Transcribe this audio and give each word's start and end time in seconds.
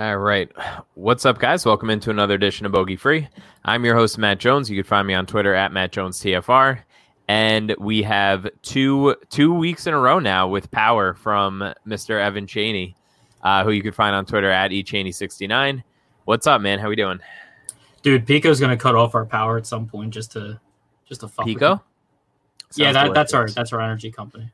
All 0.00 0.16
right. 0.16 0.50
What's 0.94 1.26
up, 1.26 1.38
guys? 1.38 1.66
Welcome 1.66 1.90
into 1.90 2.08
another 2.08 2.32
edition 2.32 2.64
of 2.64 2.72
Bogey 2.72 2.96
Free. 2.96 3.28
I'm 3.66 3.84
your 3.84 3.94
host, 3.94 4.16
Matt 4.16 4.38
Jones. 4.38 4.70
You 4.70 4.82
can 4.82 4.88
find 4.88 5.06
me 5.06 5.12
on 5.12 5.26
Twitter 5.26 5.54
at 5.54 5.72
Matt 5.72 5.92
Jones 5.92 6.18
TFR. 6.20 6.78
And 7.28 7.76
we 7.78 8.00
have 8.04 8.48
two 8.62 9.14
two 9.28 9.52
weeks 9.52 9.86
in 9.86 9.92
a 9.92 9.98
row 9.98 10.18
now 10.18 10.48
with 10.48 10.70
power 10.70 11.12
from 11.12 11.74
Mr. 11.86 12.18
Evan 12.18 12.46
Cheney, 12.46 12.96
uh, 13.42 13.62
who 13.62 13.72
you 13.72 13.82
can 13.82 13.92
find 13.92 14.16
on 14.16 14.24
Twitter 14.24 14.50
at 14.50 14.70
eChaney69. 14.70 15.82
What's 16.24 16.46
up, 16.46 16.62
man? 16.62 16.78
How 16.78 16.88
we 16.88 16.96
doing? 16.96 17.20
Dude, 18.00 18.26
Pico's 18.26 18.58
gonna 18.58 18.78
cut 18.78 18.94
off 18.94 19.14
our 19.14 19.26
power 19.26 19.58
at 19.58 19.66
some 19.66 19.86
point 19.86 20.14
just 20.14 20.32
to 20.32 20.58
just 21.04 21.20
to 21.20 21.28
fuck. 21.28 21.44
Pico? 21.44 21.82
Yeah, 22.74 22.92
that, 22.92 23.12
that's 23.12 23.34
our 23.34 23.50
that's 23.50 23.74
our 23.74 23.82
energy 23.82 24.10
company. 24.10 24.50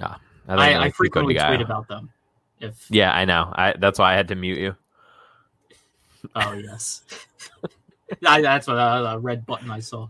Ah, 0.00 0.18
I, 0.48 0.72
think 0.72 0.80
I, 0.80 0.90
frequently 0.90 1.34
tweet 1.34 1.60
about 1.60 1.86
them. 1.86 2.10
If 2.60 2.86
Yeah, 2.90 3.12
I 3.12 3.24
know. 3.24 3.52
I 3.54 3.74
that's 3.78 3.98
why 3.98 4.12
I 4.12 4.16
had 4.16 4.28
to 4.28 4.34
mute 4.34 4.58
you. 4.58 4.76
oh 6.34 6.52
yes, 6.52 7.02
I, 8.26 8.40
that's 8.42 8.66
what 8.66 8.76
uh, 8.76 9.12
the 9.12 9.18
red 9.18 9.46
button 9.46 9.70
I 9.70 9.80
saw. 9.80 10.08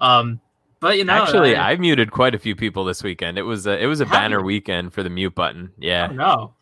Um, 0.00 0.40
but 0.80 0.96
you 0.98 1.04
know, 1.04 1.12
Actually, 1.12 1.54
I, 1.54 1.72
I 1.72 1.76
muted 1.76 2.10
quite 2.10 2.34
a 2.34 2.38
few 2.38 2.56
people 2.56 2.84
this 2.84 3.02
weekend. 3.02 3.38
It 3.38 3.42
was 3.42 3.66
a, 3.66 3.78
it 3.82 3.86
was 3.86 4.00
a 4.00 4.06
banner 4.06 4.38
you? 4.38 4.44
weekend 4.44 4.92
for 4.94 5.02
the 5.02 5.10
mute 5.10 5.34
button. 5.34 5.72
Yeah, 5.78 6.08
don't 6.08 6.16
know. 6.16 6.54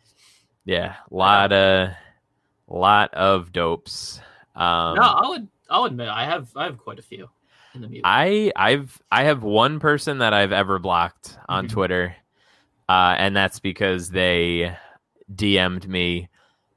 yeah, 0.65 0.95
lot 1.09 1.51
of 1.53 1.89
lot 2.67 3.13
of 3.13 3.51
dopes. 3.51 4.19
Um, 4.55 4.95
no, 4.95 5.01
I'll 5.01 5.33
ad- 5.35 5.47
I'll 5.69 5.85
admit 5.85 6.09
I 6.09 6.25
have 6.25 6.49
I 6.55 6.65
have 6.65 6.77
quite 6.77 6.99
a 6.99 7.03
few 7.03 7.29
in 7.73 7.81
the 7.81 7.87
mute. 7.87 8.01
I 8.03 8.51
I've 8.55 9.01
I 9.11 9.23
have 9.23 9.43
one 9.43 9.79
person 9.79 10.17
that 10.19 10.33
I've 10.33 10.51
ever 10.51 10.77
blocked 10.77 11.37
on 11.47 11.65
Mhm. 11.67 11.71
Twitter, 11.71 12.15
uh, 12.89 13.15
and 13.17 13.33
that's 13.35 13.59
because 13.59 14.09
they 14.09 14.75
DM'd 15.35 15.87
me, 15.87 16.29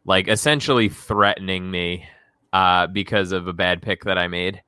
like 0.04 0.28
essentially 0.28 0.88
threatening 0.88 1.70
me, 1.70 2.06
uh, 2.52 2.86
because 2.86 3.32
of 3.32 3.48
a 3.48 3.52
bad 3.52 3.82
pick 3.82 4.04
that 4.04 4.18
I 4.18 4.28
made. 4.28 4.62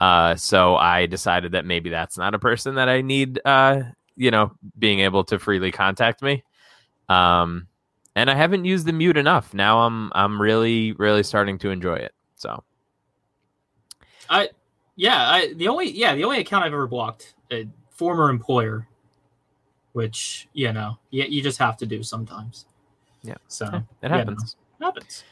Uh, 0.00 0.36
so 0.36 0.76
I 0.76 1.06
decided 1.06 1.52
that 1.52 1.64
maybe 1.64 1.88
that's 1.88 2.18
not 2.18 2.34
a 2.34 2.38
person 2.38 2.74
that 2.74 2.88
I 2.88 3.00
need, 3.00 3.40
uh, 3.44 3.82
you 4.16 4.30
know, 4.30 4.52
being 4.78 5.00
able 5.00 5.24
to 5.24 5.38
freely 5.38 5.72
contact 5.72 6.20
me. 6.22 6.44
Um, 7.08 7.68
and 8.16 8.30
I 8.30 8.34
haven't 8.34 8.64
used 8.64 8.86
the 8.86 8.92
mute 8.92 9.16
enough. 9.16 9.54
Now 9.54 9.80
I'm 9.80 10.12
I'm 10.14 10.40
really 10.40 10.92
really 10.92 11.22
starting 11.22 11.58
to 11.58 11.70
enjoy 11.70 11.96
it. 11.96 12.14
So 12.36 12.62
I 14.28 14.50
yeah, 14.96 15.30
I 15.30 15.54
the 15.54 15.68
only 15.68 15.90
yeah 15.90 16.14
the 16.14 16.24
only 16.24 16.40
account 16.40 16.64
I've 16.64 16.72
ever 16.72 16.86
blocked 16.86 17.34
a 17.50 17.66
former 17.90 18.30
employer, 18.30 18.86
which 19.92 20.48
you 20.52 20.72
know 20.72 20.98
you, 21.10 21.24
you 21.24 21.42
just 21.42 21.58
have 21.58 21.76
to 21.78 21.86
do 21.86 22.02
sometimes. 22.02 22.66
Yeah. 23.24 23.34
So 23.48 23.66
it 23.66 23.72
you 24.02 24.08
know, 24.10 24.16
happens. 24.18 24.56
it 24.80 24.84
happens. 24.84 25.24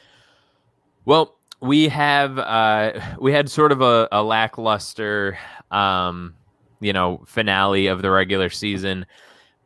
Well, 1.05 1.37
we 1.61 1.87
have 1.87 2.37
uh 2.39 2.99
we 3.21 3.31
had 3.31 3.49
sort 3.49 3.71
of 3.71 3.81
a, 3.81 4.09
a 4.11 4.21
lackluster 4.21 5.37
um 5.71 6.33
you 6.81 6.91
know 6.91 7.23
finale 7.25 7.87
of 7.87 8.01
the 8.01 8.11
regular 8.11 8.49
season. 8.49 9.05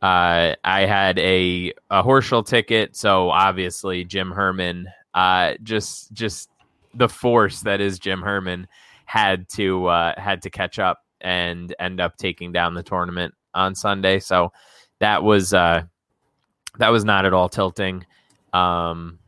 Uh 0.02 0.54
I 0.62 0.82
had 0.82 1.18
a 1.18 1.72
a 1.90 2.02
Horschel 2.02 2.46
ticket, 2.46 2.94
so 2.94 3.30
obviously 3.30 4.04
Jim 4.04 4.30
Herman 4.30 4.86
uh 5.14 5.54
just 5.62 6.12
just 6.12 6.50
the 6.94 7.08
force 7.08 7.62
that 7.62 7.80
is 7.80 7.98
Jim 7.98 8.20
Herman 8.20 8.68
had 9.06 9.48
to 9.50 9.86
uh 9.86 10.20
had 10.20 10.42
to 10.42 10.50
catch 10.50 10.78
up 10.78 11.02
and 11.22 11.74
end 11.80 12.00
up 12.00 12.16
taking 12.16 12.52
down 12.52 12.74
the 12.74 12.82
tournament 12.82 13.34
on 13.54 13.74
Sunday. 13.74 14.20
So 14.20 14.52
that 15.00 15.22
was 15.22 15.54
uh 15.54 15.82
that 16.78 16.90
was 16.90 17.04
not 17.04 17.24
at 17.24 17.32
all 17.32 17.48
tilting. 17.48 18.04
Um 18.52 19.18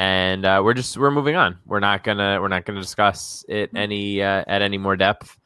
and 0.00 0.46
uh, 0.46 0.62
we're 0.64 0.72
just 0.72 0.96
we're 0.96 1.10
moving 1.10 1.36
on. 1.36 1.58
We're 1.66 1.80
not 1.80 2.04
gonna 2.04 2.38
we're 2.40 2.48
not 2.48 2.64
gonna 2.64 2.80
discuss 2.80 3.44
it 3.50 3.70
any 3.76 4.22
uh, 4.22 4.44
at 4.46 4.62
any 4.62 4.78
more 4.78 4.96
depth. 4.96 5.36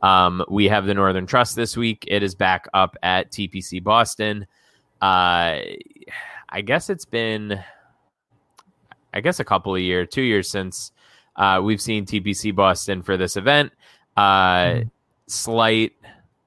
Um, 0.00 0.42
we 0.48 0.66
have 0.68 0.86
the 0.86 0.94
Northern 0.94 1.26
Trust 1.26 1.56
this 1.56 1.76
week. 1.76 2.04
It 2.08 2.22
is 2.22 2.34
back 2.34 2.68
up 2.72 2.96
at 3.02 3.30
TPC 3.30 3.84
Boston. 3.84 4.46
Uh, 5.02 5.60
I 6.48 6.62
guess 6.64 6.88
it's 6.88 7.04
been, 7.04 7.62
I 9.12 9.20
guess 9.20 9.40
a 9.40 9.44
couple 9.44 9.74
of 9.74 9.82
years, 9.82 10.08
two 10.10 10.22
years 10.22 10.50
since 10.50 10.92
uh, 11.36 11.60
we've 11.62 11.80
seen 11.80 12.06
TPC 12.06 12.54
Boston 12.54 13.02
for 13.02 13.18
this 13.18 13.36
event. 13.36 13.72
Uh, 14.16 14.80
slight 15.26 15.92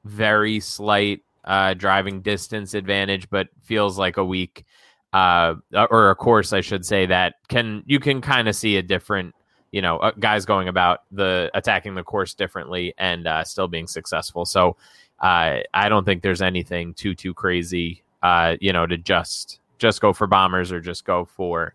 very 0.03 0.59
slight 0.59 1.21
uh, 1.45 1.74
driving 1.74 2.21
distance 2.21 2.74
advantage, 2.74 3.29
but 3.29 3.50
feels 3.62 4.00
like 4.00 4.17
a 4.17 4.25
week 4.25 4.65
uh, 5.13 5.56
or 5.90 6.10
a 6.10 6.16
course, 6.16 6.54
I 6.54 6.62
should 6.62 6.86
say, 6.86 7.06
that 7.08 7.36
can 7.48 7.84
you 7.86 8.00
can 8.00 8.22
kind 8.22 8.48
of 8.48 8.56
see 8.56 8.78
a 8.78 8.81
different, 8.81 9.36
you 9.72 9.81
know, 9.81 9.98
uh, 9.98 10.12
guys 10.19 10.46
going 10.46 10.68
about 10.68 11.02
the 11.12 11.52
attacking 11.54 11.96
the 11.96 12.04
course 12.04 12.34
differently 12.34 12.94
and 12.98 13.28
uh, 13.28 13.44
still 13.44 13.68
being 13.68 13.88
successful. 13.88 14.46
So 14.46 14.78
uh, 15.19 15.60
I 15.74 15.90
don't 15.90 16.06
think 16.06 16.24
there's 16.24 16.42
anything 16.42 16.94
too 16.94 17.13
too 17.16 17.34
crazy, 17.34 18.04
uh, 18.24 18.56
you 18.62 18.72
know, 18.74 18.88
to 18.88 18.98
just 18.98 19.60
just 19.80 20.00
go 20.02 20.13
for 20.13 20.28
bombers 20.28 20.72
or 20.72 20.80
just 20.80 21.06
go 21.06 21.25
for, 21.25 21.74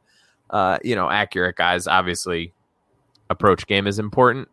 uh, 0.50 0.78
you 0.82 0.94
know, 0.94 1.10
accurate 1.10 1.56
guys. 1.56 1.86
Obviously, 1.86 2.52
approach 3.30 3.66
game 3.66 3.86
is 3.86 3.98
important. 3.98 4.48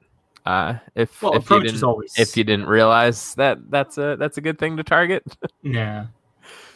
Uh, 0.46 0.74
if 0.96 1.22
Well, 1.22 1.36
if 1.36 1.50
you 1.50 1.62
didn't 1.62 1.84
always- 1.84 2.20
if 2.20 2.36
you 2.36 2.44
didn't 2.44 2.66
realize 2.66 3.34
that 3.36 3.60
that's 3.72 3.98
a 3.98 4.18
that's 4.20 4.38
a 4.38 4.42
good 4.42 4.60
thing 4.60 4.76
to 4.78 4.84
target. 4.84 5.24
Yeah. 5.64 6.08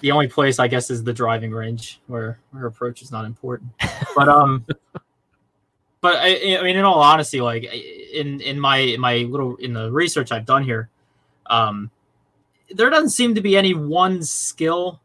The 0.01 0.11
only 0.11 0.27
place 0.27 0.59
I 0.59 0.67
guess 0.67 0.89
is 0.89 1.03
the 1.03 1.13
driving 1.13 1.51
range 1.51 1.99
where 2.07 2.39
where 2.51 2.65
approach 2.65 3.01
is 3.01 3.11
not 3.11 3.25
important. 3.25 3.71
But 4.15 4.29
um 4.29 4.65
but 6.01 6.15
I, 6.15 6.57
I 6.59 6.63
mean 6.63 6.77
in 6.77 6.85
all 6.85 7.01
honesty 7.01 7.41
like 7.41 7.63
in 7.63 8.41
in 8.41 8.59
my 8.59 8.77
in 8.77 9.01
my 9.01 9.17
little 9.17 9.55
in 9.57 9.73
the 9.73 9.91
research 9.91 10.31
I've 10.31 10.45
done 10.45 10.63
here 10.63 10.89
um 11.47 11.89
there 12.69 12.89
doesn't 12.89 13.09
seem 13.09 13.35
to 13.35 13.41
be 13.41 13.57
any 13.57 13.73
one 13.73 14.21
skill 14.23 14.99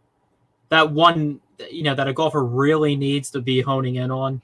that 0.69 0.91
one 0.91 1.41
you 1.71 1.83
know 1.83 1.94
that 1.94 2.09
a 2.09 2.12
golfer 2.12 2.44
really 2.44 2.97
needs 2.97 3.31
to 3.31 3.41
be 3.41 3.61
honing 3.61 3.97
in 3.97 4.11
on 4.11 4.43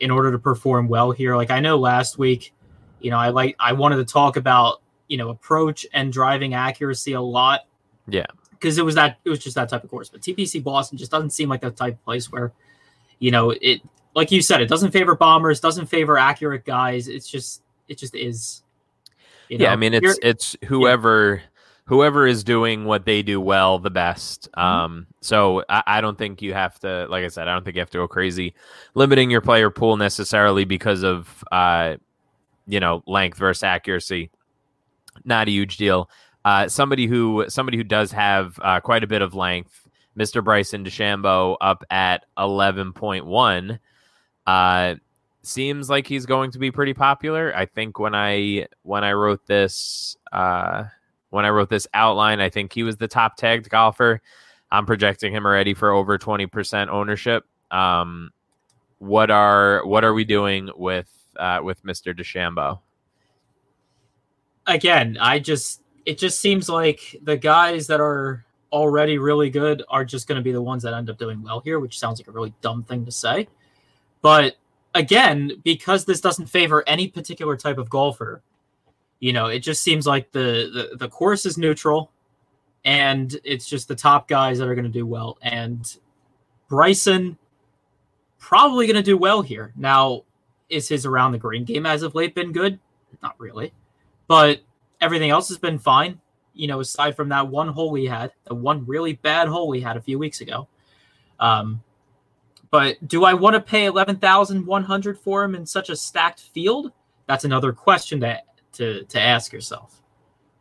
in 0.00 0.10
order 0.10 0.32
to 0.32 0.38
perform 0.38 0.88
well 0.88 1.12
here. 1.12 1.36
Like 1.36 1.50
I 1.50 1.60
know 1.60 1.78
last 1.78 2.18
week 2.18 2.52
you 3.00 3.10
know 3.10 3.18
I 3.18 3.28
like 3.28 3.56
I 3.58 3.72
wanted 3.72 3.96
to 3.96 4.04
talk 4.04 4.36
about 4.36 4.80
you 5.08 5.16
know 5.16 5.28
approach 5.28 5.86
and 5.92 6.12
driving 6.12 6.54
accuracy 6.54 7.12
a 7.12 7.20
lot 7.20 7.60
because 8.64 8.78
it 8.78 8.84
was 8.84 8.94
that 8.94 9.18
it 9.26 9.28
was 9.28 9.40
just 9.40 9.56
that 9.56 9.68
type 9.68 9.84
of 9.84 9.90
course. 9.90 10.08
But 10.08 10.22
TPC 10.22 10.64
Boston 10.64 10.96
just 10.96 11.10
doesn't 11.10 11.30
seem 11.30 11.50
like 11.50 11.60
that 11.60 11.76
type 11.76 11.94
of 11.94 12.04
place 12.04 12.32
where, 12.32 12.50
you 13.18 13.30
know, 13.30 13.50
it 13.50 13.82
like 14.16 14.32
you 14.32 14.40
said, 14.40 14.62
it 14.62 14.68
doesn't 14.68 14.90
favor 14.90 15.14
bombers, 15.14 15.60
doesn't 15.60 15.86
favor 15.86 16.16
accurate 16.16 16.64
guys. 16.64 17.06
It's 17.06 17.28
just 17.28 17.60
it 17.88 17.98
just 17.98 18.14
is. 18.14 18.62
You 19.50 19.58
yeah, 19.58 19.66
know? 19.66 19.72
I 19.74 19.76
mean 19.76 19.92
it's 19.92 20.02
You're- 20.02 20.18
it's 20.22 20.56
whoever 20.64 21.42
whoever 21.84 22.26
is 22.26 22.42
doing 22.42 22.86
what 22.86 23.04
they 23.04 23.22
do 23.22 23.38
well 23.38 23.78
the 23.78 23.90
best. 23.90 24.48
Mm-hmm. 24.56 24.66
Um, 24.66 25.06
so 25.20 25.62
I, 25.68 25.82
I 25.86 26.00
don't 26.00 26.16
think 26.16 26.40
you 26.40 26.54
have 26.54 26.78
to, 26.80 27.06
like 27.10 27.22
I 27.22 27.28
said, 27.28 27.46
I 27.46 27.52
don't 27.52 27.62
think 27.62 27.76
you 27.76 27.80
have 27.80 27.90
to 27.90 27.98
go 27.98 28.08
crazy 28.08 28.54
limiting 28.94 29.30
your 29.30 29.42
player 29.42 29.68
pool 29.68 29.98
necessarily 29.98 30.64
because 30.64 31.02
of 31.02 31.44
uh, 31.52 31.96
you 32.66 32.80
know, 32.80 33.02
length 33.06 33.36
versus 33.36 33.62
accuracy. 33.62 34.30
Not 35.22 35.48
a 35.48 35.50
huge 35.50 35.76
deal. 35.76 36.08
Uh, 36.44 36.68
somebody 36.68 37.06
who 37.06 37.46
somebody 37.48 37.76
who 37.76 37.84
does 37.84 38.12
have 38.12 38.58
uh, 38.62 38.80
quite 38.80 39.02
a 39.02 39.06
bit 39.06 39.22
of 39.22 39.34
length, 39.34 39.88
Mr. 40.16 40.44
Bryson 40.44 40.84
DeChambeau 40.84 41.56
up 41.60 41.84
at 41.90 42.26
eleven 42.36 42.92
point 42.92 43.24
one. 43.24 43.78
Uh, 44.46 44.96
seems 45.42 45.88
like 45.88 46.06
he's 46.06 46.26
going 46.26 46.50
to 46.50 46.58
be 46.58 46.70
pretty 46.70 46.94
popular. 46.94 47.54
I 47.56 47.66
think 47.66 47.98
when 47.98 48.14
I 48.14 48.66
when 48.82 49.04
I 49.04 49.12
wrote 49.12 49.46
this 49.46 50.16
uh, 50.32 50.84
when 51.30 51.44
I 51.44 51.50
wrote 51.50 51.70
this 51.70 51.86
outline, 51.94 52.40
I 52.40 52.50
think 52.50 52.72
he 52.72 52.82
was 52.82 52.96
the 52.96 53.08
top 53.08 53.36
tagged 53.36 53.70
golfer. 53.70 54.20
I'm 54.70 54.86
projecting 54.86 55.32
him 55.32 55.46
already 55.46 55.72
for 55.72 55.92
over 55.92 56.18
twenty 56.18 56.46
percent 56.46 56.90
ownership. 56.90 57.44
Um, 57.70 58.30
what 58.98 59.30
are 59.30 59.84
what 59.86 60.04
are 60.04 60.12
we 60.12 60.24
doing 60.24 60.68
with 60.76 61.10
uh, 61.38 61.60
with 61.62 61.82
Mr. 61.84 62.14
DeChambeau? 62.14 62.80
again, 64.66 65.18
I 65.20 65.38
just 65.38 65.82
it 66.06 66.18
just 66.18 66.40
seems 66.40 66.68
like 66.68 67.16
the 67.22 67.36
guys 67.36 67.86
that 67.86 68.00
are 68.00 68.44
already 68.72 69.18
really 69.18 69.50
good 69.50 69.82
are 69.88 70.04
just 70.04 70.26
going 70.26 70.36
to 70.36 70.42
be 70.42 70.52
the 70.52 70.60
ones 70.60 70.82
that 70.82 70.94
end 70.94 71.08
up 71.08 71.18
doing 71.18 71.42
well 71.42 71.60
here, 71.60 71.78
which 71.78 71.98
sounds 71.98 72.18
like 72.18 72.28
a 72.28 72.32
really 72.32 72.52
dumb 72.60 72.82
thing 72.82 73.04
to 73.04 73.12
say. 73.12 73.48
But 74.20 74.56
again, 74.94 75.52
because 75.62 76.04
this 76.04 76.20
doesn't 76.20 76.46
favor 76.46 76.82
any 76.86 77.08
particular 77.08 77.56
type 77.56 77.78
of 77.78 77.88
golfer, 77.88 78.42
you 79.20 79.32
know, 79.32 79.46
it 79.46 79.60
just 79.60 79.82
seems 79.82 80.06
like 80.06 80.32
the 80.32 80.88
the, 80.92 80.96
the 80.96 81.08
course 81.08 81.46
is 81.46 81.56
neutral 81.56 82.10
and 82.84 83.38
it's 83.44 83.66
just 83.66 83.88
the 83.88 83.94
top 83.94 84.28
guys 84.28 84.58
that 84.58 84.68
are 84.68 84.74
going 84.74 84.84
to 84.84 84.90
do 84.90 85.06
well 85.06 85.38
and 85.40 85.96
Bryson 86.68 87.38
probably 88.38 88.86
going 88.86 88.96
to 88.96 89.02
do 89.02 89.16
well 89.16 89.40
here. 89.40 89.72
Now, 89.76 90.24
is 90.68 90.88
his 90.88 91.06
around 91.06 91.32
the 91.32 91.38
green 91.38 91.64
game 91.64 91.86
as 91.86 92.02
of 92.02 92.14
late 92.14 92.34
been 92.34 92.52
good? 92.52 92.78
Not 93.22 93.38
really 93.38 93.72
but 94.26 94.60
everything 95.04 95.30
else 95.30 95.48
has 95.48 95.58
been 95.58 95.78
fine. 95.78 96.18
You 96.54 96.68
know, 96.68 96.80
aside 96.80 97.16
from 97.16 97.28
that 97.28 97.48
one 97.48 97.68
hole 97.68 97.94
he 97.94 98.06
had, 98.06 98.32
the 98.44 98.54
one 98.54 98.86
really 98.86 99.14
bad 99.14 99.48
hole 99.48 99.72
he 99.72 99.80
had 99.80 99.96
a 99.96 100.00
few 100.00 100.18
weeks 100.18 100.40
ago. 100.40 100.68
Um, 101.38 101.82
but 102.70 103.06
do 103.06 103.24
I 103.24 103.34
want 103.34 103.54
to 103.54 103.60
pay 103.60 103.86
eleven 103.86 104.16
thousand 104.16 104.64
one 104.66 104.84
hundred 104.84 105.18
for 105.18 105.44
him 105.44 105.54
in 105.54 105.66
such 105.66 105.90
a 105.90 105.96
stacked 105.96 106.40
field? 106.40 106.92
That's 107.26 107.44
another 107.44 107.72
question 107.72 108.20
to 108.20 108.40
to 108.74 109.04
to 109.04 109.20
ask 109.20 109.52
yourself, 109.52 110.00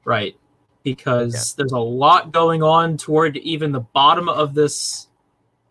right? 0.04 0.36
Because 0.84 1.54
there's 1.56 1.72
a 1.72 1.80
lot 1.80 2.32
going 2.32 2.62
on 2.62 2.98
toward 2.98 3.38
even 3.38 3.72
the 3.72 3.80
bottom 3.80 4.28
of 4.28 4.54
this, 4.54 5.08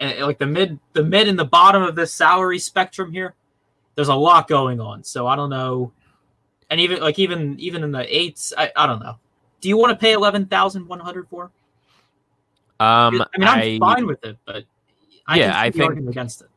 eh, 0.00 0.24
like 0.24 0.38
the 0.38 0.46
mid 0.46 0.78
the 0.94 1.02
mid 1.02 1.28
and 1.28 1.38
the 1.38 1.44
bottom 1.44 1.82
of 1.82 1.96
this 1.96 2.14
salary 2.14 2.58
spectrum 2.58 3.12
here. 3.12 3.34
There's 3.94 4.08
a 4.08 4.14
lot 4.14 4.48
going 4.48 4.80
on, 4.80 5.04
so 5.04 5.26
I 5.26 5.36
don't 5.36 5.50
know 5.50 5.92
and 6.72 6.80
even 6.80 7.00
like 7.00 7.18
even 7.18 7.60
even 7.60 7.84
in 7.84 7.92
the 7.92 8.04
eights, 8.16 8.52
I, 8.56 8.72
I 8.74 8.86
don't 8.86 8.98
know. 9.00 9.16
Do 9.60 9.68
you 9.68 9.76
want 9.76 9.90
to 9.90 9.96
pay 9.96 10.12
eleven 10.14 10.46
thousand 10.46 10.88
one 10.88 10.98
hundred 10.98 11.28
for? 11.28 11.50
Um, 12.80 13.22
I 13.34 13.38
mean, 13.38 13.48
I'm 13.48 13.78
fine 13.78 14.06
with 14.06 14.24
it, 14.24 14.38
but 14.44 14.64
I 15.28 15.38
Yeah, 15.38 15.52
I 15.54 15.70
think- 15.70 15.98
against 16.08 16.40
it. 16.42 16.48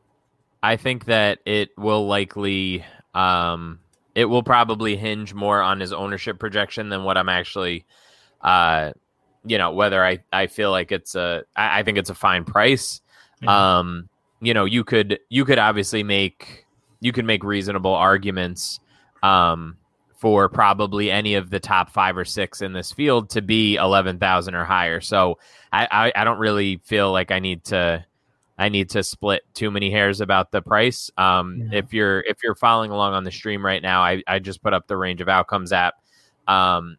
I 0.62 0.76
think 0.76 1.04
that 1.04 1.38
it 1.44 1.70
will 1.78 2.06
likely 2.08 2.84
um 3.14 3.78
it 4.16 4.24
will 4.24 4.42
probably 4.42 4.96
hinge 4.96 5.34
more 5.34 5.60
on 5.60 5.78
his 5.78 5.92
ownership 5.92 6.38
projection 6.40 6.88
than 6.88 7.04
what 7.04 7.16
I'm 7.18 7.28
actually 7.28 7.84
uh 8.40 8.92
you 9.44 9.58
know 9.58 9.70
whether 9.72 10.04
I 10.04 10.18
I 10.32 10.48
feel 10.48 10.70
like 10.72 10.90
it's 10.90 11.14
a 11.14 11.44
I, 11.54 11.80
I 11.80 11.82
think 11.84 11.98
it's 11.98 12.10
a 12.10 12.14
fine 12.14 12.44
price. 12.44 13.00
Mhm. 13.42 13.48
Um 13.48 14.08
you 14.40 14.54
know 14.54 14.64
you 14.64 14.82
could 14.82 15.20
you 15.28 15.44
could 15.44 15.58
obviously 15.58 16.02
make 16.02 16.66
you 17.00 17.12
could 17.12 17.26
make 17.26 17.44
reasonable 17.44 17.94
arguments 17.94 18.80
um 19.22 19.76
for 20.16 20.48
probably 20.48 21.10
any 21.10 21.34
of 21.34 21.50
the 21.50 21.60
top 21.60 21.90
five 21.90 22.16
or 22.16 22.24
six 22.24 22.62
in 22.62 22.72
this 22.72 22.92
field 22.92 23.30
to 23.30 23.42
be 23.42 23.76
eleven 23.76 24.18
thousand 24.18 24.54
or 24.54 24.64
higher. 24.64 25.00
So 25.00 25.38
I, 25.72 25.86
I 25.90 26.12
I 26.20 26.24
don't 26.24 26.38
really 26.38 26.78
feel 26.84 27.12
like 27.12 27.30
I 27.30 27.38
need 27.38 27.64
to 27.64 28.04
I 28.58 28.70
need 28.70 28.88
to 28.90 29.02
split 29.02 29.42
too 29.52 29.70
many 29.70 29.90
hairs 29.90 30.20
about 30.22 30.50
the 30.50 30.62
price. 30.62 31.10
Um, 31.18 31.68
Yeah. 31.70 31.78
If 31.80 31.92
you're 31.92 32.20
if 32.20 32.38
you're 32.42 32.54
following 32.54 32.90
along 32.90 33.12
on 33.12 33.24
the 33.24 33.30
stream 33.30 33.64
right 33.64 33.82
now, 33.82 34.02
I, 34.02 34.22
I 34.26 34.38
just 34.38 34.62
put 34.62 34.72
up 34.72 34.86
the 34.86 34.96
range 34.96 35.20
of 35.20 35.28
outcomes 35.28 35.72
app. 35.72 35.94
Um, 36.48 36.96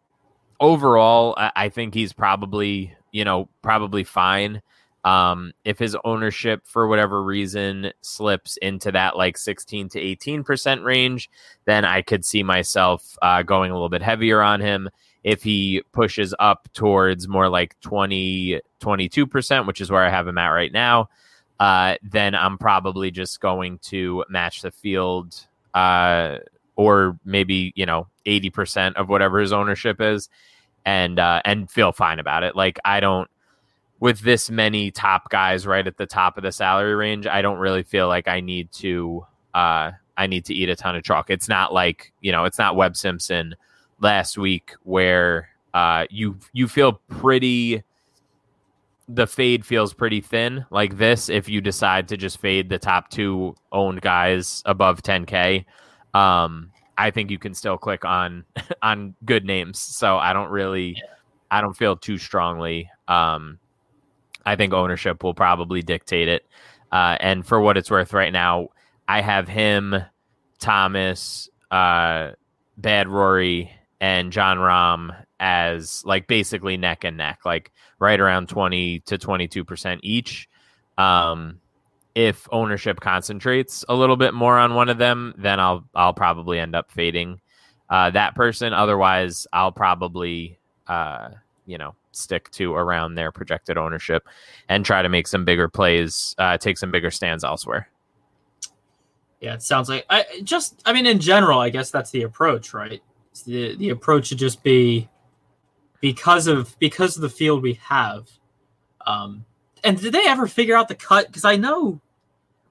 overall, 0.60 1.34
I, 1.38 1.52
I 1.56 1.70
think 1.70 1.94
he's 1.94 2.14
probably 2.14 2.96
you 3.12 3.26
know 3.26 3.50
probably 3.64 4.04
fine. 4.04 4.62
Um, 5.08 5.54
if 5.64 5.80
his 5.80 5.96
ownership 6.04 6.64
for 6.66 6.86
whatever 6.86 7.24
reason 7.24 7.94
slips 8.02 8.58
into 8.58 8.92
that 8.92 9.16
like 9.16 9.38
16 9.38 9.88
to 9.90 10.00
18 10.00 10.44
percent 10.44 10.84
range, 10.84 11.30
then 11.64 11.86
I 11.86 12.02
could 12.02 12.26
see 12.26 12.44
myself 12.44 13.18
uh, 13.22 13.42
going 13.44 13.72
a 13.72 13.74
little 13.74 13.88
bit 13.88 14.02
heavier 14.02 14.42
on 14.42 14.60
him. 14.60 14.90
If 15.24 15.44
he 15.44 15.82
pushes 15.94 16.36
up 16.40 16.68
towards 16.74 17.26
more 17.26 17.48
like 17.48 17.80
20, 17.80 18.60
22 18.82 19.28
percent, 19.28 19.66
which 19.66 19.80
is 19.80 19.90
where 19.90 20.04
I 20.04 20.10
have 20.10 20.28
him 20.28 20.38
at 20.38 20.50
right 20.50 20.74
now, 20.74 21.10
uh, 21.58 21.96
then 22.04 22.36
I'm 22.36 22.58
probably 22.58 23.10
just 23.10 23.40
going 23.40 23.80
to 23.84 24.26
match 24.28 24.62
the 24.62 24.72
field, 24.72 25.48
uh, 25.74 26.40
or 26.76 27.18
maybe 27.24 27.72
you 27.78 27.86
know 27.86 28.08
eighty 28.26 28.50
percent 28.50 28.98
of 28.98 29.08
whatever 29.08 29.40
his 29.40 29.54
ownership 29.54 30.02
is, 30.02 30.28
and 30.86 31.18
uh, 31.18 31.42
and 31.46 31.72
feel 31.72 31.94
fine 31.94 32.20
about 32.20 32.44
it. 32.44 32.58
Like 32.58 32.78
I 32.84 33.00
don't, 33.00 33.30
with 34.00 34.20
this 34.22 34.50
many 34.50 34.92
top 34.92 35.30
guys 35.30 35.66
right 35.66 35.86
at 35.86 35.98
the 35.98 36.06
top 36.06 36.38
of 36.38 36.44
the 36.44 36.52
salary 36.52 36.96
range, 36.96 37.26
I 37.26 37.42
don't 37.42 37.58
really 37.58 37.84
feel 37.84 38.08
like 38.08 38.28
I 38.28 38.42
need 38.42 38.72
to, 38.74 39.26
uh, 39.54 39.92
I 40.18 40.28
need 40.28 40.46
to 40.46 40.54
eat 40.54 40.70
a 40.70 40.76
ton 40.76 40.96
of 40.96 41.04
chalk. 41.04 41.30
It's 41.30 41.48
not 41.48 41.74
like 41.74 42.12
you 42.22 42.32
know, 42.32 42.46
it's 42.46 42.58
not 42.58 42.76
Webb 42.76 42.96
Simpson 42.96 43.56
last 44.00 44.38
week 44.38 44.74
where 44.84 45.50
uh, 45.74 46.06
you 46.10 46.38
you 46.54 46.68
feel 46.68 47.02
pretty 47.10 47.84
the 49.10 49.28
fade 49.28 49.66
feels 49.66 49.94
pretty 49.94 50.20
thin 50.20 50.66
like 50.70 50.98
this 50.98 51.30
if 51.30 51.48
you 51.48 51.62
decide 51.62 52.08
to 52.10 52.18
just 52.18 52.40
fade 52.42 52.68
the 52.68 52.78
top 52.78 53.10
two 53.10 53.56
owned 53.72 54.02
guys 54.02 54.62
above 54.66 55.02
10k 55.02 55.64
um 56.14 56.70
i 56.98 57.10
think 57.10 57.32
you 57.32 57.40
can 57.40 57.54
still 57.54 57.78
click 57.78 58.04
on 58.04 58.44
on 58.82 59.16
good 59.24 59.46
names. 59.46 59.80
So 59.80 60.18
i 60.18 60.34
don't 60.34 60.50
really 60.50 61.02
i 61.50 61.62
don't 61.62 61.76
feel 61.76 61.96
too 61.96 62.18
strongly 62.18 62.90
um 63.08 63.60
i 64.48 64.56
think 64.56 64.74
ownership 64.74 65.24
will 65.24 65.34
probably 65.34 65.82
dictate 65.82 66.28
it 66.28 66.46
uh 66.92 67.18
and 67.20 67.46
for 67.46 67.60
what 67.62 67.78
it's 67.78 67.92
worth 67.92 68.14
right 68.14 68.34
now 68.34 68.70
i 69.08 69.22
have 69.22 69.48
him 69.48 69.96
thomas 70.60 71.50
uh 71.72 72.32
bad 72.78 73.08
rory 73.08 73.72
and 74.00 74.32
John 74.32 74.58
Rahm 74.58 75.16
as 75.40 76.04
like 76.06 76.28
basically 76.28 76.78
neck 76.78 77.04
and 77.04 77.18
neck, 77.18 77.40
like 77.46 77.72
right 78.00 78.20
around 78.20 78.50
20 78.50 79.00
to 79.02 79.18
22% 79.18 80.00
each. 80.04 80.48
Um, 80.98 81.60
if 82.16 82.48
ownership 82.52 83.00
concentrates 83.00 83.86
a 83.88 83.94
little 83.96 84.18
bit 84.18 84.34
more 84.34 84.58
on 84.58 84.74
one 84.74 84.90
of 84.90 84.98
them, 84.98 85.36
then 85.38 85.60
I'll 85.60 85.88
I'll 85.94 86.14
probably 86.14 86.60
end 86.60 86.76
up 86.76 86.92
fading 86.92 87.40
uh, 87.90 88.10
that 88.12 88.34
person. 88.34 88.74
Otherwise, 88.74 89.46
I'll 89.54 89.72
probably 89.72 90.60
uh, 90.88 91.30
you 91.68 91.78
know 91.78 91.94
stick 92.12 92.50
to 92.52 92.74
around 92.74 93.14
their 93.14 93.32
projected 93.32 93.78
ownership 93.78 94.28
and 94.70 94.84
try 94.84 95.04
to 95.04 95.10
make 95.10 95.28
some 95.28 95.46
bigger 95.46 95.68
plays, 95.68 96.34
uh, 96.40 96.58
take 96.58 96.78
some 96.78 96.90
bigger 96.90 97.12
stands 97.12 97.44
elsewhere. 97.44 97.88
Yeah, 99.40 99.54
it 99.54 99.62
sounds 99.62 99.88
like 99.88 100.06
I 100.10 100.26
just 100.44 100.82
I 100.86 100.94
mean 100.94 101.06
in 101.06 101.20
general, 101.20 101.60
I 101.60 101.70
guess 101.70 101.92
that's 101.92 102.10
the 102.10 102.24
approach, 102.24 102.74
right? 102.74 103.04
It's 103.32 103.44
the 103.44 103.76
the 103.76 103.90
approach 103.90 104.28
should 104.28 104.40
just 104.40 104.64
be 104.64 105.08
because 106.02 106.48
of 106.48 106.78
because 106.80 107.16
of 107.16 107.22
the 107.22 107.30
field 107.30 107.62
we 107.62 107.74
have. 107.74 108.30
Um 109.06 109.46
and 109.84 110.02
did 110.02 110.14
they 110.14 110.26
ever 110.26 110.48
figure 110.48 110.76
out 110.76 110.88
the 110.88 110.96
cut? 110.96 111.28
Because 111.28 111.46
I 111.46 111.56
know 111.56 112.02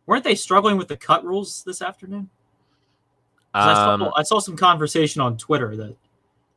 weren't 0.07 0.25
they 0.25 0.35
struggling 0.35 0.76
with 0.76 0.88
the 0.88 0.97
cut 0.97 1.25
rules 1.25 1.62
this 1.65 1.83
afternoon? 1.83 2.31
I, 3.55 3.75
saw, 3.75 3.95
Um, 3.95 4.12
I 4.17 4.23
saw 4.23 4.38
some 4.38 4.57
conversation 4.57 5.21
on 5.23 5.37
Twitter 5.38 5.76
that 5.76 5.97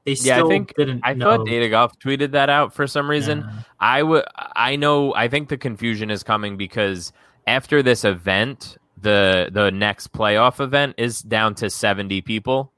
they 0.05 0.13
yeah, 0.13 0.43
I 0.43 0.47
think 0.47 0.73
didn't 0.75 1.01
I 1.03 1.13
know. 1.13 1.37
thought 1.37 1.45
Data 1.45 1.69
Golf 1.69 1.97
tweeted 1.99 2.31
that 2.31 2.49
out 2.49 2.73
for 2.73 2.87
some 2.87 3.09
reason. 3.09 3.39
Yeah. 3.39 3.61
I 3.79 4.03
would 4.03 4.25
I 4.35 4.75
know 4.75 5.13
I 5.13 5.27
think 5.27 5.49
the 5.49 5.57
confusion 5.57 6.09
is 6.09 6.23
coming 6.23 6.57
because 6.57 7.11
after 7.47 7.83
this 7.83 8.05
event, 8.05 8.77
the 9.01 9.49
the 9.51 9.71
next 9.71 10.11
playoff 10.11 10.59
event 10.59 10.95
is 10.97 11.21
down 11.21 11.55
to 11.55 11.69
70 11.69 12.21
people. 12.21 12.71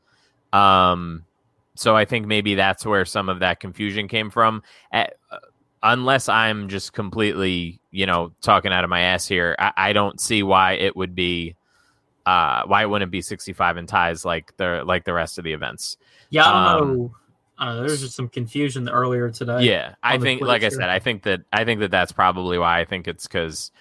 Um 0.54 1.26
so 1.76 1.96
I 1.96 2.06
think 2.06 2.28
maybe 2.28 2.56
that's 2.56 2.86
where 2.86 3.06
some 3.06 3.30
of 3.30 3.40
that 3.40 3.60
confusion 3.60 4.08
came 4.08 4.30
from. 4.30 4.62
Uh, 4.94 5.06
unless 5.84 6.30
I'm 6.30 6.68
just 6.68 6.94
completely, 6.94 7.80
you 7.92 8.06
know, 8.06 8.34
talking 8.42 8.72
out 8.74 8.84
of 8.84 8.90
my 8.90 9.02
ass 9.02 9.28
here, 9.28 9.56
I, 9.58 9.72
I 9.78 9.94
don't 9.94 10.20
see 10.20 10.44
why 10.44 10.74
it 10.74 10.96
would 10.96 11.16
be 11.16 11.56
uh 12.26 12.64
why 12.66 12.84
it 12.84 12.90
wouldn't 12.90 13.12
be 13.12 13.22
65 13.22 13.78
and 13.78 13.88
ties 13.88 14.24
like 14.26 14.56
the 14.58 14.84
like 14.86 15.06
the 15.06 15.14
rest 15.14 15.38
of 15.38 15.44
the 15.44 15.54
events. 15.54 15.98
Yeah, 16.30 16.46
I 16.46 16.74
don't 16.74 16.82
Um, 16.82 16.98
know. 16.98 17.16
I 17.58 17.66
don't 17.66 17.76
know. 17.76 17.82
There 17.82 17.92
was 17.92 18.02
just 18.02 18.16
some 18.16 18.28
confusion 18.30 18.90
earlier 18.90 19.30
today. 19.30 19.64
Yeah, 19.64 19.94
I 20.02 20.18
think, 20.18 20.42
like 20.42 20.64
I 20.64 20.70
said, 20.70 20.90
I 20.90 20.98
think 20.98 21.24
that 21.24 21.42
I 21.54 21.64
think 21.64 21.80
that 21.82 21.92
that's 21.92 22.12
probably 22.12 22.58
why. 22.58 22.80
I 22.80 22.86
think 22.86 23.08
it's 23.08 23.28
because 23.28 23.72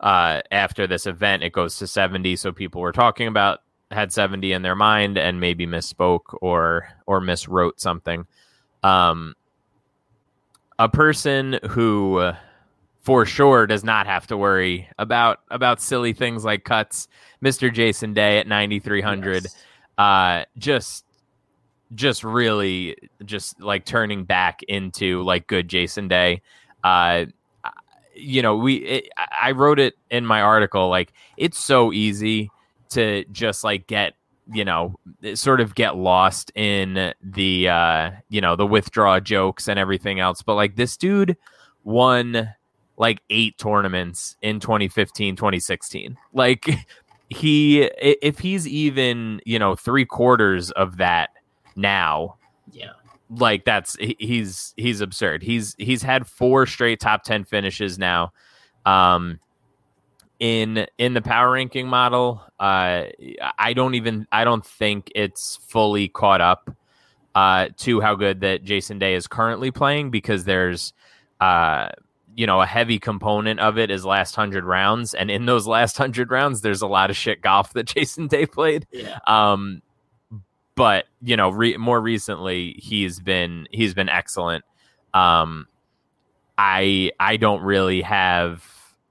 uh, 0.00 0.40
after 0.50 0.86
this 0.86 1.06
event, 1.06 1.42
it 1.42 1.52
goes 1.52 1.76
to 1.78 1.86
seventy, 1.86 2.36
so 2.36 2.52
people 2.52 2.80
were 2.80 2.92
talking 2.92 3.26
about 3.26 3.60
had 3.90 4.10
seventy 4.12 4.52
in 4.52 4.62
their 4.62 4.74
mind 4.74 5.18
and 5.18 5.38
maybe 5.38 5.66
misspoke 5.66 6.36
or 6.40 6.88
or 7.06 7.20
miswrote 7.20 7.78
something. 7.78 8.26
Um, 8.82 9.34
a 10.78 10.88
person 10.88 11.58
who, 11.70 12.18
uh, 12.18 12.36
for 13.06 13.24
sure, 13.24 13.66
does 13.66 13.84
not 13.84 14.06
have 14.06 14.26
to 14.26 14.36
worry 14.36 14.88
about 14.98 15.38
about 15.50 15.80
silly 15.80 16.12
things 16.12 16.44
like 16.44 16.64
cuts. 16.64 17.08
Mister 17.40 17.70
Jason 17.70 18.12
Day 18.12 18.38
at 18.38 18.46
ninety 18.46 18.80
three 18.80 19.00
hundred 19.00 19.44
Yes. 19.44 19.56
uh 19.96 20.44
just 20.58 21.04
just 21.94 22.24
really 22.24 22.96
just 23.24 23.60
like 23.60 23.84
turning 23.84 24.24
back 24.24 24.60
into 24.64 25.22
like 25.22 25.46
good 25.46 25.68
jason 25.68 26.08
day 26.08 26.42
uh 26.82 27.24
you 28.14 28.42
know 28.42 28.56
we 28.56 28.74
it, 28.78 29.08
i 29.40 29.52
wrote 29.52 29.78
it 29.78 29.94
in 30.10 30.26
my 30.26 30.40
article 30.40 30.88
like 30.88 31.12
it's 31.36 31.56
so 31.58 31.92
easy 31.92 32.50
to 32.88 33.24
just 33.30 33.62
like 33.62 33.86
get 33.86 34.14
you 34.52 34.64
know 34.64 34.98
sort 35.34 35.60
of 35.60 35.76
get 35.76 35.96
lost 35.96 36.50
in 36.56 37.14
the 37.22 37.68
uh 37.68 38.10
you 38.30 38.40
know 38.40 38.56
the 38.56 38.66
withdraw 38.66 39.20
jokes 39.20 39.68
and 39.68 39.78
everything 39.78 40.18
else 40.18 40.42
but 40.42 40.56
like 40.56 40.74
this 40.74 40.96
dude 40.96 41.36
won 41.84 42.48
like 42.98 43.20
eight 43.30 43.56
tournaments 43.58 44.36
in 44.42 44.58
2015 44.60 45.36
2016 45.36 46.16
like 46.32 46.64
he 47.28 47.82
if 48.00 48.38
he's 48.38 48.66
even 48.68 49.40
you 49.44 49.58
know 49.58 49.74
three 49.74 50.04
quarters 50.06 50.70
of 50.72 50.96
that 50.98 51.30
now 51.74 52.36
Yeah. 52.72 52.92
like 53.30 53.64
that's 53.64 53.96
he's 54.18 54.72
he's 54.76 55.00
absurd. 55.00 55.42
He's 55.42 55.74
he's 55.78 56.02
had 56.02 56.26
four 56.26 56.66
straight 56.66 57.00
top 57.00 57.22
10 57.24 57.44
finishes 57.44 57.98
now. 57.98 58.32
Um 58.86 59.40
in 60.38 60.86
in 60.98 61.14
the 61.14 61.22
power 61.22 61.52
ranking 61.52 61.86
model 61.88 62.42
uh 62.60 63.04
i 63.58 63.72
don't 63.72 63.94
even 63.94 64.26
i 64.32 64.44
don't 64.44 64.66
think 64.66 65.10
it's 65.14 65.56
fully 65.66 66.08
caught 66.08 66.42
up 66.42 66.70
uh 67.34 67.68
to 67.78 68.02
how 68.02 68.14
good 68.14 68.40
that 68.40 68.62
jason 68.62 68.98
day 68.98 69.14
is 69.14 69.26
currently 69.26 69.70
playing 69.70 70.10
because 70.10 70.44
there's 70.44 70.92
uh 71.40 71.88
you 72.36 72.46
know 72.46 72.60
a 72.60 72.66
heavy 72.66 72.98
component 72.98 73.58
of 73.58 73.78
it 73.78 73.90
is 73.90 74.04
last 74.04 74.36
100 74.36 74.64
rounds. 74.64 75.14
And 75.14 75.30
in 75.30 75.46
those 75.46 75.66
last 75.66 75.98
100 75.98 76.30
rounds 76.30 76.60
there's 76.60 76.82
a 76.82 76.86
lot 76.86 77.10
of 77.10 77.16
shit 77.16 77.40
golf 77.40 77.72
that 77.72 77.86
jason 77.94 78.28
day 78.28 78.46
played. 78.46 78.86
Yeah. 78.92 79.18
um 79.26 79.82
but 80.76 81.06
you 81.22 81.36
know 81.36 81.48
re- 81.48 81.78
more 81.78 82.00
recently 82.00 82.76
he's 82.78 83.18
been 83.18 83.66
he's 83.72 83.94
been 83.94 84.10
excellent. 84.10 84.64
Um 85.14 85.66
i 86.58 87.10
i 87.20 87.36
don't 87.36 87.62
really 87.62 88.00
have 88.00 88.64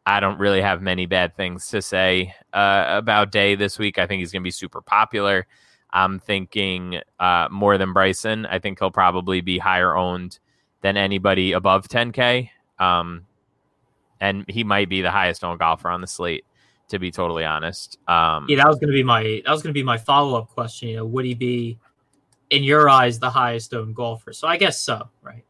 i 0.08 0.20
don't 0.20 0.40
really 0.40 0.62
have 0.62 0.82
many 0.82 1.06
bad 1.06 1.36
things 1.36 1.68
to 1.70 1.80
say 1.80 2.34
uh, 2.54 2.86
about 2.88 3.32
day 3.32 3.56
this 3.56 3.78
week. 3.80 3.98
I 3.98 4.08
think 4.08 4.20
he's 4.20 4.32
going 4.32 4.42
to 4.42 4.48
be 4.48 4.52
super 4.52 4.82
popular. 4.82 5.48
I'm 5.92 6.20
thinking 6.20 7.02
uh 7.20 7.48
more 7.50 7.80
than 7.80 7.92
bryson. 7.92 8.46
I 8.46 8.60
think 8.60 8.80
he'll 8.80 8.92
probably 8.92 9.42
be 9.42 9.58
higher 9.58 9.96
owned 9.96 10.38
than 10.82 10.96
anybody 10.96 11.54
above 11.54 11.88
10k 11.88 12.52
um 12.80 13.26
and 14.22 14.46
he 14.48 14.64
might 14.64 14.90
be 14.90 15.02
the 15.02 15.12
highest 15.12 15.44
owned 15.44 15.60
golfer 15.60 15.90
on 15.90 16.02
the 16.02 16.08
slate 16.08 16.46
to 16.88 17.00
be 17.00 17.12
totally 17.12 17.44
honest 17.44 17.98
um 18.08 18.46
Yeah, 18.48 18.58
that 18.58 18.68
was 18.68 18.78
gonna 18.80 18.94
be 18.94 19.04
my 19.04 19.42
that 19.46 19.52
was 19.52 19.62
gonna 19.62 19.74
be 19.74 19.84
my 19.84 19.98
follow 19.98 20.38
up 20.38 20.50
question. 20.50 20.90
You 20.90 20.98
know, 20.98 21.06
would 21.06 21.26
he 21.26 21.34
be 21.34 21.78
in 22.50 22.64
your 22.64 22.90
eyes 22.90 23.20
the 23.20 23.30
highest 23.30 23.74
owned 23.74 23.96
golfer? 23.96 24.34
So 24.34 24.48
I 24.48 24.58
guess 24.58 24.80
so, 24.80 25.10
right? 25.22 25.44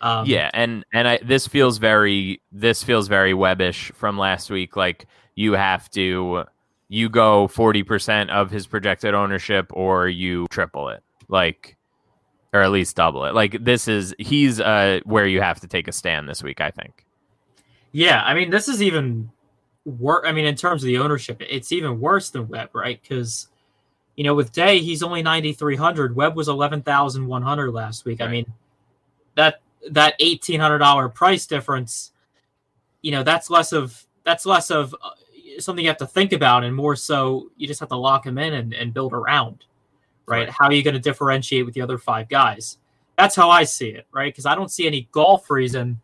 Um, 0.00 0.26
yeah, 0.26 0.50
and 0.54 0.84
and 0.92 1.08
I 1.08 1.18
this 1.24 1.46
feels 1.46 1.78
very 1.78 2.40
this 2.52 2.82
feels 2.82 3.08
very 3.08 3.32
webbish 3.32 3.92
from 3.94 4.16
last 4.16 4.48
week. 4.50 4.76
Like 4.76 5.06
you 5.34 5.52
have 5.52 5.90
to 5.90 6.44
you 6.88 7.08
go 7.08 7.48
forty 7.48 7.82
percent 7.82 8.30
of 8.30 8.50
his 8.50 8.66
projected 8.66 9.14
ownership, 9.14 9.66
or 9.70 10.08
you 10.08 10.46
triple 10.50 10.88
it, 10.90 11.02
like 11.28 11.76
or 12.58 12.62
at 12.62 12.70
least 12.70 12.96
double 12.96 13.24
it. 13.24 13.34
Like 13.34 13.64
this 13.64 13.88
is 13.88 14.14
he's 14.18 14.60
uh 14.60 15.00
where 15.04 15.26
you 15.26 15.40
have 15.40 15.60
to 15.60 15.68
take 15.68 15.88
a 15.88 15.92
stand 15.92 16.28
this 16.28 16.42
week. 16.42 16.60
I 16.60 16.70
think. 16.70 17.04
Yeah, 17.92 18.22
I 18.22 18.34
mean, 18.34 18.50
this 18.50 18.68
is 18.68 18.82
even 18.82 19.30
worse. 19.84 20.24
I 20.26 20.32
mean, 20.32 20.44
in 20.44 20.56
terms 20.56 20.82
of 20.82 20.88
the 20.88 20.98
ownership, 20.98 21.40
it's 21.40 21.72
even 21.72 22.00
worse 22.00 22.30
than 22.30 22.48
Webb, 22.48 22.70
right? 22.74 23.00
Because 23.00 23.48
you 24.16 24.24
know, 24.24 24.34
with 24.34 24.52
Day, 24.52 24.80
he's 24.80 25.02
only 25.02 25.22
ninety 25.22 25.52
three 25.52 25.76
hundred. 25.76 26.16
Webb 26.16 26.36
was 26.36 26.48
eleven 26.48 26.82
thousand 26.82 27.26
one 27.26 27.42
hundred 27.42 27.70
last 27.70 28.04
week. 28.04 28.20
I 28.20 28.26
mean, 28.26 28.52
that 29.36 29.60
that 29.90 30.14
eighteen 30.18 30.58
hundred 30.58 30.78
dollar 30.78 31.08
price 31.08 31.46
difference, 31.46 32.10
you 33.00 33.12
know, 33.12 33.22
that's 33.22 33.48
less 33.48 33.72
of 33.72 34.04
that's 34.24 34.44
less 34.44 34.70
of 34.70 34.94
uh, 35.00 35.10
something 35.60 35.84
you 35.84 35.90
have 35.90 35.98
to 35.98 36.06
think 36.06 36.32
about, 36.32 36.64
and 36.64 36.74
more 36.74 36.96
so 36.96 37.50
you 37.56 37.68
just 37.68 37.80
have 37.80 37.88
to 37.90 37.96
lock 37.96 38.26
him 38.26 38.38
in 38.38 38.54
and, 38.54 38.74
and 38.74 38.92
build 38.92 39.12
around, 39.12 39.64
right? 40.28 40.40
Right. 40.46 40.50
How 40.50 40.66
are 40.66 40.72
you 40.72 40.82
going 40.82 40.94
to 40.94 41.00
differentiate 41.00 41.64
with 41.64 41.74
the 41.74 41.80
other 41.80 41.98
five 41.98 42.28
guys? 42.28 42.78
That's 43.16 43.34
how 43.34 43.50
I 43.50 43.64
see 43.64 43.88
it, 43.88 44.06
right? 44.12 44.32
Because 44.32 44.46
I 44.46 44.54
don't 44.54 44.70
see 44.70 44.86
any 44.86 45.08
golf 45.10 45.50
reason 45.50 46.00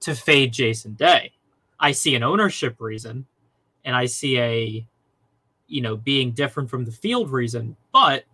to 0.00 0.14
fade 0.14 0.52
Jason 0.52 0.94
Day. 0.94 1.32
I 1.80 1.92
see 1.92 2.14
an 2.14 2.22
ownership 2.22 2.76
reason 2.80 3.26
and 3.84 3.96
I 3.96 4.06
see 4.06 4.38
a 4.38 4.86
you 5.66 5.80
know 5.80 5.96
being 5.96 6.32
different 6.32 6.70
from 6.70 6.84
the 6.84 6.92
field 6.92 7.30
reason, 7.32 7.76
but 7.92 8.24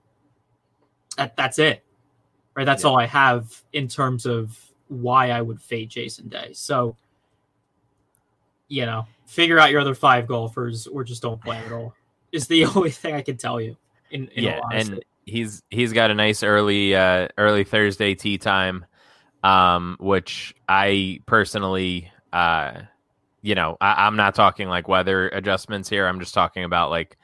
that 1.17 1.37
that's 1.37 1.59
it. 1.59 1.83
Right? 2.55 2.65
That's 2.65 2.85
Yeah. 2.85 2.91
all 2.91 2.99
I 2.99 3.07
have 3.07 3.63
in 3.73 3.89
terms 3.89 4.27
of 4.27 4.59
why 4.89 5.31
I 5.31 5.41
would 5.41 5.61
fade 5.61 5.89
Jason 5.89 6.29
Day. 6.29 6.53
So 6.53 6.97
you 8.69 8.85
know, 8.85 9.07
figure 9.27 9.59
out 9.59 9.71
your 9.71 9.81
other 9.81 9.95
five 9.95 10.27
golfers 10.27 10.87
or 10.87 11.03
just 11.05 11.23
don't 11.23 11.41
play 11.41 11.57
at 11.57 11.73
all. 11.73 11.95
Is 12.33 12.47
the 12.47 12.65
only 12.77 12.91
thing 12.91 13.15
I 13.15 13.23
can 13.23 13.37
tell 13.39 13.61
you. 13.61 13.77
In, 14.11 14.29
in 14.29 14.45
yeah, 14.45 14.57
all 14.57 14.71
honesty. 14.73 14.93
and 14.93 15.05
he's 15.29 15.63
he's 15.71 15.93
got 15.93 16.11
a 16.11 16.15
nice 16.15 16.43
early 16.43 16.95
uh 16.95 17.29
early 17.37 17.65
Thursday 17.65 18.15
tea 18.15 18.39
time, 18.39 18.85
um, 19.43 19.97
which 20.01 20.55
I 20.69 21.21
personally 21.27 22.11
uh 22.33 22.83
you 23.43 23.55
know, 23.55 23.77
I, 23.81 24.07
I'm 24.07 24.17
not 24.17 24.35
talking 24.35 24.69
like 24.69 24.89
weather 24.89 25.29
adjustments 25.29 25.89
here. 25.89 26.07
I'm 26.07 26.21
just 26.21 26.35
talking 26.35 26.65
about 26.65 26.91
like 26.91 27.17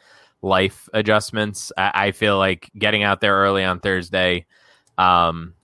life 0.43 0.89
adjustments. 0.93 1.73
I, 1.77 1.91
I 1.95 2.11
feel 2.13 2.39
like 2.39 2.71
getting 2.79 3.03
out 3.03 3.21
there 3.21 3.37
early 3.37 3.65
on 3.65 3.81
Thursday, 3.81 4.47
um, 4.99 5.55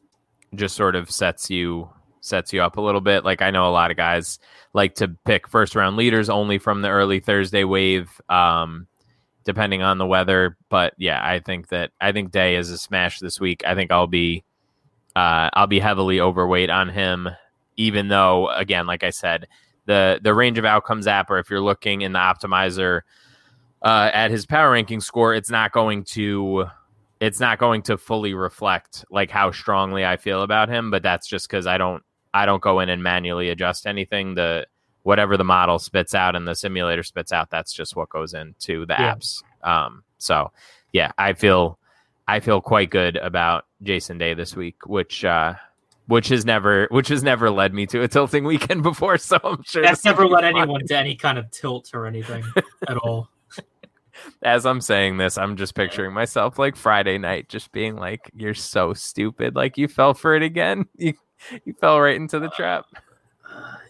just 0.54 0.74
sort 0.74 0.96
of 0.96 1.10
sets 1.10 1.50
you 1.50 1.88
sets 2.20 2.52
you 2.52 2.62
up 2.62 2.76
a 2.76 2.80
little 2.80 3.00
bit. 3.00 3.24
Like 3.24 3.42
I 3.42 3.50
know 3.50 3.68
a 3.68 3.72
lot 3.72 3.90
of 3.90 3.96
guys 3.96 4.38
like 4.72 4.96
to 4.96 5.08
pick 5.24 5.48
first 5.48 5.74
round 5.74 5.96
leaders 5.96 6.28
only 6.28 6.58
from 6.58 6.82
the 6.82 6.88
early 6.88 7.20
Thursday 7.20 7.64
wave, 7.64 8.10
um, 8.28 8.86
depending 9.50 9.82
on 9.82 9.98
the 9.98 10.06
weather. 10.06 10.56
But 10.68 10.94
yeah, 10.96 11.20
I 11.22 11.40
think 11.40 11.68
that 11.68 11.90
I 12.00 12.12
think 12.12 12.30
Day 12.30 12.54
is 12.54 12.70
a 12.70 12.78
smash 12.78 13.18
this 13.18 13.40
week. 13.40 13.62
I 13.66 13.74
think 13.74 13.90
I'll 13.90 14.06
be 14.06 14.44
uh, 15.16 15.50
I'll 15.54 15.66
be 15.66 15.80
heavily 15.80 16.20
overweight 16.20 16.70
on 16.70 16.88
him, 16.88 17.28
even 17.76 18.08
though, 18.08 18.48
again, 18.50 18.86
like 18.86 19.02
I 19.02 19.10
said, 19.10 19.48
the 19.86 20.20
the 20.22 20.32
range 20.34 20.58
of 20.58 20.64
outcomes 20.64 21.08
app, 21.08 21.30
or 21.30 21.38
if 21.38 21.50
you're 21.50 21.60
looking 21.60 22.02
in 22.02 22.12
the 22.12 22.20
optimizer 22.20 23.00
uh, 23.82 24.10
at 24.12 24.30
his 24.30 24.46
power 24.46 24.70
ranking 24.70 25.00
score, 25.00 25.34
it's 25.34 25.50
not 25.50 25.72
going 25.72 26.04
to 26.04 26.66
it's 27.20 27.40
not 27.40 27.58
going 27.58 27.82
to 27.82 27.98
fully 27.98 28.34
reflect 28.34 29.04
like 29.10 29.30
how 29.30 29.50
strongly 29.50 30.06
I 30.06 30.16
feel 30.16 30.42
about 30.42 30.68
him. 30.68 30.90
But 30.92 31.02
that's 31.02 31.26
just 31.26 31.48
because 31.50 31.66
I 31.66 31.76
don't 31.76 32.04
I 32.32 32.46
don't 32.46 32.62
go 32.62 32.78
in 32.78 32.88
and 32.88 33.02
manually 33.02 33.50
adjust 33.50 33.86
anything. 33.86 34.36
The 34.36 34.66
whatever 35.02 35.36
the 35.36 35.44
model 35.44 35.78
spits 35.78 36.14
out 36.14 36.36
and 36.36 36.46
the 36.46 36.54
simulator 36.54 37.02
spits 37.02 37.32
out, 37.32 37.50
that's 37.50 37.72
just 37.72 37.96
what 37.96 38.08
goes 38.08 38.34
into 38.34 38.86
the 38.86 38.94
yeah. 38.98 39.14
apps. 39.14 39.42
Um, 39.62 40.04
so 40.18 40.50
yeah, 40.92 41.12
I 41.18 41.32
feel 41.32 41.78
I 42.28 42.40
feel 42.40 42.60
quite 42.60 42.90
good 42.90 43.16
about 43.16 43.66
Jason 43.82 44.18
Day 44.18 44.34
this 44.34 44.54
week, 44.54 44.86
which 44.86 45.24
uh, 45.24 45.54
which 46.06 46.28
has 46.28 46.44
never 46.44 46.86
which 46.90 47.08
has 47.08 47.22
never 47.22 47.50
led 47.50 47.72
me 47.72 47.86
to 47.86 48.02
a 48.02 48.08
tilting 48.08 48.44
weekend 48.44 48.82
before. 48.84 49.18
So 49.18 49.38
I'm 49.42 49.62
sure 49.62 49.82
that's 49.82 50.04
never 50.04 50.26
led 50.26 50.42
fun. 50.42 50.56
anyone 50.56 50.86
to 50.86 50.96
any 50.96 51.16
kind 51.16 51.38
of 51.38 51.50
tilt 51.50 51.90
or 51.94 52.06
anything 52.06 52.44
at 52.88 52.96
all. 52.96 53.28
As 54.42 54.66
I'm 54.66 54.80
saying 54.80 55.16
this, 55.16 55.38
I'm 55.38 55.56
just 55.56 55.74
picturing 55.74 56.12
myself 56.12 56.58
like 56.58 56.76
Friday 56.76 57.18
night, 57.18 57.48
just 57.48 57.72
being 57.72 57.96
like, 57.96 58.30
"You're 58.34 58.54
so 58.54 58.92
stupid! 58.92 59.54
Like 59.56 59.78
you 59.78 59.88
fell 59.88 60.14
for 60.14 60.34
it 60.34 60.42
again. 60.42 60.86
You 60.96 61.14
you 61.64 61.74
fell 61.74 62.00
right 62.00 62.16
into 62.16 62.38
the 62.38 62.50
trap." 62.50 62.86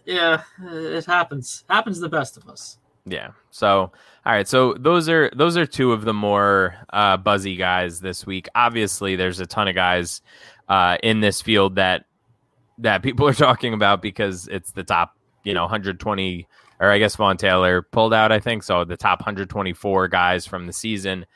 Yeah, 0.05 0.43
it 0.63 1.05
happens. 1.05 1.65
Happens 1.69 1.99
to 1.99 2.03
the 2.03 2.09
best 2.09 2.37
of 2.37 2.49
us. 2.49 2.79
Yeah. 3.07 3.31
So, 3.51 3.93
all 4.27 4.33
right. 4.33 4.47
So 4.47 4.75
those 4.75 5.09
are 5.09 5.31
those 5.35 5.57
are 5.57 5.67
two 5.67 5.93
of 5.93 6.05
the 6.05 6.15
more 6.15 6.77
uh, 6.93 7.17
buzzy 7.17 7.57
guys 7.57 8.01
this 8.01 8.27
week. 8.27 8.49
Obviously, 8.55 9.17
there's 9.17 9.41
a 9.41 9.47
ton 9.47 9.69
of 9.69 9.75
guys 9.75 10.23
uh, 10.69 10.99
in 11.03 11.21
this 11.21 11.41
field 11.41 11.77
that 11.77 12.05
that 12.79 13.03
people 13.03 13.27
are 13.29 13.35
talking 13.35 13.75
about 13.75 14.03
because 14.03 14.49
it's 14.49 14.73
the 14.73 14.85
top, 14.85 15.17
you 15.45 15.55
know, 15.55 15.63
120 15.63 16.47
or 16.81 16.91
I 16.91 16.99
guess 16.99 17.17
Vaughn 17.17 17.37
Taylor 17.37 17.83
pulled 17.83 18.15
out. 18.15 18.33
I 18.33 18.41
think 18.41 18.63
so. 18.63 18.85
The 18.85 18.97
top 18.97 19.21
124 19.21 20.09
guys 20.09 20.47
from 20.47 20.67
the 20.67 20.73
season. 20.73 21.27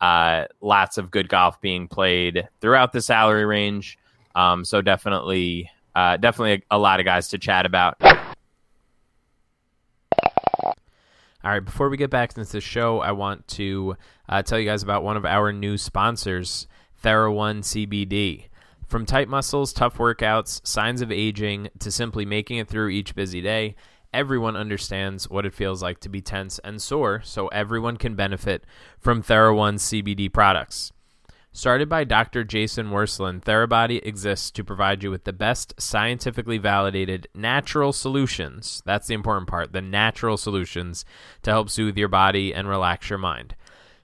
Uh, 0.00 0.44
lots 0.60 0.98
of 0.98 1.10
good 1.10 1.28
golf 1.28 1.60
being 1.60 1.88
played 1.88 2.48
throughout 2.60 2.92
the 2.92 3.02
salary 3.02 3.44
range. 3.44 3.98
Um, 4.34 4.64
so 4.64 4.80
definitely, 4.80 5.70
uh, 5.94 6.16
definitely 6.16 6.64
a, 6.70 6.76
a 6.76 6.78
lot 6.78 7.00
of 7.00 7.06
guys 7.06 7.28
to 7.28 7.38
chat 7.38 7.66
about. 7.66 7.96
All 11.42 11.50
right, 11.50 11.64
before 11.64 11.88
we 11.88 11.96
get 11.96 12.10
back 12.10 12.36
into 12.36 12.52
the 12.52 12.60
show, 12.60 13.00
I 13.00 13.12
want 13.12 13.48
to 13.48 13.96
uh, 14.28 14.42
tell 14.42 14.58
you 14.58 14.66
guys 14.66 14.82
about 14.82 15.02
one 15.02 15.16
of 15.16 15.24
our 15.24 15.52
new 15.54 15.78
sponsors, 15.78 16.66
TheraOne 17.02 17.60
CBD. 17.60 18.48
From 18.86 19.06
tight 19.06 19.28
muscles, 19.28 19.72
tough 19.72 19.96
workouts, 19.96 20.60
signs 20.66 21.00
of 21.00 21.10
aging, 21.10 21.68
to 21.78 21.90
simply 21.90 22.26
making 22.26 22.58
it 22.58 22.68
through 22.68 22.90
each 22.90 23.14
busy 23.14 23.40
day, 23.40 23.74
everyone 24.12 24.54
understands 24.54 25.30
what 25.30 25.46
it 25.46 25.54
feels 25.54 25.82
like 25.82 26.00
to 26.00 26.10
be 26.10 26.20
tense 26.20 26.58
and 26.58 26.82
sore, 26.82 27.22
so 27.24 27.48
everyone 27.48 27.96
can 27.96 28.14
benefit 28.14 28.64
from 28.98 29.22
TheraOne 29.22 29.76
CBD 29.76 30.30
products. 30.30 30.92
Started 31.52 31.88
by 31.88 32.04
Dr. 32.04 32.44
Jason 32.44 32.90
Wersland, 32.90 33.42
Therabody 33.42 34.00
exists 34.06 34.52
to 34.52 34.62
provide 34.62 35.02
you 35.02 35.10
with 35.10 35.24
the 35.24 35.32
best 35.32 35.74
scientifically 35.78 36.58
validated 36.58 37.26
natural 37.34 37.92
solutions. 37.92 38.82
That's 38.86 39.08
the 39.08 39.14
important 39.14 39.48
part 39.48 39.72
the 39.72 39.82
natural 39.82 40.36
solutions 40.36 41.04
to 41.42 41.50
help 41.50 41.68
soothe 41.68 41.98
your 41.98 42.08
body 42.08 42.54
and 42.54 42.68
relax 42.68 43.10
your 43.10 43.18
mind. 43.18 43.56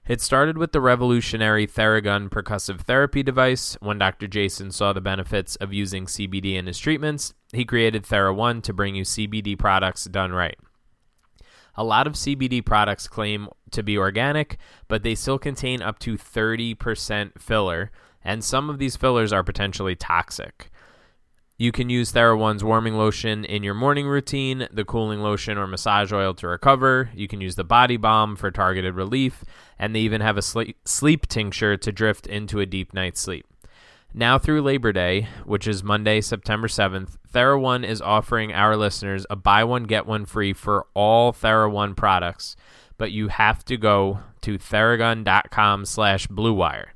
It 0.05 0.19
started 0.19 0.57
with 0.57 0.73
the 0.73 0.81
revolutionary 0.81 1.67
Theragun 1.67 2.29
percussive 2.29 2.81
therapy 2.81 3.23
device. 3.23 3.77
When 3.81 3.97
Dr. 3.97 4.27
Jason 4.27 4.71
saw 4.71 4.91
the 4.91 5.01
benefits 5.01 5.55
of 5.57 5.73
using 5.73 6.05
CBD 6.05 6.55
in 6.55 6.67
his 6.67 6.79
treatments, 6.79 7.33
he 7.53 7.63
created 7.63 8.03
TheraOne 8.03 8.61
to 8.63 8.73
bring 8.73 8.95
you 8.95 9.03
CBD 9.03 9.57
products 9.57 10.03
done 10.05 10.33
right. 10.33 10.57
A 11.75 11.83
lot 11.83 12.07
of 12.07 12.13
CBD 12.13 12.65
products 12.65 13.07
claim 13.07 13.47
to 13.71 13.83
be 13.83 13.97
organic, 13.97 14.57
but 14.87 15.03
they 15.03 15.15
still 15.15 15.39
contain 15.39 15.81
up 15.81 15.99
to 15.99 16.17
30% 16.17 17.39
filler, 17.39 17.91
and 18.23 18.43
some 18.43 18.69
of 18.69 18.79
these 18.79 18.95
fillers 18.95 19.31
are 19.33 19.43
potentially 19.43 19.95
toxic. 19.95 20.69
You 21.59 21.71
can 21.71 21.89
use 21.89 22.13
TheraOne's 22.13 22.63
warming 22.63 22.95
lotion 22.95 23.43
in 23.43 23.63
your 23.63 23.73
morning 23.73 24.07
routine, 24.07 24.67
the 24.71 24.85
cooling 24.85 25.21
lotion 25.21 25.57
or 25.57 25.65
massage 25.65 26.13
oil 26.13 26.35
to 26.35 26.47
recover. 26.47 27.09
You 27.15 27.27
can 27.27 27.41
use 27.41 27.55
the 27.55 27.63
body 27.63 27.97
balm 27.97 28.35
for 28.35 28.51
targeted 28.51 28.93
relief, 28.93 29.43
and 29.79 29.95
they 29.95 30.01
even 30.01 30.21
have 30.21 30.37
a 30.37 30.43
sleep, 30.43 31.27
tincture 31.27 31.75
to 31.75 31.91
drift 31.91 32.27
into 32.27 32.59
a 32.59 32.67
deep 32.67 32.93
night's 32.93 33.19
sleep. 33.19 33.47
Now 34.13 34.37
through 34.37 34.61
Labor 34.61 34.93
Day, 34.93 35.27
which 35.45 35.67
is 35.67 35.83
Monday, 35.83 36.21
September 36.21 36.67
7th, 36.67 37.17
TheraOne 37.33 37.83
is 37.83 38.01
offering 38.01 38.53
our 38.53 38.77
listeners 38.77 39.25
a 39.29 39.35
buy 39.35 39.63
one, 39.63 39.83
get 39.85 40.05
one 40.05 40.25
free 40.25 40.53
for 40.53 40.85
all 40.93 41.33
TheraOne 41.33 41.95
products, 41.95 42.55
but 42.97 43.11
you 43.11 43.27
have 43.29 43.63
to 43.65 43.77
go 43.77 44.19
to 44.41 44.57
theragun.com 44.57 45.85
slash 45.85 46.27
bluewire. 46.27 46.87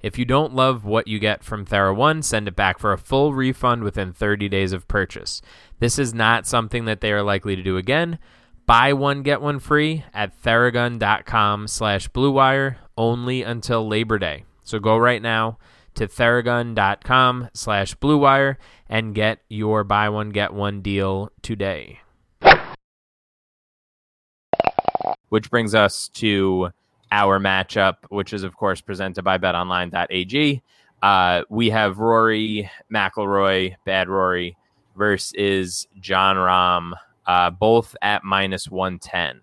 If 0.00 0.18
you 0.18 0.26
don't 0.26 0.54
love 0.54 0.84
what 0.84 1.08
you 1.08 1.18
get 1.18 1.42
from 1.42 1.64
TheraOne, 1.64 2.22
send 2.22 2.46
it 2.46 2.54
back 2.54 2.78
for 2.78 2.92
a 2.92 2.98
full 2.98 3.32
refund 3.32 3.84
within 3.84 4.12
30 4.12 4.50
days 4.50 4.72
of 4.74 4.86
purchase. 4.86 5.40
This 5.78 5.98
is 5.98 6.12
not 6.12 6.46
something 6.46 6.84
that 6.84 7.00
they 7.00 7.10
are 7.10 7.22
likely 7.22 7.56
to 7.56 7.62
do 7.62 7.78
again. 7.78 8.18
Buy 8.66 8.92
one, 8.92 9.22
get 9.22 9.40
one 9.40 9.58
free 9.58 10.04
at 10.12 10.38
theragun.com 10.42 11.68
slash 11.68 12.10
bluewire 12.10 12.76
only 12.98 13.42
until 13.42 13.88
Labor 13.88 14.18
Day. 14.18 14.44
So 14.62 14.78
go 14.78 14.98
right 14.98 15.22
now 15.22 15.58
to 15.94 16.06
theragun.com 16.06 17.48
slash 17.54 17.94
bluewire 17.96 18.56
and 18.88 19.14
get 19.14 19.40
your 19.48 19.84
buy 19.84 20.08
one, 20.08 20.30
get 20.30 20.52
one 20.52 20.82
deal 20.82 21.30
today. 21.40 22.00
Which 25.28 25.50
brings 25.50 25.74
us 25.74 26.08
to 26.14 26.70
our 27.10 27.38
matchup, 27.38 27.96
which 28.08 28.32
is, 28.32 28.42
of 28.42 28.56
course, 28.56 28.80
presented 28.80 29.22
by 29.22 29.38
betonline.ag. 29.38 30.62
Uh, 31.02 31.42
we 31.50 31.70
have 31.70 31.98
Rory 31.98 32.70
McIlroy, 32.92 33.76
Bad 33.84 34.08
Rory, 34.08 34.56
versus 34.96 35.86
John 36.00 36.36
Rahm, 36.36 36.92
uh, 37.26 37.50
both 37.50 37.94
at 38.02 38.24
minus 38.24 38.70
110. 38.70 39.40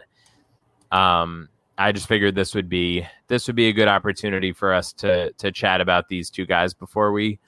Um, 0.92 1.50
I 1.78 1.92
just 1.92 2.08
figured 2.08 2.36
this 2.36 2.54
would 2.54 2.70
be 2.70 3.06
this 3.28 3.48
would 3.48 3.56
be 3.56 3.68
a 3.68 3.74
good 3.74 3.88
opportunity 3.88 4.52
for 4.52 4.74
us 4.74 4.94
to 4.94 5.32
to 5.34 5.52
chat 5.52 5.82
about 5.82 6.10
these 6.10 6.30
two 6.30 6.46
guys 6.46 6.74
before 6.74 7.12
we 7.12 7.40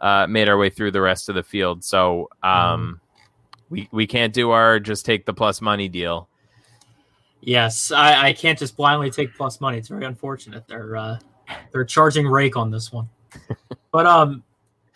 uh, 0.00 0.26
made 0.28 0.48
our 0.48 0.58
way 0.58 0.70
through 0.70 0.90
the 0.90 1.00
rest 1.00 1.28
of 1.28 1.34
the 1.34 1.42
field. 1.42 1.84
So 1.84 2.28
um, 2.42 3.00
mm. 3.00 3.60
we 3.70 3.88
we 3.92 4.06
can't 4.06 4.34
do 4.34 4.50
our 4.50 4.78
just 4.80 5.06
take 5.06 5.26
the 5.26 5.32
plus 5.32 5.60
money 5.60 5.88
deal. 5.88 6.28
Yes, 7.40 7.92
I, 7.92 8.28
I 8.28 8.32
can't 8.32 8.58
just 8.58 8.76
blindly 8.76 9.10
take 9.10 9.34
plus 9.34 9.60
money. 9.60 9.78
It's 9.78 9.88
very 9.88 10.04
unfortunate. 10.04 10.66
They're 10.66 10.96
uh, 10.96 11.18
they're 11.72 11.84
charging 11.84 12.26
rake 12.26 12.56
on 12.56 12.70
this 12.70 12.92
one. 12.92 13.08
but 13.92 14.06
um, 14.06 14.42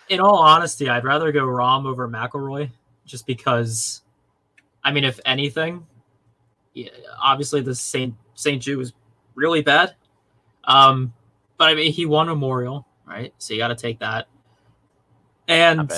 in 0.09 0.21
all 0.21 0.39
honesty, 0.39 0.89
I'd 0.89 1.05
rather 1.05 1.31
go 1.33 1.47
Rahm 1.47 1.87
over 1.87 2.09
McIlroy 2.09 2.71
just 3.05 3.27
because. 3.27 4.03
I 4.85 4.91
mean, 4.91 5.05
if 5.05 5.21
anything, 5.25 5.87
yeah, 6.75 6.89
obviously 7.23 7.61
the 7.61 7.75
Saint 7.75 8.15
St. 8.35 8.61
Jude 8.61 8.79
was 8.79 8.93
really 9.35 9.63
bad. 9.63 9.95
Um, 10.65 11.13
but 11.57 11.69
I 11.69 11.75
mean, 11.75 11.93
he 11.93 12.07
won 12.07 12.27
Memorial, 12.27 12.87
right? 13.07 13.33
So 13.39 13.55
you 13.55 13.61
got 13.61 13.69
to 13.69 13.77
take 13.77 14.01
that. 14.01 14.27
And 15.49 15.91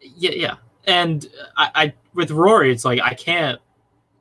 yeah, 0.00 0.30
yeah. 0.32 0.54
And 0.84 1.28
I, 1.56 1.70
I, 1.74 1.94
with 2.14 2.30
Rory, 2.30 2.72
it's 2.72 2.84
like 2.84 3.00
I 3.00 3.14
can't 3.14 3.60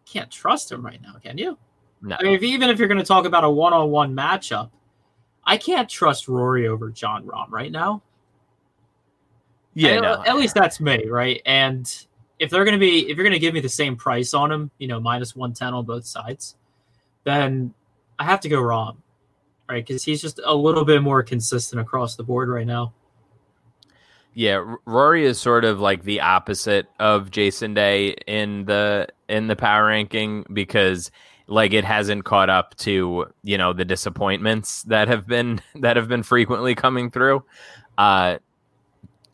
can't 0.06 0.32
trust 0.32 0.72
him 0.72 0.86
right 0.86 1.02
now, 1.02 1.15
can 1.22 1.38
you? 1.38 1.58
No. 2.02 2.15
I 2.20 2.24
mean, 2.24 2.34
if, 2.34 2.44
even 2.44 2.70
if 2.70 2.80
you're 2.80 2.88
going 2.88 3.00
to 3.00 3.06
talk 3.06 3.26
about 3.26 3.44
a 3.44 3.50
one-on-one 3.50 4.15
matchup, 4.15 4.70
I 5.44 5.58
can't 5.58 5.89
trust 5.89 6.28
Rory 6.28 6.68
over 6.68 6.89
John 6.89 7.26
Rahm 7.26 7.50
right 7.50 7.72
now. 7.72 8.02
Yeah, 9.74 10.00
no. 10.00 10.24
at 10.26 10.36
least 10.38 10.56
that's 10.56 10.80
me, 10.80 11.08
right? 11.08 11.41
And 11.46 11.91
if 12.39 12.50
they're 12.50 12.63
going 12.63 12.76
to 12.76 12.80
be, 12.80 13.10
if 13.10 13.18
you're 13.18 13.26
going 13.26 13.34
to 13.34 13.39
give 13.39 13.54
me 13.54 13.60
the 13.60 13.70
same 13.70 13.96
price 13.96 14.34
on 14.34 14.52
him, 14.52 14.72
you 14.78 14.88
know, 14.88 15.00
minus 15.00 15.36
one 15.36 15.54
ten 15.54 15.74
on 15.74 15.86
both 15.86 16.06
sides, 16.06 16.56
then 17.26 17.74
I 18.18 18.24
have 18.24 18.39
to 18.41 18.50
go 18.50 18.62
Rahm, 18.62 18.98
right? 19.70 19.86
Because 19.86 20.04
he's 20.04 20.22
just 20.22 20.39
a 20.44 20.56
little 20.56 20.86
bit 20.86 21.02
more 21.02 21.24
consistent 21.24 21.82
across 21.82 22.15
the 22.15 22.24
board 22.24 22.50
right 22.50 22.65
now. 22.65 22.94
Yeah, 24.36 24.76
Rory 24.86 25.26
is 25.26 25.39
sort 25.39 25.63
of 25.63 25.80
like 25.80 26.04
the 26.04 26.19
opposite 26.19 26.88
of 27.00 27.32
Jason 27.32 27.74
Day 27.74 28.15
in 28.28 28.65
the 28.65 29.08
in 29.30 29.48
the 29.48 29.56
power 29.56 29.86
ranking 29.86 30.45
because 30.52 31.10
like 31.48 31.71
it 31.71 31.86
hasn't 31.86 32.26
caught 32.26 32.50
up 32.50 32.76
to 32.78 33.28
you 33.43 33.58
know 33.58 33.71
the 33.71 33.86
disappointments 33.86 34.84
that 34.84 35.08
have 35.08 35.26
been 35.26 35.62
that 35.76 35.95
have 35.95 36.10
been 36.10 36.21
frequently 36.21 36.76
coming 36.76 37.10
through. 37.12 37.45
Uh, 37.98 38.39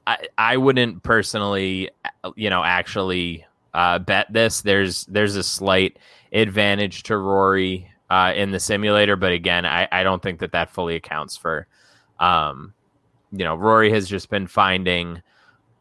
I 0.05 0.17
I 0.37 0.57
wouldn't 0.57 1.01
personally 1.01 1.89
you 2.35 2.51
know 2.51 2.63
actually 2.63 3.43
uh, 3.73 3.97
bet 3.97 4.31
this. 4.31 4.61
There's 4.61 5.05
there's 5.05 5.35
a 5.35 5.43
slight 5.43 5.97
advantage 6.31 7.01
to 7.03 7.17
Rory 7.17 7.91
uh, 8.11 8.33
in 8.35 8.51
the 8.51 8.59
simulator, 8.59 9.15
but 9.15 9.31
again, 9.31 9.65
I, 9.65 9.87
I 9.91 10.03
don't 10.03 10.21
think 10.21 10.41
that 10.41 10.51
that 10.51 10.69
fully 10.69 10.95
accounts 10.95 11.37
for 11.37 11.65
um, 12.19 12.75
you 13.31 13.43
know, 13.45 13.55
Rory 13.55 13.91
has 13.91 14.07
just 14.09 14.29
been 14.29 14.47
finding 14.47 15.21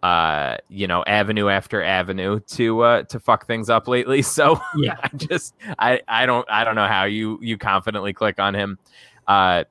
uh 0.03 0.57
you 0.71 0.87
know 0.87 1.05
avenue 1.07 1.49
after 1.49 1.83
avenue 1.83 2.41
to 2.47 2.81
uh 2.81 3.03
to 3.03 3.21
fuck 3.21 3.47
things 3.47 3.69
up 3.69 3.87
lately 3.87 4.23
so 4.39 4.59
Yeah. 4.75 4.95
i 5.03 5.09
just 5.15 5.55
i 5.79 6.01
i 6.09 6.25
don't 6.25 6.51
i 6.51 6.65
don't 6.65 6.75
know 6.75 6.87
how 6.87 7.05
you 7.05 7.39
you 7.43 7.59
confidently 7.59 8.15
click 8.15 8.39
on 8.41 8.55
him 8.55 8.79
uh 9.29 9.65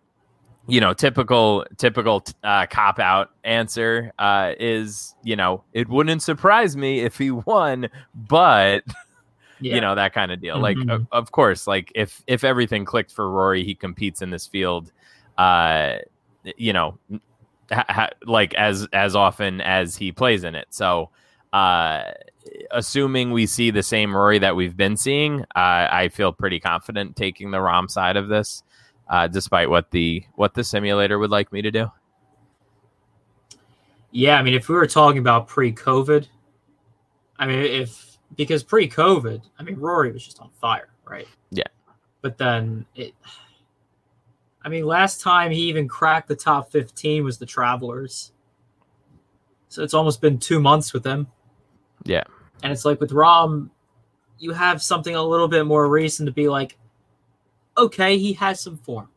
you 0.67 0.79
know 0.81 0.93
typical 0.93 1.65
typical 1.77 2.23
uh 2.43 2.67
cop 2.67 2.99
out 2.99 3.31
answer 3.43 4.11
uh 4.19 4.53
is 4.59 5.15
you 5.23 5.35
know 5.35 5.63
it 5.73 5.89
wouldn't 5.89 6.21
surprise 6.21 6.77
me 6.77 6.99
if 6.99 7.17
he 7.17 7.31
won 7.31 7.89
but 8.13 8.83
Yeah. 9.61 9.73
you 9.73 9.81
know 9.81 9.95
that 9.95 10.13
kind 10.13 10.31
of 10.31 10.39
deal 10.39 10.59
like 10.59 10.77
Mhm. 10.77 10.91
of, 10.91 11.07
of 11.11 11.31
course 11.31 11.65
like 11.65 11.91
if 11.95 12.23
if 12.27 12.43
everything 12.43 12.85
clicked 12.85 13.11
for 13.11 13.31
rory 13.31 13.63
he 13.63 13.73
competes 13.73 14.21
in 14.21 14.29
this 14.29 14.45
field 14.45 14.91
uh 15.39 15.95
you 16.55 16.71
know 16.71 16.99
ha- 17.71 18.09
like 18.25 18.53
as 18.55 18.87
as 18.93 19.15
often 19.15 19.61
as 19.61 19.95
he 19.95 20.11
plays 20.11 20.43
in 20.43 20.55
it 20.55 20.67
so 20.69 21.09
uh 21.53 22.03
assuming 22.71 23.31
we 23.31 23.45
see 23.45 23.71
the 23.71 23.83
same 23.83 24.15
rory 24.15 24.39
that 24.39 24.55
we've 24.55 24.77
been 24.77 24.97
seeing 24.97 25.41
uh, 25.55 25.87
i 25.91 26.09
feel 26.11 26.31
pretty 26.31 26.59
confident 26.59 27.15
taking 27.15 27.51
the 27.51 27.57
rahm 27.57 27.89
side 27.89 28.17
of 28.17 28.27
this 28.27 28.63
uh 29.09 29.27
despite 29.27 29.69
what 29.69 29.91
the 29.91 30.23
what 30.35 30.53
the 30.53 30.63
simulator 30.63 31.19
would 31.19 31.31
like 31.31 31.51
me 31.51 31.61
to 31.61 31.71
do 31.71 31.91
Yeah, 34.11 34.39
I 34.39 34.43
mean, 34.43 34.55
if 34.55 34.69
we 34.69 34.75
were 34.75 34.87
talking 34.87 35.19
about 35.19 35.47
pre-COVID, 35.47 36.27
I 37.37 37.45
mean, 37.45 37.59
if 37.59 38.17
because 38.35 38.63
pre-COVID, 38.63 39.41
I 39.57 39.63
mean, 39.63 39.75
Rory 39.75 40.11
was 40.11 40.25
just 40.25 40.39
on 40.39 40.49
fire, 40.59 40.89
right? 41.05 41.27
Yeah. 41.51 41.63
But 42.21 42.37
then 42.37 42.85
it, 42.95 43.13
I 44.69 44.71
mean, 44.71 44.85
last 44.85 45.21
time 45.21 45.51
he 45.51 45.61
even 45.63 45.87
cracked 45.87 46.27
the 46.27 46.35
top 46.35 46.71
fifteen 46.71 47.23
was 47.23 47.37
the 47.37 47.45
Travelers. 47.45 48.31
So 49.67 49.83
it's 49.83 49.93
almost 49.93 50.21
been 50.21 50.37
two 50.37 50.59
months 50.59 50.93
with 50.93 51.03
them. 51.03 51.27
Yeah. 52.03 52.23
And 52.63 52.71
it's 52.71 52.85
like 52.85 52.99
with 52.99 53.11
Rahm, 53.11 53.69
you 54.39 54.51
have 54.51 54.81
something 54.81 55.15
a 55.15 55.23
little 55.23 55.47
bit 55.47 55.65
more 55.65 55.87
recent 55.87 56.27
to 56.27 56.33
be 56.33 56.49
like, 56.49 56.77
okay, 57.77 58.17
he 58.17 58.33
has 58.33 58.59
some 58.59 58.77
form, 58.77 59.09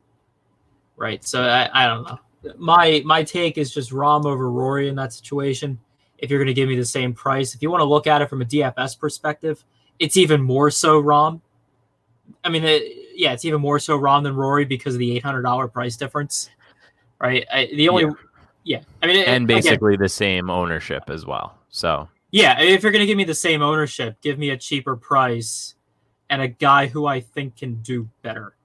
right? 0.96 1.24
So 1.24 1.42
I, 1.42 1.70
I 1.72 1.86
don't 1.86 2.04
know 2.04 2.18
my 2.56 3.02
my 3.04 3.22
take 3.22 3.58
is 3.58 3.72
just 3.72 3.90
Rahm 3.90 4.24
over 4.24 4.50
Rory 4.50 4.88
in 4.88 4.96
that 4.96 5.12
situation. 5.12 5.78
If 6.18 6.30
you're 6.30 6.38
going 6.38 6.48
to 6.48 6.54
give 6.54 6.68
me 6.68 6.76
the 6.76 6.84
same 6.84 7.12
price, 7.12 7.54
if 7.54 7.62
you 7.62 7.70
want 7.70 7.80
to 7.80 7.86
look 7.86 8.06
at 8.06 8.22
it 8.22 8.28
from 8.28 8.42
a 8.42 8.44
DFS 8.44 8.98
perspective, 8.98 9.64
it's 9.98 10.16
even 10.16 10.40
more 10.40 10.70
so 10.70 11.02
Rahm. 11.02 11.40
I 12.44 12.48
mean, 12.48 12.64
it, 12.64 12.82
yeah, 13.14 13.32
it's 13.32 13.44
even 13.44 13.60
more 13.60 13.78
so 13.78 13.98
Rahm 13.98 14.22
than 14.22 14.34
Rory 14.34 14.64
because 14.64 14.94
of 14.94 14.98
the 14.98 15.16
eight 15.16 15.24
hundred 15.24 15.42
dollar 15.42 15.68
price 15.68 15.96
difference, 15.96 16.50
right? 17.20 17.46
I, 17.52 17.66
the 17.74 17.88
only, 17.88 18.06
yeah, 18.64 18.80
I 19.02 19.06
mean, 19.06 19.16
it- 19.16 19.28
and 19.28 19.44
again, 19.44 19.62
basically 19.62 19.96
the 19.96 20.08
same 20.08 20.50
ownership 20.50 21.04
as 21.08 21.26
well 21.26 21.58
so 21.70 22.08
yeah, 22.30 22.60
if 22.60 22.82
you're 22.82 22.92
going 22.92 23.00
to 23.02 23.06
give 23.06 23.16
me 23.18 23.24
the 23.24 23.34
same 23.34 23.60
ownership, 23.60 24.20
give 24.22 24.38
me 24.38 24.50
a 24.50 24.56
cheaper 24.56 24.96
price 24.96 25.74
and 26.30 26.40
a 26.40 26.48
guy 26.48 26.86
who 26.86 27.04
I 27.06 27.20
think 27.20 27.56
can 27.56 27.74
do 27.82 28.08
better. 28.22 28.56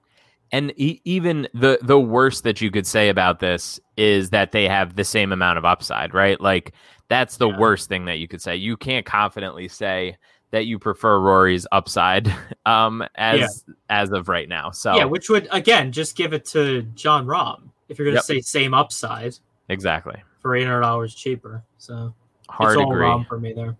And 0.52 0.72
e- 0.76 1.02
even 1.04 1.48
the 1.52 1.78
the 1.82 2.00
worst 2.00 2.44
that 2.44 2.62
you 2.62 2.70
could 2.70 2.86
say 2.86 3.10
about 3.10 3.40
this 3.40 3.78
is 3.98 4.30
that 4.30 4.52
they 4.52 4.66
have 4.66 4.96
the 4.96 5.04
same 5.04 5.32
amount 5.32 5.58
of 5.58 5.66
upside, 5.66 6.14
right? 6.14 6.40
Like 6.40 6.72
that's 7.08 7.36
the 7.36 7.48
Yeah. 7.48 7.58
worst 7.58 7.88
thing 7.90 8.06
that 8.06 8.18
you 8.18 8.28
could 8.28 8.40
say. 8.40 8.56
You 8.56 8.76
can't 8.78 9.04
confidently 9.04 9.68
say 9.68 10.16
that 10.50 10.66
you 10.66 10.78
prefer 10.78 11.18
Rory's 11.20 11.66
upside 11.72 12.32
um 12.66 13.04
as 13.16 13.64
as 13.90 14.10
of 14.12 14.28
right 14.28 14.48
now. 14.48 14.70
So 14.70 14.94
Yeah, 14.96 15.04
which 15.04 15.28
would 15.30 15.48
again 15.50 15.92
just 15.92 16.16
give 16.16 16.32
it 16.32 16.44
to 16.46 16.82
John 16.94 17.26
Rahm 17.26 17.68
if 17.88 17.98
you're 17.98 18.06
going 18.06 18.14
to 18.14 18.16
Yep. 18.18 18.24
say 18.24 18.40
same 18.40 18.74
upside. 18.74 19.34
exactly. 19.68 20.22
for 20.40 20.54
eight 20.56 20.64
hundred 20.64 20.80
dollars 20.82 21.14
cheaper. 21.14 21.62
So 21.78 22.14
Hard 22.48 22.76
it's 22.78 22.84
all 22.84 22.90
agree. 22.92 23.02
wrong 23.02 23.24
for 23.28 23.38
me 23.38 23.52
there. 23.52 23.76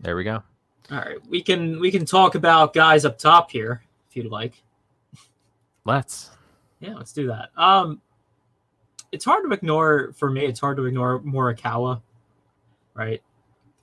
There 0.00 0.16
we 0.16 0.24
go. 0.24 0.42
All 0.90 0.98
right, 0.98 1.18
we 1.28 1.40
can 1.42 1.78
we 1.80 1.90
can 1.90 2.04
talk 2.04 2.34
about 2.34 2.74
guys 2.74 3.04
up 3.04 3.16
top 3.18 3.50
here 3.50 3.82
if 4.08 4.16
you'd 4.16 4.26
like. 4.30 4.62
Let's. 5.84 6.30
Yeah, 6.80 6.94
let's 6.94 7.12
do 7.12 7.26
that. 7.28 7.50
Um, 7.56 8.00
it's 9.12 9.24
hard 9.24 9.44
to 9.44 9.52
ignore 9.52 10.12
for 10.16 10.30
me. 10.30 10.44
It's 10.46 10.60
hard 10.60 10.76
to 10.78 10.84
ignore 10.86 11.20
Morikawa, 11.20 12.00
right? 12.94 13.22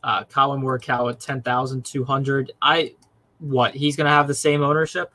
Uh, 0.03 0.23
Collin 0.23 0.61
Morikawa, 0.61 1.17
ten 1.19 1.41
thousand 1.41 1.83
two 1.85 2.03
hundred. 2.03 2.51
I 2.61 2.93
what? 3.39 3.73
He's 3.75 3.95
gonna 3.95 4.09
have 4.09 4.27
the 4.27 4.33
same 4.33 4.63
ownership, 4.63 5.11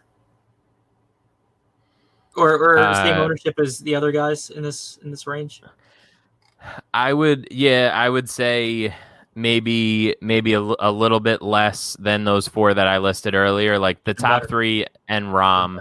or 2.37 2.53
or 2.55 2.77
same 2.95 3.19
Uh, 3.19 3.23
ownership 3.23 3.59
as 3.59 3.79
the 3.79 3.95
other 3.95 4.13
guys 4.13 4.51
in 4.51 4.63
this 4.63 4.99
in 5.03 5.11
this 5.11 5.27
range. 5.27 5.63
I 6.93 7.13
would 7.13 7.49
yeah, 7.51 7.93
I 7.95 8.09
would 8.09 8.29
say 8.29 8.95
maybe 9.35 10.15
maybe 10.21 10.55
a, 10.55 10.61
a 10.61 10.93
little 10.93 11.21
bit 11.21 11.43
less 11.43 11.97
than 11.99 12.25
those 12.25 12.49
four 12.49 12.75
that 12.75 12.87
I 12.87 12.99
listed 12.99 13.35
earlier. 13.35 13.79
Like 13.79 14.05
the 14.05 14.15
top 14.15 14.43
Better. 14.43 14.49
3 14.49 14.87
and 15.09 15.27
Rahm 15.27 15.81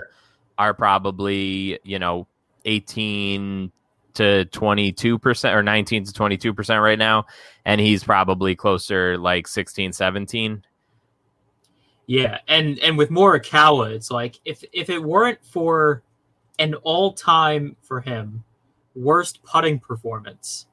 are 0.58 0.74
probably, 0.74 1.80
you 1.84 2.00
know, 2.00 2.28
18 2.66 3.72
to 4.16 4.46
22% 4.46 5.54
or 5.54 5.64
19 5.64 6.06
to 6.06 6.12
22% 6.12 6.82
right 6.82 7.00
now 7.00 7.26
and 7.66 7.80
he's 7.82 8.04
probably 8.04 8.56
closer 8.56 9.18
like 9.18 9.48
16 9.48 9.94
17. 9.94 10.64
Yeah, 12.12 12.40
and 12.50 12.78
and 12.80 12.98
with 12.98 13.10
Morikawa, 13.10 13.92
it's 13.92 14.12
like 14.12 14.38
if 14.44 14.66
if 14.74 14.90
it 14.90 15.02
weren't 15.02 15.40
for 15.46 16.04
an 16.60 16.74
all 16.84 17.14
time 17.14 17.78
for 17.82 18.02
him 18.02 18.44
worst 18.96 19.42
putting 19.44 19.80
performance, 19.80 20.68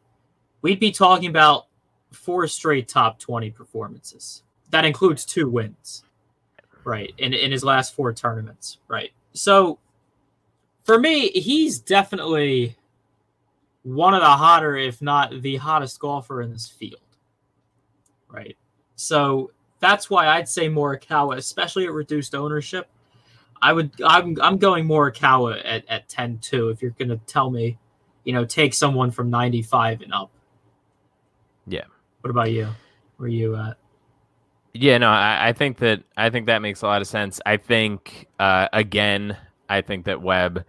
we'd 0.63 0.81
be 0.81 0.91
talking 0.91 1.29
about 1.29 1.67
four 2.11 2.49
straight 2.49 2.89
top 2.89 3.21
twenty 3.21 3.51
performances. 3.51 4.43
That 4.71 4.85
includes 4.85 5.25
two 5.25 5.49
wins, 5.49 6.03
right? 6.83 7.15
In 7.19 7.33
in 7.35 7.53
his 7.53 7.63
last 7.63 7.95
four 7.95 8.13
tournaments, 8.13 8.79
right? 8.89 9.13
So 9.33 9.79
for 10.83 10.99
me, 10.99 11.29
he's 11.29 11.79
definitely 11.79 12.77
one 13.89 14.13
of 14.13 14.21
the 14.21 14.27
hotter, 14.27 14.77
if 14.77 15.01
not 15.01 15.41
the 15.41 15.57
hottest 15.57 15.99
golfer 15.99 16.43
in 16.43 16.53
this 16.53 16.69
field, 16.69 17.01
right? 18.31 18.57
So 18.97 19.51
that's 19.81 20.11
why 20.11 20.27
I'd 20.27 20.49
say 20.49 20.69
Morikawa, 20.69 21.37
especially 21.39 21.87
at 21.87 21.93
reduced 21.93 22.35
ownership. 22.35 22.89
I 23.63 23.73
would 23.73 23.91
I'm 24.05 24.37
I'm 24.43 24.59
going 24.59 24.87
Morikawa 24.87 25.61
at, 25.65 25.85
at 25.89 26.09
10 26.09 26.39
2 26.39 26.69
if 26.69 26.83
you're 26.83 26.95
gonna 26.99 27.17
tell 27.27 27.51
me, 27.51 27.79
you 28.25 28.33
know, 28.33 28.45
take 28.45 28.75
someone 28.75 29.11
from 29.11 29.31
95 29.31 30.03
and 30.03 30.13
up. 30.13 30.31
Yeah. 31.67 31.85
What 32.21 32.31
about 32.31 32.53
you? 32.53 32.69
Where 33.17 33.29
you 33.29 33.57
at? 33.57 33.79
Yeah, 34.75 34.99
no, 34.99 35.09
I, 35.09 35.49
I 35.49 35.53
think 35.55 35.79
that 35.79 36.03
I 36.17 36.29
think 36.29 36.47
that 36.47 36.61
makes 36.61 36.83
a 36.83 36.87
lot 36.87 37.01
of 37.01 37.09
sense. 37.09 37.41
I 37.47 37.57
think 37.57 38.29
uh, 38.39 38.69
again, 38.73 39.37
I 39.69 39.81
think 39.81 40.05
that 40.05 40.21
Webb 40.21 40.65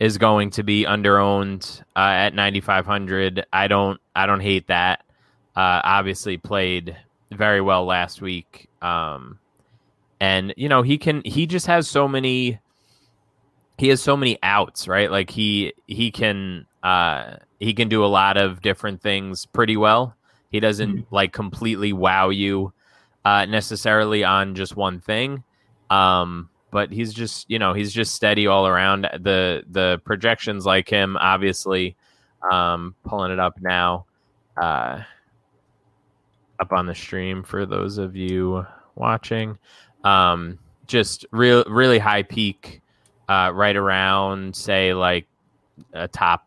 is 0.00 0.16
going 0.16 0.50
to 0.50 0.62
be 0.62 0.84
underowned 0.84 1.82
uh, 1.94 1.98
at 1.98 2.34
9500. 2.34 3.46
I 3.52 3.68
don't 3.68 4.00
I 4.16 4.26
don't 4.26 4.40
hate 4.40 4.66
that. 4.66 5.04
Uh, 5.54 5.80
obviously 5.84 6.38
played 6.38 6.96
very 7.30 7.60
well 7.60 7.84
last 7.84 8.22
week. 8.22 8.68
Um, 8.82 9.38
and 10.20 10.54
you 10.56 10.68
know, 10.68 10.82
he 10.82 10.98
can 10.98 11.22
he 11.24 11.46
just 11.46 11.66
has 11.66 11.88
so 11.88 12.08
many 12.08 12.58
he 13.78 13.88
has 13.88 14.02
so 14.02 14.16
many 14.16 14.38
outs, 14.42 14.88
right? 14.88 15.10
Like 15.10 15.30
he 15.30 15.74
he 15.86 16.10
can 16.10 16.66
uh 16.82 17.36
he 17.60 17.74
can 17.74 17.88
do 17.88 18.04
a 18.04 18.06
lot 18.06 18.36
of 18.36 18.62
different 18.62 19.02
things 19.02 19.46
pretty 19.46 19.76
well. 19.76 20.16
He 20.50 20.60
doesn't 20.60 21.12
like 21.12 21.32
completely 21.32 21.92
wow 21.92 22.30
you 22.30 22.72
uh, 23.24 23.46
necessarily 23.46 24.24
on 24.24 24.54
just 24.54 24.76
one 24.76 25.00
thing. 25.00 25.44
Um, 25.90 26.49
but 26.70 26.92
he's 26.92 27.12
just, 27.12 27.50
you 27.50 27.58
know, 27.58 27.72
he's 27.72 27.92
just 27.92 28.14
steady 28.14 28.46
all 28.46 28.66
around. 28.66 29.02
The 29.20 29.62
the 29.70 30.00
projections 30.04 30.66
like 30.66 30.88
him, 30.88 31.16
obviously, 31.16 31.96
um, 32.50 32.94
pulling 33.04 33.32
it 33.32 33.38
up 33.38 33.60
now, 33.60 34.06
uh, 34.60 35.02
up 36.58 36.72
on 36.72 36.86
the 36.86 36.94
stream 36.94 37.42
for 37.42 37.66
those 37.66 37.98
of 37.98 38.16
you 38.16 38.64
watching. 38.94 39.58
Um, 40.04 40.58
just 40.86 41.26
real, 41.30 41.64
really 41.68 41.98
high 41.98 42.22
peak, 42.22 42.80
uh, 43.28 43.52
right 43.54 43.76
around 43.76 44.56
say 44.56 44.94
like 44.94 45.26
a 45.92 46.08
top, 46.08 46.46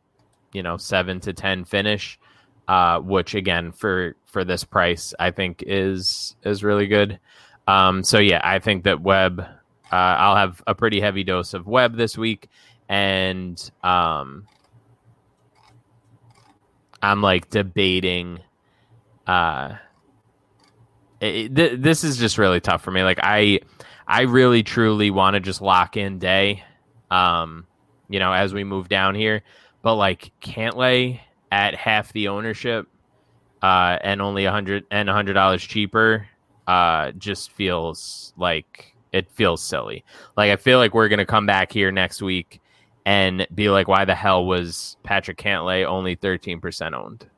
you 0.52 0.64
know, 0.64 0.78
seven 0.78 1.20
to 1.22 1.34
ten 1.34 1.66
finish 1.66 2.20
uh, 2.68 3.00
which 3.00 3.36
again 3.36 3.72
for 3.72 4.16
for 4.26 4.44
this 4.44 4.64
price 4.64 5.14
I 5.20 5.32
think 5.32 5.64
is 5.66 6.36
is 6.44 6.64
really 6.64 6.88
good. 6.88 7.20
Um, 7.68 8.04
so 8.04 8.20
yeah, 8.20 8.42
I 8.44 8.60
think 8.60 8.84
that 8.84 9.02
Webb. 9.02 9.46
Uh, 9.94 10.16
I'll 10.18 10.36
have 10.36 10.64
a 10.66 10.74
pretty 10.74 11.00
heavy 11.00 11.24
dose 11.24 11.54
of 11.54 11.68
Webb 11.68 11.96
this 11.96 12.18
week, 12.18 12.50
and 12.90 13.62
um, 13.84 14.48
I'm 17.00 17.22
like 17.22 17.52
debating. 17.52 18.40
Uh, 19.28 19.76
it, 21.22 21.56
th- 21.56 21.80
this 21.80 22.04
is 22.04 22.18
just 22.18 22.40
really 22.40 22.60
tough 22.60 22.82
for 22.82 22.90
me. 22.90 23.04
Like 23.04 23.20
I, 23.22 23.60
I 24.08 24.22
really 24.22 24.64
truly 24.64 25.12
want 25.12 25.36
to 25.36 25.40
just 25.40 25.62
lock 25.62 25.96
in 25.96 26.18
day. 26.18 26.64
Um, 27.12 27.68
you 28.10 28.18
know, 28.18 28.34
as 28.34 28.52
we 28.52 28.64
move 28.64 28.90
down 28.90 29.14
here, 29.14 29.44
but 29.84 29.94
like 29.94 30.32
Cantlay 30.42 31.20
at 31.52 31.76
half 31.76 32.12
the 32.14 32.30
ownership 32.30 32.88
uh, 33.62 34.00
and 34.02 34.24
only 34.24 34.46
a 34.46 34.52
hundred 34.52 34.86
and 34.90 35.08
a 35.08 35.14
hundred 35.14 35.34
dollars 35.34 35.62
cheaper 35.62 36.28
uh, 36.66 37.12
just 37.12 37.52
feels 37.52 38.34
like 38.38 38.93
it 39.14 39.32
feels 39.32 39.64
silly. 39.64 40.04
Like 40.36 40.52
I 40.52 40.58
feel 40.58 40.80
like 40.80 40.94
we're 40.94 41.08
gonna 41.08 41.26
come 41.26 41.46
back 41.46 41.72
here 41.72 41.92
next 41.92 42.22
week 42.22 42.60
and 43.06 43.48
be 43.54 43.70
like, 43.70 43.88
why 43.88 44.04
the 44.04 44.16
hell 44.16 44.46
was 44.46 44.98
Patrick 45.04 45.38
Cantlay 45.38 45.86
only 45.86 46.16
thirteen 46.16 46.60
percent 46.60 46.96
owned? 46.96 47.30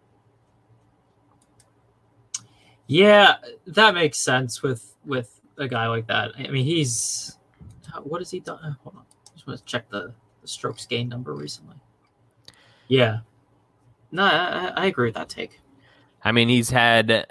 Yeah, 2.88 3.35
that 3.67 3.93
makes 3.93 4.17
sense 4.17 4.63
with 4.63 4.95
with 5.05 5.41
a 5.57 5.67
guy 5.67 5.88
like 5.88 6.07
that. 6.07 6.31
I 6.38 6.47
mean, 6.47 6.65
he's 6.65 7.38
what 8.03 8.21
has 8.21 8.31
he 8.31 8.39
done? 8.39 8.59
Uh, 8.63 8.73
hold 8.83 8.95
on, 8.95 9.03
I 9.27 9.33
just 9.33 9.47
want 9.47 9.59
to 9.59 9.65
check 9.65 9.89
the, 9.89 10.13
the 10.41 10.47
strokes 10.47 10.85
gain 10.85 11.09
number 11.09 11.33
recently. 11.33 11.77
Yeah, 12.88 13.19
no, 14.11 14.23
I, 14.23 14.71
I 14.75 14.85
agree 14.85 15.07
with 15.07 15.15
that 15.15 15.29
take. 15.29 15.59
I 16.23 16.31
mean, 16.31 16.49
he's 16.49 16.69
had, 16.69 17.27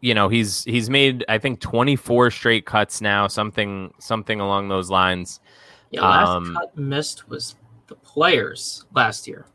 you 0.00 0.14
know, 0.14 0.28
he's 0.28 0.64
he's 0.64 0.88
made 0.88 1.24
I 1.28 1.38
think 1.38 1.60
twenty 1.60 1.96
four 1.96 2.30
straight 2.30 2.66
cuts 2.66 3.00
now, 3.00 3.26
something 3.26 3.92
something 3.98 4.40
along 4.40 4.68
those 4.68 4.90
lines. 4.90 5.40
Yeah, 5.90 6.02
last 6.02 6.28
um, 6.28 6.54
cut 6.54 6.76
missed 6.76 7.28
was 7.28 7.56
the 7.86 7.96
players 7.96 8.84
last 8.94 9.26
year. 9.26 9.46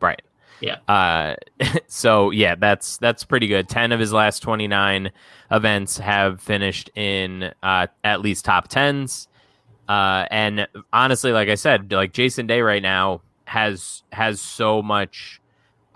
Right. 0.00 0.22
Yeah. 0.60 0.78
Uh, 0.88 1.34
so 1.86 2.30
yeah, 2.30 2.54
that's 2.54 2.96
that's 2.98 3.24
pretty 3.24 3.46
good. 3.46 3.68
Ten 3.68 3.92
of 3.92 4.00
his 4.00 4.12
last 4.12 4.40
twenty 4.40 4.68
nine 4.68 5.10
events 5.50 5.98
have 5.98 6.40
finished 6.40 6.90
in 6.94 7.52
uh, 7.62 7.86
at 8.04 8.20
least 8.20 8.44
top 8.44 8.68
tens. 8.68 9.28
Uh, 9.88 10.26
and 10.30 10.66
honestly, 10.92 11.32
like 11.32 11.48
I 11.48 11.54
said, 11.54 11.92
like 11.92 12.12
Jason 12.12 12.46
Day 12.46 12.60
right 12.60 12.82
now 12.82 13.22
has 13.44 14.02
has 14.12 14.40
so 14.40 14.82
much 14.82 15.40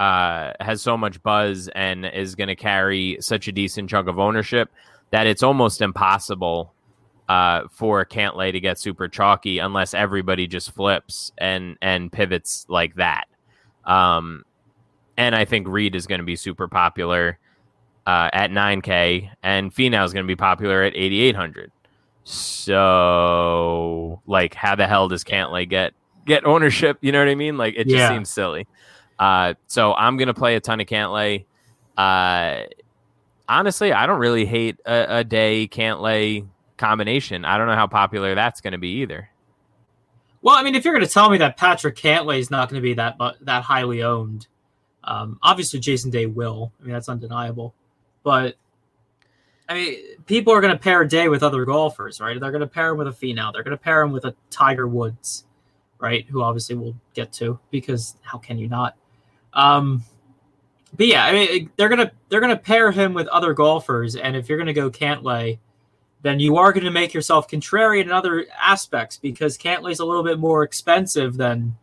uh, 0.00 0.54
has 0.60 0.80
so 0.80 0.96
much 0.96 1.22
buzz 1.22 1.68
and 1.74 2.06
is 2.06 2.34
going 2.34 2.48
to 2.48 2.56
carry 2.56 3.18
such 3.20 3.46
a 3.48 3.52
decent 3.52 3.90
chunk 3.90 4.08
of 4.08 4.18
ownership 4.18 4.70
that 5.10 5.26
it's 5.26 5.42
almost 5.42 5.82
impossible 5.82 6.72
uh, 7.28 7.64
for 7.70 8.04
Cantlay 8.06 8.50
to 8.50 8.60
get 8.60 8.78
super 8.78 9.08
chalky 9.08 9.58
unless 9.58 9.92
everybody 9.92 10.46
just 10.46 10.72
flips 10.72 11.32
and 11.36 11.76
and 11.82 12.10
pivots 12.10 12.64
like 12.68 12.94
that. 12.94 13.26
Um, 13.84 14.44
and 15.18 15.36
I 15.36 15.44
think 15.44 15.68
Reed 15.68 15.94
is 15.94 16.06
going 16.06 16.20
to 16.20 16.24
be 16.24 16.36
super 16.36 16.66
popular 16.66 17.38
uh, 18.06 18.30
at 18.32 18.50
9K, 18.50 19.30
and 19.42 19.72
Finau 19.72 20.04
is 20.06 20.14
going 20.14 20.24
to 20.24 20.28
be 20.28 20.36
popular 20.36 20.82
at 20.82 20.96
8,800. 20.96 21.70
So, 22.24 24.22
like, 24.26 24.54
how 24.54 24.76
the 24.76 24.86
hell 24.86 25.08
does 25.08 25.24
Cantlay 25.24 25.68
get 25.68 25.92
get 26.26 26.46
ownership? 26.46 26.96
You 27.02 27.12
know 27.12 27.18
what 27.18 27.28
I 27.28 27.34
mean? 27.34 27.58
Like, 27.58 27.74
it 27.76 27.84
just 27.84 27.96
yeah. 27.96 28.08
seems 28.08 28.30
silly. 28.30 28.66
Uh, 29.20 29.54
so 29.68 29.94
I'm 29.94 30.16
gonna 30.16 30.34
play 30.34 30.56
a 30.56 30.60
ton 30.60 30.80
of 30.80 30.88
Cantlay. 30.88 31.44
Uh, 31.96 32.62
honestly, 33.48 33.92
I 33.92 34.06
don't 34.06 34.18
really 34.18 34.46
hate 34.46 34.78
a, 34.86 35.18
a 35.18 35.24
day 35.24 35.68
Cantlay 35.70 36.48
combination. 36.78 37.44
I 37.44 37.58
don't 37.58 37.66
know 37.66 37.74
how 37.74 37.86
popular 37.86 38.34
that's 38.34 38.60
going 38.60 38.72
to 38.72 38.78
be 38.78 39.02
either. 39.02 39.28
Well, 40.42 40.56
I 40.56 40.62
mean, 40.62 40.74
if 40.74 40.84
you're 40.84 40.94
going 40.94 41.06
to 41.06 41.12
tell 41.12 41.28
me 41.28 41.38
that 41.38 41.58
Patrick 41.58 41.96
Cantlay 41.96 42.38
is 42.38 42.50
not 42.50 42.70
going 42.70 42.80
to 42.80 42.82
be 42.82 42.94
that 42.94 43.18
that 43.42 43.62
highly 43.62 44.02
owned, 44.02 44.46
um, 45.04 45.38
obviously 45.42 45.80
Jason 45.80 46.10
Day 46.10 46.24
will. 46.26 46.72
I 46.80 46.84
mean, 46.84 46.94
that's 46.94 47.10
undeniable. 47.10 47.74
But 48.22 48.56
I 49.68 49.74
mean, 49.74 49.98
people 50.24 50.54
are 50.54 50.60
going 50.62 50.72
to 50.72 50.78
pair 50.78 51.04
Day 51.04 51.28
with 51.28 51.42
other 51.42 51.64
golfers, 51.66 52.20
right? 52.20 52.40
They're 52.40 52.50
going 52.50 52.60
to 52.60 52.66
pair 52.66 52.90
him 52.90 52.98
with 52.98 53.08
a 53.08 53.10
Finau. 53.10 53.52
They're 53.52 53.62
going 53.62 53.76
to 53.76 53.82
pair 53.82 54.00
him 54.00 54.12
with 54.12 54.24
a 54.24 54.34
Tiger 54.48 54.88
Woods, 54.88 55.44
right? 55.98 56.26
Who 56.30 56.42
obviously 56.42 56.76
we'll 56.76 56.96
get 57.12 57.32
to 57.34 57.58
because 57.70 58.16
how 58.22 58.38
can 58.38 58.56
you 58.58 58.68
not? 58.68 58.96
Um, 59.52 60.04
but 60.96 61.06
yeah, 61.06 61.24
I 61.24 61.32
mean, 61.32 61.70
they're 61.76 61.88
gonna 61.88 62.10
they're 62.28 62.40
gonna 62.40 62.56
pair 62.56 62.90
him 62.90 63.14
with 63.14 63.28
other 63.28 63.54
golfers, 63.54 64.16
and 64.16 64.36
if 64.36 64.48
you're 64.48 64.58
gonna 64.58 64.72
go 64.72 64.90
Cantlay, 64.90 65.58
then 66.22 66.40
you 66.40 66.56
are 66.56 66.72
to 66.72 66.90
make 66.90 67.14
yourself 67.14 67.48
contrarian 67.48 68.02
in 68.02 68.12
other 68.12 68.46
aspects 68.60 69.16
because 69.16 69.56
Cantlay's 69.56 70.00
a 70.00 70.04
little 70.04 70.22
bit 70.22 70.38
more 70.38 70.62
expensive 70.62 71.36
than 71.36 71.76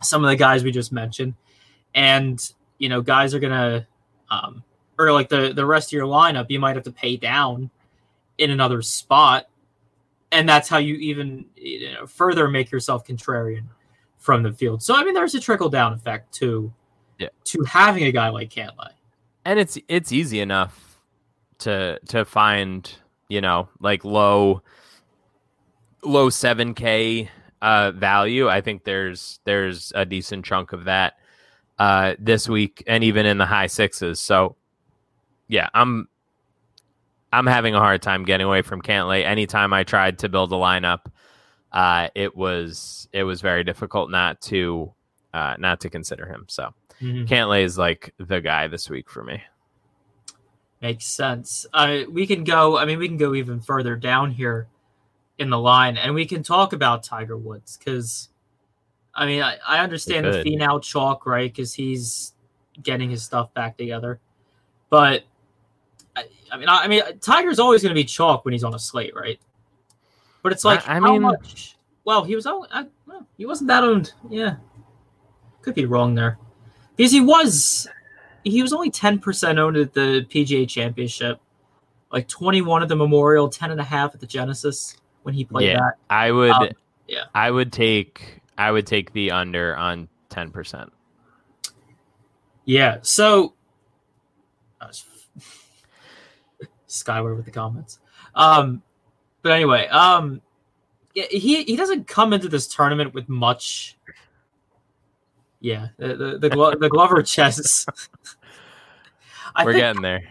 some 0.00 0.24
of 0.24 0.30
the 0.30 0.36
guys 0.36 0.64
we 0.64 0.70
just 0.70 0.92
mentioned, 0.92 1.34
and 1.94 2.52
you 2.78 2.88
know, 2.88 3.00
guys 3.00 3.34
are 3.34 3.40
gonna, 3.40 3.86
um, 4.30 4.62
or 4.98 5.12
like 5.12 5.28
the 5.28 5.52
the 5.52 5.66
rest 5.66 5.88
of 5.88 5.92
your 5.92 6.06
lineup, 6.06 6.46
you 6.48 6.60
might 6.60 6.76
have 6.76 6.84
to 6.84 6.92
pay 6.92 7.16
down 7.16 7.70
in 8.38 8.50
another 8.50 8.82
spot, 8.82 9.46
and 10.30 10.48
that's 10.48 10.68
how 10.68 10.78
you 10.78 10.94
even 10.94 11.46
you 11.56 11.92
know, 11.92 12.06
further 12.06 12.48
make 12.48 12.70
yourself 12.70 13.06
contrarian 13.06 13.64
from 14.22 14.42
the 14.44 14.52
field. 14.52 14.82
So 14.82 14.94
I 14.94 15.04
mean, 15.04 15.14
there's 15.14 15.34
a 15.34 15.40
trickle 15.40 15.68
down 15.68 15.92
effect 15.92 16.32
to 16.34 16.72
yeah. 17.18 17.28
to 17.44 17.62
having 17.64 18.04
a 18.04 18.12
guy 18.12 18.28
like 18.28 18.50
Cantlay. 18.50 18.90
And 19.44 19.58
it's 19.58 19.76
it's 19.88 20.12
easy 20.12 20.40
enough 20.40 20.98
to 21.58 21.98
to 22.08 22.24
find 22.24 22.90
you 23.28 23.40
know 23.40 23.68
like 23.80 24.04
low 24.04 24.62
low 26.04 26.30
seven 26.30 26.72
k 26.72 27.28
uh, 27.60 27.90
value. 27.90 28.48
I 28.48 28.60
think 28.60 28.84
there's 28.84 29.40
there's 29.44 29.92
a 29.94 30.06
decent 30.06 30.44
chunk 30.44 30.72
of 30.72 30.84
that 30.84 31.14
uh, 31.78 32.14
this 32.18 32.48
week, 32.48 32.84
and 32.86 33.02
even 33.02 33.26
in 33.26 33.38
the 33.38 33.46
high 33.46 33.66
sixes. 33.66 34.20
So 34.20 34.54
yeah, 35.48 35.68
I'm 35.74 36.08
I'm 37.32 37.46
having 37.46 37.74
a 37.74 37.80
hard 37.80 38.02
time 38.02 38.24
getting 38.24 38.46
away 38.46 38.62
from 38.62 38.82
Cantlay. 38.82 39.24
Anytime 39.24 39.72
I 39.72 39.82
tried 39.82 40.20
to 40.20 40.28
build 40.28 40.52
a 40.52 40.56
lineup 40.56 41.06
uh, 41.72 42.08
it 42.14 42.36
was 42.36 43.08
it 43.12 43.24
was 43.24 43.40
very 43.40 43.64
difficult 43.64 44.10
not 44.10 44.40
to 44.42 44.92
uh, 45.32 45.56
not 45.58 45.80
to 45.80 45.90
consider 45.90 46.26
him. 46.26 46.44
So 46.48 46.74
mm-hmm. 47.00 47.24
Cantlay 47.24 47.64
is 47.64 47.78
like 47.78 48.14
the 48.18 48.40
guy 48.40 48.68
this 48.68 48.90
week 48.90 49.10
for 49.10 49.24
me. 49.24 49.42
Makes 50.80 51.06
sense. 51.06 51.64
Uh, 51.72 52.00
we 52.10 52.26
can 52.26 52.44
go. 52.44 52.76
I 52.76 52.84
mean, 52.84 52.98
we 52.98 53.08
can 53.08 53.16
go 53.16 53.34
even 53.34 53.60
further 53.60 53.96
down 53.96 54.32
here 54.32 54.66
in 55.38 55.48
the 55.48 55.58
line, 55.58 55.96
and 55.96 56.12
we 56.14 56.26
can 56.26 56.42
talk 56.42 56.72
about 56.72 57.04
Tiger 57.04 57.36
Woods 57.36 57.78
because, 57.78 58.28
I 59.14 59.26
mean, 59.26 59.42
I, 59.42 59.56
I 59.66 59.78
understand 59.78 60.26
the 60.26 60.42
Finau 60.44 60.82
chalk, 60.82 61.24
right? 61.24 61.50
Because 61.52 61.72
he's 61.72 62.34
getting 62.82 63.10
his 63.10 63.22
stuff 63.22 63.54
back 63.54 63.76
together, 63.76 64.18
but 64.90 65.22
I, 66.16 66.24
I 66.50 66.56
mean, 66.56 66.68
I, 66.68 66.84
I 66.84 66.88
mean, 66.88 67.02
Tiger's 67.20 67.58
always 67.58 67.82
going 67.82 67.94
to 67.94 68.00
be 68.00 68.04
chalk 68.04 68.44
when 68.44 68.52
he's 68.52 68.64
on 68.64 68.74
a 68.74 68.78
slate, 68.78 69.14
right? 69.14 69.38
But 70.42 70.52
it's 70.52 70.64
like 70.64 70.86
I, 70.88 70.96
I 70.96 71.00
how 71.00 71.12
mean, 71.12 71.22
much? 71.22 71.76
Well, 72.04 72.24
he 72.24 72.34
was 72.34 72.46
owned. 72.46 72.66
I, 72.72 72.86
well, 73.06 73.26
he 73.36 73.46
wasn't 73.46 73.68
that 73.68 73.84
owned. 73.84 74.12
Yeah, 74.28 74.56
could 75.62 75.74
be 75.74 75.86
wrong 75.86 76.14
there 76.14 76.38
because 76.96 77.12
he 77.12 77.20
was. 77.20 77.88
He 78.44 78.60
was 78.60 78.72
only 78.72 78.90
ten 78.90 79.20
percent 79.20 79.58
owned 79.58 79.76
at 79.76 79.92
the 79.92 80.26
PGA 80.28 80.68
Championship, 80.68 81.40
like 82.10 82.26
twenty 82.26 82.60
one 82.60 82.82
at 82.82 82.88
the 82.88 82.96
Memorial, 82.96 83.48
10 83.48 83.70
and 83.70 83.80
a 83.80 83.84
half 83.84 84.14
at 84.14 84.20
the 84.20 84.26
Genesis 84.26 84.96
when 85.22 85.34
he 85.34 85.44
played 85.44 85.68
yeah, 85.68 85.78
that. 85.78 85.94
I 86.10 86.32
would. 86.32 86.50
Um, 86.50 86.68
yeah, 87.06 87.24
I 87.34 87.50
would 87.50 87.72
take. 87.72 88.40
I 88.58 88.72
would 88.72 88.86
take 88.86 89.12
the 89.12 89.30
under 89.30 89.76
on 89.76 90.08
ten 90.28 90.50
percent. 90.50 90.92
Yeah. 92.64 92.98
So. 93.02 93.54
Skyward 96.88 97.36
with 97.36 97.44
the 97.44 97.50
comments. 97.52 98.00
Um, 98.34 98.82
but 99.42 99.52
anyway, 99.52 99.86
um, 99.88 100.40
yeah, 101.14 101.24
he 101.30 101.64
he 101.64 101.76
doesn't 101.76 102.06
come 102.06 102.32
into 102.32 102.48
this 102.48 102.66
tournament 102.66 103.14
with 103.14 103.28
much. 103.28 103.96
Yeah, 105.60 105.88
the 105.98 106.16
the 106.16 106.38
the, 106.38 106.50
Glo- 106.50 106.74
the 106.74 106.88
Glover 106.88 107.22
chess. 107.22 107.86
we're 109.58 109.72
think, 109.72 109.76
getting 109.76 110.02
there. 110.02 110.22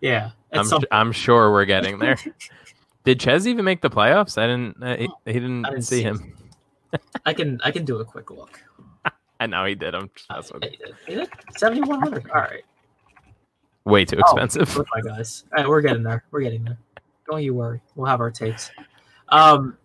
Yeah, 0.00 0.30
I'm 0.52 0.66
I'm 0.90 1.12
sure 1.12 1.50
we're 1.50 1.64
getting 1.64 1.98
there. 1.98 2.16
Did 3.04 3.20
Chez 3.20 3.46
even 3.46 3.64
make 3.64 3.82
the 3.82 3.90
playoffs? 3.90 4.36
I 4.36 4.48
didn't. 4.48 4.82
Uh, 4.82 4.96
he, 4.96 5.08
he, 5.26 5.32
didn't, 5.34 5.62
didn't 5.62 5.82
see, 5.82 5.98
see 5.98 6.02
him. 6.02 6.34
I 7.24 7.34
can 7.34 7.60
I 7.62 7.70
can 7.70 7.84
do 7.84 8.00
a 8.00 8.04
quick 8.04 8.32
look. 8.32 8.60
I 9.40 9.46
know 9.46 9.64
he 9.64 9.76
did. 9.76 9.94
I'm 9.94 10.10
just 10.34 10.52
Seventy 11.56 11.82
one 11.82 12.00
hundred. 12.00 12.28
All 12.30 12.40
right. 12.40 12.64
Way 13.84 14.04
too 14.04 14.16
oh, 14.16 14.20
expensive. 14.20 14.76
Oh, 14.76 14.84
my 14.92 15.00
guys. 15.00 15.44
All 15.52 15.62
right, 15.62 15.68
we're 15.68 15.80
getting 15.80 16.02
there. 16.02 16.24
We're 16.32 16.40
getting 16.40 16.64
there. 16.64 16.78
Don't 17.28 17.42
you 17.42 17.54
worry. 17.54 17.80
We'll 17.94 18.06
have 18.06 18.20
our 18.20 18.30
takes. 18.30 18.70
Um, 19.28 19.76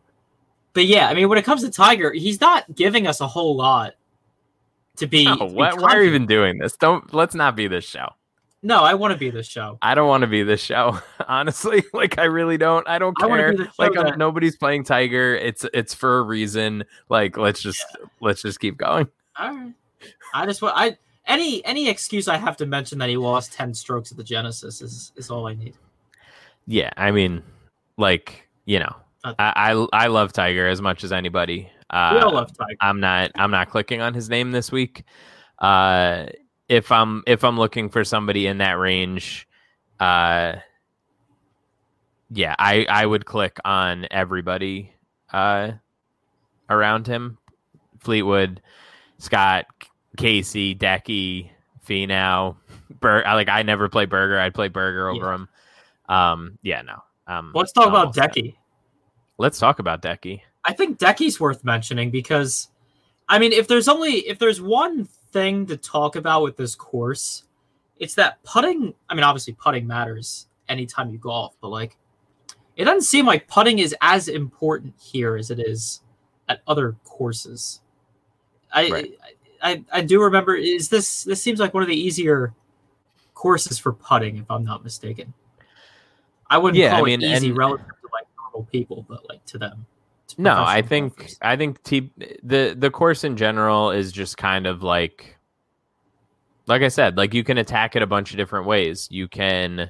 but 0.74 0.86
yeah, 0.86 1.08
I 1.08 1.14
mean, 1.14 1.28
when 1.30 1.38
it 1.38 1.46
comes 1.46 1.64
to 1.64 1.72
Tiger, 1.72 2.14
he's 2.14 2.40
not 2.40 2.76
giving 2.76 3.08
us 3.08 3.22
a 3.22 3.28
whole 3.28 3.56
lot 3.56 3.96
to 4.98 5.08
be. 5.08 5.26
No, 5.40 5.46
why, 5.46 5.74
why 5.74 5.96
are 5.96 6.02
you 6.02 6.10
even 6.10 6.26
doing 6.26 6.58
this? 6.58 6.78
Don't 6.78 7.14
let's 7.14 7.36
not 7.36 7.56
be 7.56 7.68
this 7.68 7.86
show. 7.86 8.10
No, 8.64 8.84
I 8.84 8.94
want 8.94 9.12
to 9.12 9.18
be 9.18 9.32
this 9.32 9.48
show. 9.48 9.80
I 9.82 9.96
don't 9.96 10.08
want 10.08 10.22
to 10.22 10.28
be 10.28 10.44
this 10.44 10.62
show, 10.62 11.00
honestly. 11.28 11.84
Like 11.94 12.18
I 12.18 12.26
really 12.26 12.58
don't. 12.58 12.88
I 12.88 13.00
don't 13.00 13.16
care. 13.18 13.54
I 13.54 13.68
like 13.78 13.94
that... 13.94 14.18
nobody's 14.18 14.56
playing 14.56 14.84
Tiger. 14.86 15.36
It's 15.36 15.66
it's 15.74 15.94
for 15.94 16.20
a 16.20 16.22
reason. 16.22 16.84
Like 17.10 17.38
let's 17.38 17.62
just 17.62 17.84
yeah. 18.00 18.08
let's 18.22 18.42
just 18.42 18.60
keep 18.60 18.78
going. 18.78 19.08
All 19.38 19.56
right. 19.56 19.74
I 20.34 20.46
just 20.46 20.62
want 20.62 20.76
I 20.78 20.98
any 21.28 21.64
any 21.66 21.90
excuse 21.90 22.28
I 22.28 22.38
have 22.38 22.58
to 22.58 22.66
mention 22.66 23.00
that 23.00 23.10
he 23.10 23.18
lost 23.18 23.54
ten 23.54 23.74
strokes 23.74 24.12
at 24.12 24.18
the 24.18 24.24
Genesis 24.24 24.82
is 24.82 25.12
is 25.16 25.30
all 25.30 25.48
I 25.48 25.54
need 25.54 25.76
yeah, 26.68 26.92
I 26.98 27.12
mean, 27.12 27.44
like 27.98 28.48
you 28.66 28.80
know, 28.80 28.96
I, 29.24 29.34
I, 29.40 29.88
I 29.94 30.08
love 30.08 30.34
Tiger 30.34 30.68
as 30.68 30.82
much 30.82 31.04
as 31.04 31.12
anybody. 31.12 31.70
Uh, 31.90 32.12
we 32.16 32.22
all 32.22 32.34
love 32.34 32.56
Tiger. 32.58 32.76
I'm 32.82 33.00
not 33.00 33.32
I'm 33.36 33.52
not 33.52 33.70
clicking 33.70 34.02
on 34.02 34.14
his 34.14 34.30
name 34.30 34.52
this 34.52 34.72
week. 34.72 35.04
Uh, 35.60 36.28
if 36.70 36.92
I'm 36.92 37.24
if 37.28 37.44
I'm 37.44 37.58
looking 37.58 37.90
for 37.90 38.04
somebody 38.04 38.48
in 38.48 38.60
that 38.60 38.78
range, 38.80 39.48
uh, 40.00 40.54
yeah, 42.30 42.56
I 42.58 42.86
I 42.90 43.06
would 43.06 43.26
click 43.26 43.58
on 43.66 44.08
everybody 44.10 44.94
uh, 45.34 45.72
around 46.70 47.08
him. 47.08 47.38
Fleetwood, 48.00 48.62
Scott, 49.20 49.66
Casey, 50.18 50.74
Decky, 50.74 51.50
Finau. 51.86 52.56
Bur- 53.00 53.24
like 53.26 53.50
I 53.50 53.64
never 53.64 53.90
play 53.90 54.06
Berger. 54.06 54.40
I'd 54.40 54.54
play 54.54 54.70
Berger 54.70 55.10
over 55.10 55.26
Yeah. 55.28 55.36
him. 55.36 55.50
Um, 56.12 56.60
yeah, 56.62 56.82
no. 56.82 57.02
Um, 57.26 57.52
Let's 57.56 57.72
talk 57.72 57.88
about. 57.88 58.14
Decky. 58.14 58.56
Let's 59.38 59.58
talk 59.58 59.80
about 59.80 60.02
Decky. 60.02 60.42
I 60.66 60.74
think 60.74 61.00
Decky's 61.00 61.40
worth 61.40 61.64
mentioning 61.64 62.12
because, 62.12 62.68
I 63.30 63.40
mean, 63.40 63.54
if 63.54 63.68
there's 63.68 63.88
only 63.88 64.28
if 64.28 64.38
there's 64.38 64.62
one 64.62 65.06
thing 65.06 65.66
to 65.68 65.78
talk 65.78 66.18
about 66.18 66.44
with 66.44 66.58
this 66.58 66.76
course, 66.76 67.46
it's 67.98 68.14
that 68.16 68.44
putting. 68.44 68.94
I 69.10 69.16
mean, 69.16 69.24
obviously 69.24 69.54
putting 69.54 69.88
matters 69.88 70.48
anytime 70.68 71.10
you 71.10 71.18
golf, 71.18 71.56
but 71.62 71.70
like, 71.70 71.98
it 72.76 72.84
doesn't 72.84 73.04
seem 73.04 73.26
like 73.26 73.48
putting 73.48 73.80
is 73.80 73.96
as 74.02 74.28
important 74.28 74.94
here 75.00 75.38
as 75.38 75.50
it 75.50 75.60
is 75.60 76.02
at 76.50 76.62
other 76.68 76.98
courses. 77.06 77.82
I 78.74 78.90
Right. 78.90 79.12
I, 79.64 79.72
I 79.72 79.84
I 79.94 80.02
do 80.02 80.22
remember. 80.22 80.56
Is 80.56 80.90
this 80.90 81.24
this 81.24 81.42
seems 81.42 81.60
like 81.60 81.74
one 81.74 81.84
of 81.84 81.90
the 81.90 82.00
easier 82.00 82.54
courses 83.34 83.80
for 83.80 83.94
putting, 83.94 84.38
if 84.38 84.52
I'm 84.52 84.66
not 84.66 84.84
mistaken. 84.84 85.34
I 86.52 86.58
wouldn't 86.60 86.78
Yeah, 86.78 86.94
I 86.94 86.98
call 86.98 87.06
mean, 87.06 87.22
it 87.24 87.36
easy 87.36 87.50
and- 87.50 87.58
relative 87.58 87.88
to 87.88 88.10
like 88.14 88.28
normal 88.40 88.68
people, 88.72 89.06
but 89.10 89.28
like 89.30 89.44
to 89.48 89.58
them. 89.58 89.86
to 90.28 90.42
No, 90.42 90.64
I 90.64 90.82
think 90.84 91.18
golfers. 91.18 91.38
I 91.42 91.56
think 91.56 91.82
T 91.84 92.12
the 92.44 92.76
the 92.78 92.92
course 92.92 93.24
in 93.24 93.36
general 93.38 93.90
is 93.92 94.12
just 94.12 94.38
kind 94.38 94.68
of 94.68 94.84
like 94.84 95.38
like 96.68 96.84
I 96.84 96.90
said, 96.90 97.18
like 97.18 97.34
you 97.34 97.44
can 97.44 97.58
attack 97.58 97.96
it 97.96 98.02
a 98.04 98.08
bunch 98.08 98.32
of 98.32 98.38
different 98.38 98.66
ways. 98.68 99.08
You 99.10 99.28
can 99.28 99.90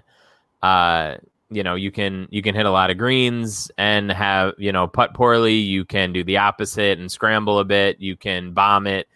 uh 0.63 1.15
you 1.53 1.63
know, 1.63 1.75
you 1.75 1.91
can 1.91 2.27
you 2.31 2.41
can 2.41 2.55
hit 2.55 2.65
a 2.65 2.71
lot 2.71 2.89
of 2.91 2.97
greens 2.97 3.69
and 3.77 4.09
have, 4.11 4.53
you 4.57 4.71
know, 4.71 4.87
putt 4.87 5.13
poorly, 5.13 5.55
you 5.55 5.83
can 5.83 6.13
do 6.13 6.23
the 6.23 6.37
opposite 6.37 6.97
and 6.97 7.11
scramble 7.11 7.59
a 7.59 7.65
bit, 7.65 7.99
you 7.99 8.15
can 8.15 8.53
bomb 8.53 8.87
it 8.87 9.07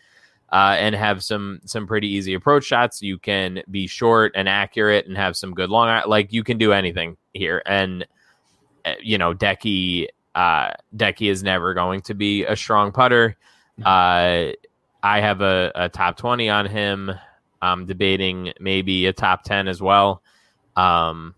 uh, 0.55 0.77
and 0.79 0.95
have 0.95 1.21
some 1.21 1.59
some 1.65 1.85
pretty 1.85 2.07
easy 2.07 2.33
approach 2.33 2.63
shots. 2.63 3.01
You 3.01 3.17
can 3.17 3.61
be 3.69 3.87
short 3.87 4.31
and 4.35 4.47
accurate 4.47 5.05
and 5.05 5.17
have 5.17 5.35
some 5.35 5.53
good 5.53 5.69
long 5.69 6.01
like 6.07 6.31
you 6.31 6.45
can 6.45 6.57
do 6.57 6.71
anything 6.71 7.17
here 7.33 7.61
and 7.65 8.07
uh, 8.85 8.93
you 9.01 9.17
know, 9.17 9.33
Decky 9.33 10.07
uh, 10.33 10.69
Decky 10.95 11.29
is 11.29 11.43
never 11.43 11.73
going 11.73 12.01
to 12.01 12.13
be 12.13 12.45
a 12.45 12.55
strong 12.55 12.93
putter. 12.93 13.35
Uh, 13.83 14.53
I 15.03 15.19
have 15.19 15.41
a, 15.41 15.71
a 15.75 15.89
top 15.89 16.15
20 16.15 16.47
on 16.49 16.65
him. 16.65 17.11
I'm 17.61 17.85
debating 17.85 18.53
maybe 18.59 19.07
a 19.07 19.13
top 19.13 19.43
10 19.43 19.67
as 19.67 19.81
well. 19.81 20.21
Um, 20.77 21.35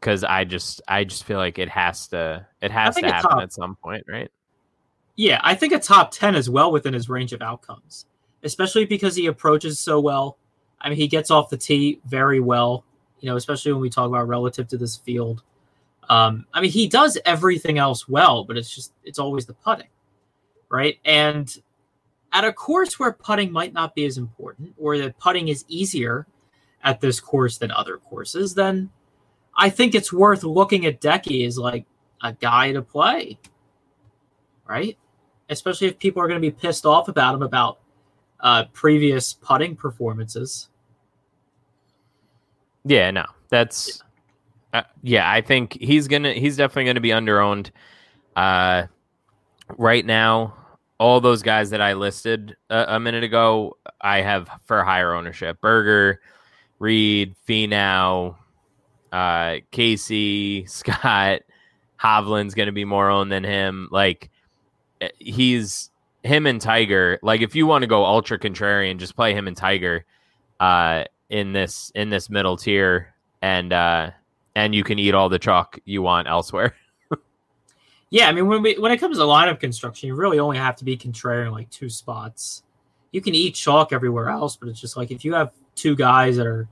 cause 0.00 0.22
I 0.22 0.44
just, 0.44 0.82
I 0.86 1.04
just 1.04 1.24
feel 1.24 1.38
like 1.38 1.58
it 1.58 1.68
has 1.68 2.08
to, 2.08 2.46
it 2.60 2.70
has 2.70 2.94
to 2.96 3.06
happen 3.06 3.30
top- 3.30 3.42
at 3.42 3.52
some 3.52 3.76
point, 3.76 4.04
right? 4.08 4.30
Yeah, 5.16 5.40
I 5.42 5.54
think 5.54 5.72
a 5.72 5.78
top 5.78 6.10
10 6.10 6.34
is 6.34 6.50
well 6.50 6.70
within 6.70 6.92
his 6.92 7.08
range 7.08 7.32
of 7.32 7.40
outcomes, 7.40 8.06
especially 8.42 8.84
because 8.84 9.16
he 9.16 9.26
approaches 9.26 9.78
so 9.78 9.98
well. 9.98 10.36
I 10.80 10.90
mean, 10.90 10.98
he 10.98 11.08
gets 11.08 11.30
off 11.30 11.48
the 11.48 11.56
tee 11.56 12.00
very 12.04 12.38
well, 12.38 12.84
you 13.20 13.30
know, 13.30 13.36
especially 13.36 13.72
when 13.72 13.80
we 13.80 13.88
talk 13.88 14.08
about 14.08 14.28
relative 14.28 14.68
to 14.68 14.76
this 14.76 14.96
field. 14.96 15.42
Um, 16.08 16.46
I 16.52 16.60
mean, 16.60 16.70
he 16.70 16.86
does 16.86 17.18
everything 17.24 17.78
else 17.78 18.06
well, 18.06 18.44
but 18.44 18.58
it's 18.58 18.72
just, 18.72 18.92
it's 19.04 19.18
always 19.18 19.46
the 19.46 19.54
putting, 19.54 19.88
right? 20.68 20.98
And 21.04 21.52
at 22.32 22.44
a 22.44 22.52
course 22.52 22.98
where 22.98 23.12
putting 23.12 23.50
might 23.50 23.72
not 23.72 23.94
be 23.94 24.04
as 24.04 24.18
important, 24.18 24.74
or 24.76 24.98
that 24.98 25.18
putting 25.18 25.48
is 25.48 25.64
easier 25.66 26.26
at 26.84 27.00
this 27.00 27.20
course 27.20 27.56
than 27.56 27.70
other 27.70 27.96
courses, 27.96 28.54
then 28.54 28.90
I 29.56 29.70
think 29.70 29.94
it's 29.94 30.12
worth 30.12 30.44
looking 30.44 30.84
at 30.84 31.00
Decky 31.00 31.46
as 31.46 31.56
like 31.58 31.86
a 32.22 32.34
guy 32.34 32.72
to 32.72 32.82
play, 32.82 33.38
right? 34.68 34.98
Especially 35.48 35.88
if 35.88 35.98
people 35.98 36.22
are 36.22 36.28
going 36.28 36.40
to 36.40 36.46
be 36.46 36.50
pissed 36.50 36.86
off 36.86 37.08
about 37.08 37.34
him 37.34 37.42
about 37.42 37.78
uh, 38.40 38.64
previous 38.72 39.32
putting 39.32 39.76
performances. 39.76 40.68
Yeah, 42.84 43.10
no, 43.10 43.24
that's 43.48 44.02
uh, 44.72 44.82
yeah. 45.02 45.30
I 45.30 45.40
think 45.40 45.76
he's 45.80 46.06
gonna 46.06 46.32
he's 46.32 46.56
definitely 46.56 46.84
gonna 46.84 47.00
be 47.00 47.08
underowned. 47.08 47.70
Uh, 48.36 48.84
right 49.76 50.04
now, 50.04 50.54
all 50.98 51.20
those 51.20 51.42
guys 51.42 51.70
that 51.70 51.80
I 51.80 51.94
listed 51.94 52.56
a, 52.70 52.94
a 52.96 53.00
minute 53.00 53.24
ago, 53.24 53.76
I 54.00 54.20
have 54.20 54.48
for 54.66 54.84
higher 54.84 55.14
ownership. 55.14 55.60
Berger, 55.60 56.20
Reed, 56.78 57.34
Finau, 57.48 58.36
uh, 59.10 59.56
Casey, 59.72 60.66
Scott, 60.68 61.40
Hovland's 62.00 62.54
gonna 62.54 62.70
be 62.70 62.84
more 62.84 63.10
owned 63.10 63.32
than 63.32 63.42
him. 63.42 63.88
Like 63.90 64.30
he's 65.18 65.90
him 66.22 66.46
and 66.46 66.60
Tiger. 66.60 67.18
Like 67.22 67.40
if 67.40 67.54
you 67.54 67.66
want 67.66 67.82
to 67.82 67.86
go 67.86 68.04
ultra 68.04 68.38
contrarian, 68.38 68.98
just 68.98 69.16
play 69.16 69.34
him 69.34 69.48
and 69.48 69.56
Tiger. 69.56 70.04
Uh, 70.58 71.04
in 71.28 71.52
this 71.52 71.90
in 71.94 72.10
this 72.10 72.30
middle 72.30 72.56
tier 72.56 73.12
and 73.42 73.72
uh 73.72 74.10
and 74.54 74.74
you 74.74 74.84
can 74.84 74.98
eat 74.98 75.14
all 75.14 75.28
the 75.28 75.38
chalk 75.38 75.78
you 75.84 76.02
want 76.02 76.28
elsewhere 76.28 76.74
Yeah, 78.10 78.28
I 78.28 78.32
mean 78.32 78.46
when 78.46 78.62
we 78.62 78.74
when 78.78 78.92
it 78.92 78.98
comes 78.98 79.18
to 79.18 79.24
lineup 79.24 79.58
construction, 79.58 80.06
you 80.06 80.14
really 80.14 80.38
only 80.38 80.58
have 80.58 80.76
to 80.76 80.84
be 80.84 80.96
contrarian 80.96 81.50
like 81.50 81.68
two 81.70 81.88
spots. 81.88 82.62
You 83.10 83.20
can 83.20 83.34
eat 83.34 83.56
chalk 83.56 83.92
everywhere 83.92 84.28
else, 84.28 84.56
but 84.56 84.68
it's 84.68 84.80
just 84.80 84.96
like 84.96 85.10
if 85.10 85.24
you 85.24 85.34
have 85.34 85.50
two 85.74 85.96
guys 85.96 86.36
that 86.36 86.46
are 86.46 86.68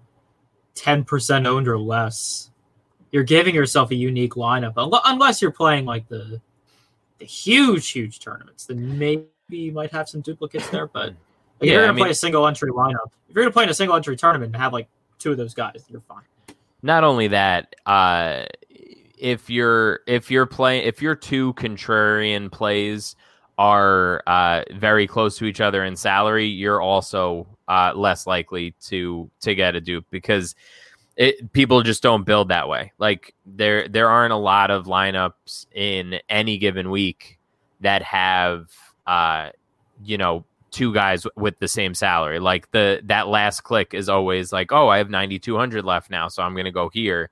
ten 0.76 1.02
percent 1.02 1.48
owned 1.48 1.66
or 1.66 1.76
less, 1.76 2.52
you're 3.10 3.24
giving 3.24 3.52
yourself 3.52 3.90
a 3.90 3.96
unique 3.96 4.34
lineup. 4.34 4.74
Unless 4.76 5.42
you're 5.42 5.50
playing 5.50 5.86
like 5.86 6.06
the 6.06 6.40
the 7.24 7.30
huge, 7.30 7.88
huge 7.90 8.20
tournaments, 8.20 8.66
then 8.66 8.98
maybe 8.98 9.26
you 9.48 9.72
might 9.72 9.90
have 9.90 10.08
some 10.08 10.20
duplicates 10.20 10.68
there. 10.68 10.86
But 10.86 11.08
like, 11.08 11.16
if 11.60 11.68
you're 11.70 11.80
gonna 11.80 11.92
mean- 11.94 12.04
play 12.04 12.10
a 12.10 12.14
single 12.14 12.46
entry 12.46 12.70
lineup, 12.70 13.06
if 13.28 13.34
you're 13.34 13.44
gonna 13.44 13.52
play 13.52 13.64
in 13.64 13.70
a 13.70 13.74
single 13.74 13.96
entry 13.96 14.16
tournament 14.16 14.52
and 14.54 14.62
have 14.62 14.72
like 14.74 14.88
two 15.18 15.30
of 15.32 15.36
those 15.38 15.54
guys, 15.54 15.84
you're 15.88 16.02
fine. 16.02 16.22
not 16.82 17.02
only 17.02 17.28
that 17.28 17.74
uh 17.86 18.44
if 19.16 19.48
you're 19.48 20.00
if 20.06 20.30
you're 20.30 20.44
playing 20.44 20.84
if 20.86 21.00
your 21.00 21.14
two 21.14 21.54
contrarian 21.54 22.52
plays 22.52 23.16
are 23.56 24.22
uh 24.26 24.62
very 24.74 25.06
close 25.06 25.38
to 25.38 25.46
each 25.46 25.60
other 25.62 25.84
in 25.84 25.96
salary 25.96 26.46
you're 26.46 26.82
also 26.82 27.46
uh 27.68 27.92
less 27.94 28.26
likely 28.26 28.72
to 28.82 29.30
to 29.40 29.54
get 29.54 29.74
a 29.76 29.80
dupe 29.80 30.04
because 30.10 30.54
it 31.16 31.52
people 31.52 31.82
just 31.82 32.02
don't 32.02 32.24
build 32.24 32.48
that 32.48 32.68
way. 32.68 32.92
Like 32.98 33.34
there 33.46 33.88
there 33.88 34.08
aren't 34.08 34.32
a 34.32 34.38
lot 34.38 34.70
of 34.70 34.86
lineups 34.86 35.66
in 35.72 36.18
any 36.28 36.58
given 36.58 36.90
week 36.90 37.38
that 37.80 38.02
have 38.02 38.70
uh 39.06 39.50
you 40.02 40.18
know 40.18 40.44
two 40.70 40.92
guys 40.92 41.26
with 41.36 41.58
the 41.60 41.68
same 41.68 41.94
salary. 41.94 42.40
Like 42.40 42.70
the 42.72 43.00
that 43.04 43.28
last 43.28 43.60
click 43.60 43.94
is 43.94 44.08
always 44.08 44.52
like 44.52 44.72
oh 44.72 44.88
i 44.88 44.98
have 44.98 45.10
9200 45.10 45.84
left 45.84 46.10
now 46.10 46.28
so 46.28 46.42
i'm 46.42 46.54
going 46.54 46.64
to 46.64 46.72
go 46.72 46.88
here. 46.88 47.30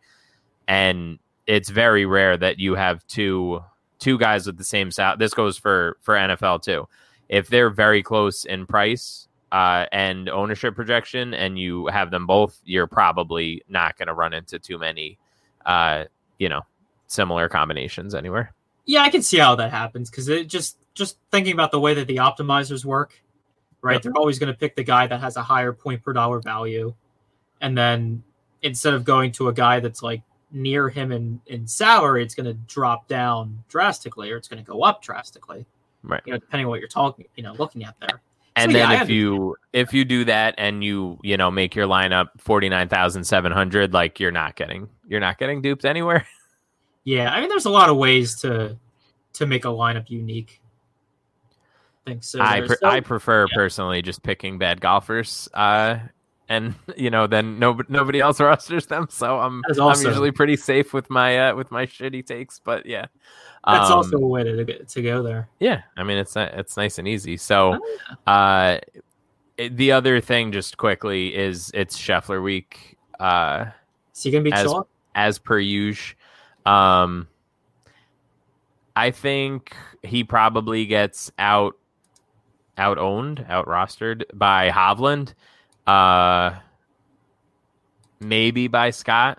And 0.69 1.19
it's 1.47 1.69
very 1.69 2.07
rare 2.07 2.37
that 2.37 2.61
you 2.61 2.77
have 2.77 3.05
two 3.09 3.63
two 3.99 4.17
guys 4.17 4.47
with 4.47 4.59
the 4.59 4.65
same 4.65 4.93
salary. 4.93 5.17
this 5.19 5.35
goes 5.35 5.59
for 5.59 5.97
for 6.01 6.15
nfl 6.15 6.63
too. 6.63 6.87
If 7.29 7.49
they're 7.49 7.71
very 7.71 8.03
close 8.03 8.45
in 8.45 8.67
price 8.67 9.27
uh, 9.53 9.87
and 9.93 10.29
ownership 10.29 10.75
projection 10.75 11.35
and 11.35 11.59
you 11.59 11.87
have 11.87 12.11
them 12.11 12.27
both 12.27 12.61
you're 12.65 12.89
probably 12.89 13.63
not 13.69 13.97
going 13.97 14.09
to 14.09 14.15
run 14.15 14.33
into 14.33 14.59
too 14.59 14.79
many 14.79 15.19
uh 15.67 16.05
you 16.39 16.49
know 16.49 16.63
similar 17.07 17.49
combinations 17.49 18.15
anywhere 18.15 18.53
Yeah, 18.85 19.03
I 19.03 19.11
can 19.11 19.23
see 19.23 19.39
how 19.39 19.55
that 19.57 19.71
happens 19.71 20.11
because 20.11 20.29
it 20.29 20.49
just 20.49 20.77
just 20.95 21.17
thinking 21.31 21.53
about 21.53 21.71
the 21.71 21.81
way 21.81 21.95
that 21.95 22.07
the 22.07 22.17
optimizers 22.17 22.85
work, 22.85 23.23
right? 23.81 23.95
Yep. 23.95 24.03
They're 24.03 24.17
always 24.17 24.39
going 24.39 24.53
to 24.53 24.59
pick 24.59 24.77
the 24.77 24.83
guy 24.83 25.07
that 25.07 25.21
has 25.21 25.37
a 25.37 25.43
higher 25.43 25.73
point 25.73 26.03
per 26.03 26.13
dollar 26.13 26.41
value, 26.41 26.95
and 27.61 27.79
then 27.79 28.23
instead 28.63 28.95
of 28.95 29.05
going 29.05 29.33
to 29.33 29.49
a 29.49 29.53
guy 29.53 29.81
that's 29.81 30.03
like 30.03 30.23
near 30.51 30.89
him 30.89 31.13
in 31.13 31.41
in 31.47 31.67
salary, 31.67 32.23
it's 32.23 32.35
going 32.35 32.47
to 32.47 32.55
drop 32.55 33.07
down 33.09 33.63
drastically, 33.69 34.31
or 34.33 34.37
it's 34.37 34.49
going 34.49 34.63
to 34.63 34.69
go 34.69 34.83
up 34.83 35.01
drastically, 35.01 35.65
right 36.03 36.23
you 36.27 36.33
know, 36.33 36.39
depending 36.39 36.67
on 36.67 36.71
what 36.71 36.81
you're 36.81 36.89
talking, 36.89 37.27
you 37.37 37.43
know, 37.43 37.53
looking 37.55 37.85
at 37.85 37.95
there. 38.01 38.21
And 38.57 38.71
So, 38.73 38.79
then 38.79 38.89
I 38.89 39.03
if 39.03 39.09
you 39.09 39.57
if 39.73 39.95
you 39.95 40.05
do 40.05 40.25
that 40.27 40.55
and 40.59 40.85
you 40.85 41.19
you 41.23 41.37
know 41.37 41.51
make 41.51 41.75
your 41.75 41.87
lineup 41.87 42.29
49,700 42.39 43.93
like 43.93 44.21
you're 44.21 44.31
not 44.31 44.57
getting 44.57 44.89
you're 45.09 45.21
not 45.21 45.39
getting 45.39 45.63
duped 45.63 45.85
anywhere 45.85 46.27
Yeah, 47.05 47.33
I 47.33 47.41
mean, 47.41 47.49
there's 47.49 47.65
a 47.65 47.71
lot 47.71 47.89
of 47.89 47.97
ways 47.97 48.41
to 48.43 48.77
to 49.35 49.47
make 49.47 49.65
a 49.65 49.69
lineup 49.69 50.09
unique. 50.11 50.61
I 52.07 52.11
think 52.11 52.25
so. 52.25 52.41
I 52.41 52.61
pre- 52.61 52.77
so- 52.77 52.89
I 52.89 53.01
prefer 53.01 53.47
yeah. 53.51 53.55
personally 53.55 54.03
just 54.03 54.23
picking 54.23 54.59
bad 54.59 54.81
golfers 54.81 55.49
uh 55.55 55.99
and 56.49 56.75
you 56.97 57.11
know 57.11 57.27
then 57.27 57.59
nobody 57.59 57.93
nobody 57.93 58.21
else 58.21 58.41
rosters 58.41 58.87
them. 58.87 59.07
So 59.11 59.39
I'm 59.39 59.63
I'm 59.81 60.01
usually 60.01 60.33
pretty 60.33 60.57
safe 60.57 60.93
with 60.93 61.09
my 61.11 61.51
uh, 61.51 61.55
with 61.57 61.71
my 61.71 61.87
shitty 61.87 62.27
takes. 62.27 62.61
But 62.61 62.87
yeah, 62.87 63.07
That's 63.67 63.91
Um, 63.91 63.99
also 63.99 64.17
a 64.17 64.27
way 64.27 64.43
to 64.45 64.65
get 64.65 64.89
to 64.89 65.03
go 65.03 65.23
there. 65.23 65.49
yeah. 65.61 65.83
I 65.97 66.03
mean 66.03 66.19
it's 66.19 66.35
it's 66.37 66.77
nice 66.77 66.99
and 66.99 67.07
easy. 67.07 67.37
So 67.37 67.79
Oh, 68.27 68.31
uh, 68.33 68.79
it- 69.57 69.77
the 69.77 69.93
other 69.93 70.21
thing, 70.21 70.51
just 70.53 70.77
quickly, 70.79 71.35
is 71.35 71.71
it's 71.75 71.97
Scheffler 71.99 72.43
week. 72.43 72.97
Uh, 73.21 73.67
So 74.13 74.29
you 74.29 74.33
gonna 74.33 74.43
be 74.45 74.53
As- 74.53 74.65
chalk? 74.65 74.89
as 75.15 75.39
per 75.39 75.59
usual. 75.59 76.17
Um, 76.67 77.29
I 78.97 79.11
think 79.11 79.77
he 80.03 80.25
probably 80.25 80.87
gets 80.87 81.31
out 81.39 81.77
out 82.79 82.99
owned, 82.99 83.45
out 83.49 83.67
rostered 83.67 84.25
by 84.35 84.71
Hovland, 84.71 85.35
uh, 85.87 86.59
maybe 88.21 88.67
by 88.69 88.91
Scott, 88.91 89.39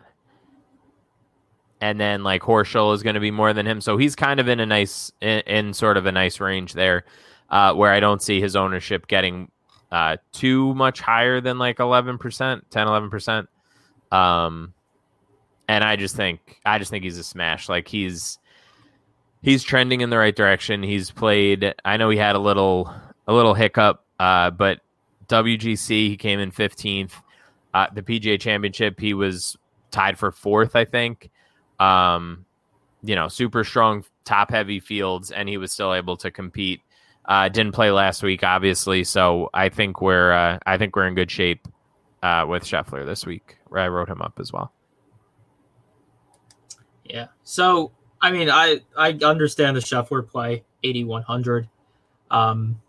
and 1.84 2.00
then 2.00 2.24
like 2.24 2.42
Horschel 2.44 2.96
is 2.96 3.04
going 3.04 3.16
to 3.16 3.20
be 3.20 3.30
more 3.30 3.52
than 3.52 3.68
him. 3.68 3.82
So 3.82 3.98
he's 3.98 4.16
kind 4.16 4.40
of 4.40 4.48
in 4.48 4.62
a 4.62 4.66
nice 4.66 5.12
in, 5.20 5.40
in 5.42 5.74
sort 5.74 5.98
of 5.98 6.06
a 6.06 6.14
nice 6.14 6.40
range 6.40 6.72
there, 6.72 7.04
uh, 7.50 7.74
where 7.74 7.92
I 7.92 8.00
don't 8.00 8.22
see 8.22 8.40
his 8.40 8.56
ownership 8.56 9.08
getting 9.08 9.52
uh, 9.92 10.16
too 10.32 10.74
much 10.76 11.02
higher 11.02 11.42
than 11.42 11.58
like 11.58 11.80
11%, 11.80 12.62
10, 12.70 12.88
11%. 12.88 13.48
Um, 14.14 14.74
and 15.68 15.84
I 15.84 15.98
just 15.98 16.16
think 16.16 16.62
I 16.66 16.80
just 16.80 16.90
think 16.90 17.04
he's 17.04 17.18
a 17.18 17.24
smash. 17.24 17.68
Like 17.68 17.90
he's 17.90 18.40
he's 19.42 19.62
trending 19.62 20.00
in 20.00 20.10
the 20.10 20.18
right 20.18 20.36
direction. 20.36 20.84
He's 20.84 21.12
played. 21.12 21.74
I 21.84 21.98
know 21.98 22.10
he 22.10 22.18
had 22.18 22.38
a 22.38 22.40
little 22.40 22.94
a 23.28 23.34
little 23.34 23.56
hiccup, 23.56 24.06
uh, 24.22 24.52
but 24.52 24.80
WGC 25.28 25.90
he 25.90 26.16
came 26.16 26.40
in 26.40 26.52
fifteenth. 26.52 27.22
Uh, 27.74 27.88
the 27.94 28.04
PGA 28.04 28.40
Championship 28.40 29.02
he 29.02 29.14
was 29.14 29.58
tied 29.92 30.18
for 30.18 30.32
fourth, 30.32 30.78
I 30.78 30.86
think. 30.86 31.30
Um, 31.80 32.46
you 33.04 33.16
know, 33.16 33.28
super 33.28 33.64
strong, 33.64 34.06
top 34.26 34.52
heavy 34.52 34.80
fields, 34.80 35.32
and 35.32 35.50
he 35.50 35.58
was 35.58 35.72
still 35.72 35.94
able 35.94 36.18
to 36.18 36.32
compete. 36.32 36.82
Uh, 37.26 37.50
didn't 37.50 37.74
play 37.74 37.92
last 37.92 38.24
week, 38.24 38.44
obviously, 38.44 39.04
so 39.04 39.50
I 39.54 39.70
think 39.70 40.02
we're 40.02 40.32
uh, 40.32 40.60
I 40.66 40.78
think 40.78 40.96
we're 40.96 41.08
in 41.08 41.16
good 41.16 41.32
shape 41.32 41.68
uh, 42.22 42.46
with 42.48 42.64
Scheffler 42.64 43.06
this 43.06 43.26
week. 43.26 43.58
I 43.74 43.88
wrote 43.88 44.10
him 44.10 44.22
up 44.22 44.40
as 44.40 44.52
well. 44.52 44.72
Yeah. 47.04 47.28
So 47.44 47.92
I 48.22 48.32
mean, 48.32 48.50
I 48.50 48.82
I 48.98 49.12
understand 49.24 49.76
the 49.76 49.82
Scheffler 49.82 50.28
play 50.28 50.64
eighty 50.84 51.04
one 51.04 51.24
hundred. 51.24 51.68
Um, 52.32 52.82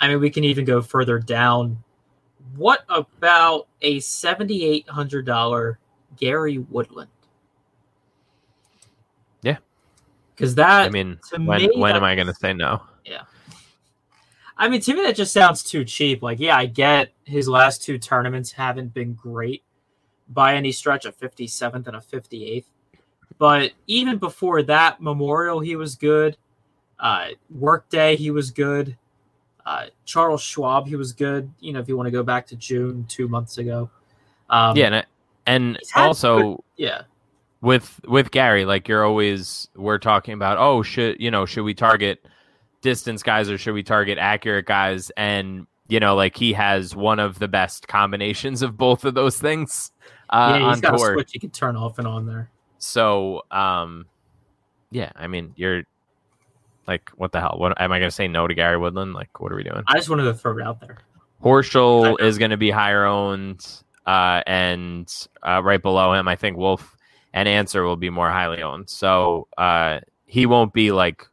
I 0.00 0.08
mean, 0.08 0.20
we 0.20 0.30
can 0.30 0.44
even 0.44 0.64
go 0.64 0.82
further 0.82 1.18
down. 1.18 1.82
What 2.56 2.84
about 2.88 3.68
a 3.80 4.00
seventy 4.00 4.64
eight 4.64 4.88
hundred 4.88 5.24
dollar 5.24 5.78
Gary 6.16 6.58
Woodland? 6.58 7.10
Yeah. 9.42 9.58
Because 10.34 10.54
that 10.56 10.86
I 10.86 10.88
mean, 10.88 11.18
when 11.44 11.62
me, 11.62 11.70
when 11.74 11.94
am 11.94 12.04
I 12.04 12.14
going 12.14 12.26
to 12.26 12.34
say 12.34 12.52
no? 12.52 12.82
Yeah. 13.04 13.22
I 14.56 14.68
mean, 14.68 14.80
to 14.82 14.94
me, 14.94 15.02
that 15.02 15.16
just 15.16 15.32
sounds 15.32 15.62
too 15.62 15.84
cheap. 15.84 16.22
Like, 16.22 16.38
yeah, 16.38 16.56
I 16.56 16.66
get 16.66 17.12
his 17.24 17.48
last 17.48 17.82
two 17.82 17.98
tournaments 17.98 18.52
haven't 18.52 18.94
been 18.94 19.14
great 19.14 19.62
by 20.28 20.54
any 20.54 20.72
stretch, 20.72 21.04
a 21.04 21.12
57th 21.12 21.86
and 21.86 21.96
a 21.96 22.00
58th. 22.00 22.64
But 23.38 23.72
even 23.86 24.18
before 24.18 24.62
that, 24.62 25.00
Memorial, 25.00 25.60
he 25.60 25.76
was 25.76 25.96
good. 25.96 26.36
Uh, 26.98 27.28
Workday, 27.50 28.16
he 28.16 28.30
was 28.30 28.50
good. 28.50 28.96
Uh, 29.66 29.86
Charles 30.04 30.42
Schwab, 30.42 30.86
he 30.86 30.96
was 30.96 31.12
good. 31.12 31.50
You 31.60 31.72
know, 31.72 31.80
if 31.80 31.88
you 31.88 31.96
want 31.96 32.06
to 32.06 32.12
go 32.12 32.22
back 32.22 32.46
to 32.48 32.56
June 32.56 33.06
two 33.08 33.28
months 33.28 33.58
ago. 33.58 33.90
Um, 34.50 34.76
yeah, 34.76 34.86
and, 34.86 35.06
and 35.46 35.78
also 35.96 36.62
yeah, 36.76 37.02
with 37.64 38.00
with 38.06 38.30
Gary, 38.30 38.64
like 38.64 38.86
you're 38.86 39.04
always 39.04 39.68
we're 39.74 39.98
talking 39.98 40.34
about. 40.34 40.58
Oh, 40.58 40.82
should 40.82 41.20
you 41.20 41.30
know? 41.30 41.46
Should 41.46 41.64
we 41.64 41.74
target 41.74 42.24
distance 42.82 43.22
guys 43.22 43.50
or 43.50 43.58
should 43.58 43.74
we 43.74 43.82
target 43.82 44.18
accurate 44.18 44.66
guys? 44.66 45.10
And 45.16 45.66
you 45.88 45.98
know, 45.98 46.14
like 46.14 46.36
he 46.36 46.52
has 46.52 46.94
one 46.94 47.18
of 47.18 47.38
the 47.38 47.48
best 47.48 47.88
combinations 47.88 48.62
of 48.62 48.76
both 48.76 49.04
of 49.04 49.14
those 49.14 49.38
things 49.38 49.90
uh, 50.30 50.58
yeah, 50.58 50.70
he's 50.70 50.80
got 50.80 50.94
a 50.94 50.98
switch 50.98 51.34
you 51.34 51.40
can 51.40 51.50
turn 51.50 51.76
off 51.76 51.98
and 51.98 52.06
on 52.06 52.26
there. 52.26 52.50
So, 52.78 53.42
um, 53.50 54.06
yeah, 54.90 55.10
I 55.14 55.26
mean, 55.26 55.52
you're 55.56 55.84
like, 56.86 57.10
what 57.16 57.32
the 57.32 57.40
hell? 57.40 57.54
What 57.56 57.80
am 57.80 57.92
I 57.92 57.98
going 57.98 58.08
to 58.08 58.14
say 58.14 58.28
no 58.28 58.46
to 58.46 58.54
Gary 58.54 58.76
Woodland? 58.76 59.14
Like, 59.14 59.40
what 59.40 59.52
are 59.52 59.56
we 59.56 59.62
doing? 59.62 59.82
I 59.86 59.96
just 59.96 60.08
wanted 60.08 60.24
to 60.24 60.34
throw 60.34 60.58
it 60.58 60.62
out 60.62 60.80
there. 60.80 60.98
Horschel 61.42 62.20
is 62.20 62.38
going 62.38 62.50
to 62.50 62.56
be 62.56 62.70
higher 62.70 63.04
owned, 63.04 63.64
uh, 64.06 64.42
and 64.46 65.12
uh, 65.42 65.60
right 65.62 65.80
below 65.80 66.14
him, 66.14 66.26
I 66.26 66.36
think 66.36 66.56
Wolff 66.56 66.96
and 67.34 67.48
Ancer 67.48 67.82
will 67.82 67.96
be 67.96 68.08
more 68.08 68.30
highly 68.30 68.62
owned. 68.62 68.88
So 68.88 69.48
uh, 69.58 70.00
he 70.24 70.46
won't 70.46 70.72
be 70.72 70.92
like 70.92 71.26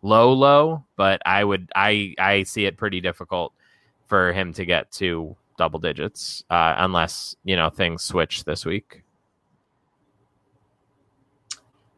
low, 0.00 0.32
low, 0.32 0.84
but 0.96 1.20
I 1.26 1.44
would, 1.44 1.70
I, 1.74 2.14
I 2.18 2.44
see 2.44 2.64
it 2.64 2.78
pretty 2.78 3.02
difficult 3.02 3.52
for 4.06 4.32
him 4.32 4.54
to 4.54 4.64
get 4.64 4.90
to 4.92 5.36
double 5.58 5.80
digits 5.80 6.44
uh, 6.48 6.76
unless 6.78 7.34
you 7.44 7.56
know 7.56 7.68
things 7.68 8.02
switch 8.02 8.44
this 8.44 8.64
week. 8.64 9.02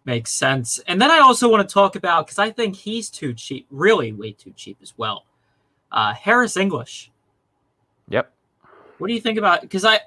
Makes 0.07 0.33
sense. 0.33 0.81
And 0.89 1.01
then 1.01 1.11
I 1.11 1.19
also 1.19 1.49
want 1.49 1.69
to 1.69 1.73
talk 1.73 1.95
about 1.95 2.27
because 2.27 2.39
I 2.39 2.51
think 2.51 2.75
he's 2.75 3.11
too 3.11 3.35
cheap, 3.35 3.67
really 3.71 4.13
way 4.13 4.33
too 4.33 4.53
cheap 4.57 4.79
as 4.83 4.95
well. 4.97 5.27
Uh, 5.93 6.15
Harris 6.15 6.57
English. 6.57 7.13
Yep. 8.09 8.33
What 8.97 9.09
do 9.09 9.13
you 9.13 9.21
think 9.21 9.39
about? 9.39 9.61
Because 9.61 9.85
I, 9.85 10.01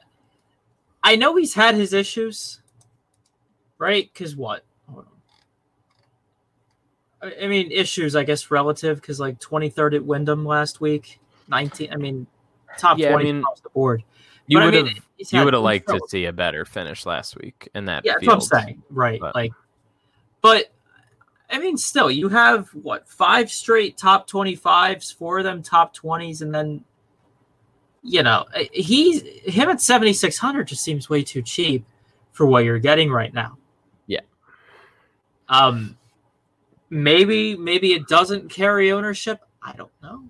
I 1.03 1.15
know 1.15 1.35
he's 1.35 1.53
had 1.53 1.75
his 1.75 1.93
issues, 1.93 2.59
right? 3.83 4.09
Because 4.11 4.35
what? 4.35 4.63
Hold 4.89 5.05
on. 7.21 7.29
I- 7.29 7.43
I 7.45 7.47
mean, 7.47 7.71
issues, 7.71 8.15
I 8.15 8.23
guess, 8.23 8.49
relative. 8.49 8.99
Because 9.01 9.19
like 9.19 9.39
twenty 9.39 9.69
third 9.69 9.93
at 9.93 10.03
Wyndham 10.03 10.45
last 10.45 10.79
week, 10.81 11.19
nineteen. 11.49 11.91
I 11.91 11.97
mean, 11.97 12.25
top 12.77 12.97
Yeah, 12.97 13.09
I 13.09 13.11
twenty 13.11 13.25
mean, 13.33 13.41
across 13.41 13.59
the 13.61 13.69
board. 13.69 14.03
You 14.47 14.57
But 14.57 14.61
I 14.61 14.65
would 14.65 14.73
mean, 14.73 14.87
have. 14.87 15.03
You 15.31 15.43
would 15.45 15.53
have 15.53 15.63
liked 15.63 15.87
to 15.89 15.99
see 16.07 16.25
a 16.25 16.33
better 16.33 16.65
finish 16.65 17.05
last 17.05 17.35
week 17.37 17.69
in 17.75 17.85
that 17.85 18.03
Yeah, 18.05 18.13
that's 18.13 18.27
what 18.27 18.33
I'm 18.33 18.41
saying. 18.41 18.83
Right. 18.89 19.19
but- 19.21 19.35
Like, 19.35 19.53
but 20.41 20.73
I 21.49 21.59
mean, 21.59 21.77
still, 21.77 22.09
you 22.11 22.29
have 22.29 22.67
what 22.69 23.07
five 23.07 23.49
straight 23.51 23.97
top 23.97 24.29
25s, 24.29 25.13
four 25.15 25.37
of 25.39 25.43
them 25.45 25.61
top 25.61 25.95
20s, 25.95 26.41
and 26.41 26.53
then, 26.53 26.83
you 28.01 28.21
know, 28.23 28.45
eh, 28.53 28.65
he's 28.73 29.21
him 29.21 29.69
at 29.69 29.79
7,600 29.79 30.67
just 30.67 30.83
seems 30.83 31.09
way 31.09 31.21
too 31.23 31.41
cheap 31.41 31.85
for 32.33 32.45
what 32.45 32.65
you're 32.65 32.79
getting 32.79 33.11
right 33.11 33.33
now. 33.33 33.57
Um, 35.53 35.97
maybe, 36.89 37.55
maybe 37.55 37.93
it 37.93 38.07
doesn't 38.07 38.49
carry 38.49 38.91
ownership. 38.91 39.41
I 39.61 39.73
don't 39.73 39.91
know 40.01 40.23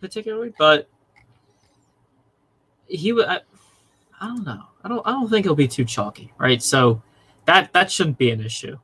particularly, 0.00 0.52
but 0.58 0.88
he 2.86 3.12
would. 3.12 3.26
I, 3.26 3.40
I 4.20 4.26
don't 4.26 4.44
know. 4.44 4.62
I 4.82 4.88
don't. 4.88 5.06
I 5.06 5.12
don't 5.12 5.28
think 5.28 5.46
it'll 5.46 5.56
be 5.56 5.68
too 5.68 5.84
chalky, 5.84 6.32
right? 6.38 6.62
So 6.62 7.02
that 7.44 7.72
that 7.72 7.90
shouldn't 7.90 8.18
be 8.18 8.30
an 8.30 8.40
issue. 8.40 8.78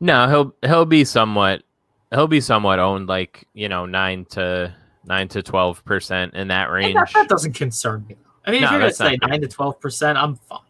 No, 0.00 0.28
he'll 0.28 0.70
he'll 0.70 0.86
be 0.86 1.04
somewhat 1.04 1.62
he'll 2.10 2.28
be 2.28 2.40
somewhat 2.40 2.78
owned, 2.78 3.08
like 3.08 3.46
you 3.52 3.68
know 3.68 3.86
nine 3.86 4.24
to 4.30 4.74
nine 5.04 5.28
to 5.28 5.42
twelve 5.42 5.84
percent 5.84 6.34
in 6.34 6.48
that 6.48 6.70
range. 6.70 6.94
that, 6.94 7.10
that 7.14 7.28
doesn't 7.28 7.52
concern 7.54 8.06
me. 8.08 8.16
I 8.44 8.50
mean, 8.50 8.62
No, 8.62 8.68
if 8.68 8.72
you're 8.72 8.80
gonna 8.80 8.90
not 8.90 8.96
say 8.96 9.18
nine 9.22 9.40
to 9.40 9.48
twelve 9.48 9.80
percent, 9.80 10.16
I'm 10.18 10.36
fine. 10.36 10.60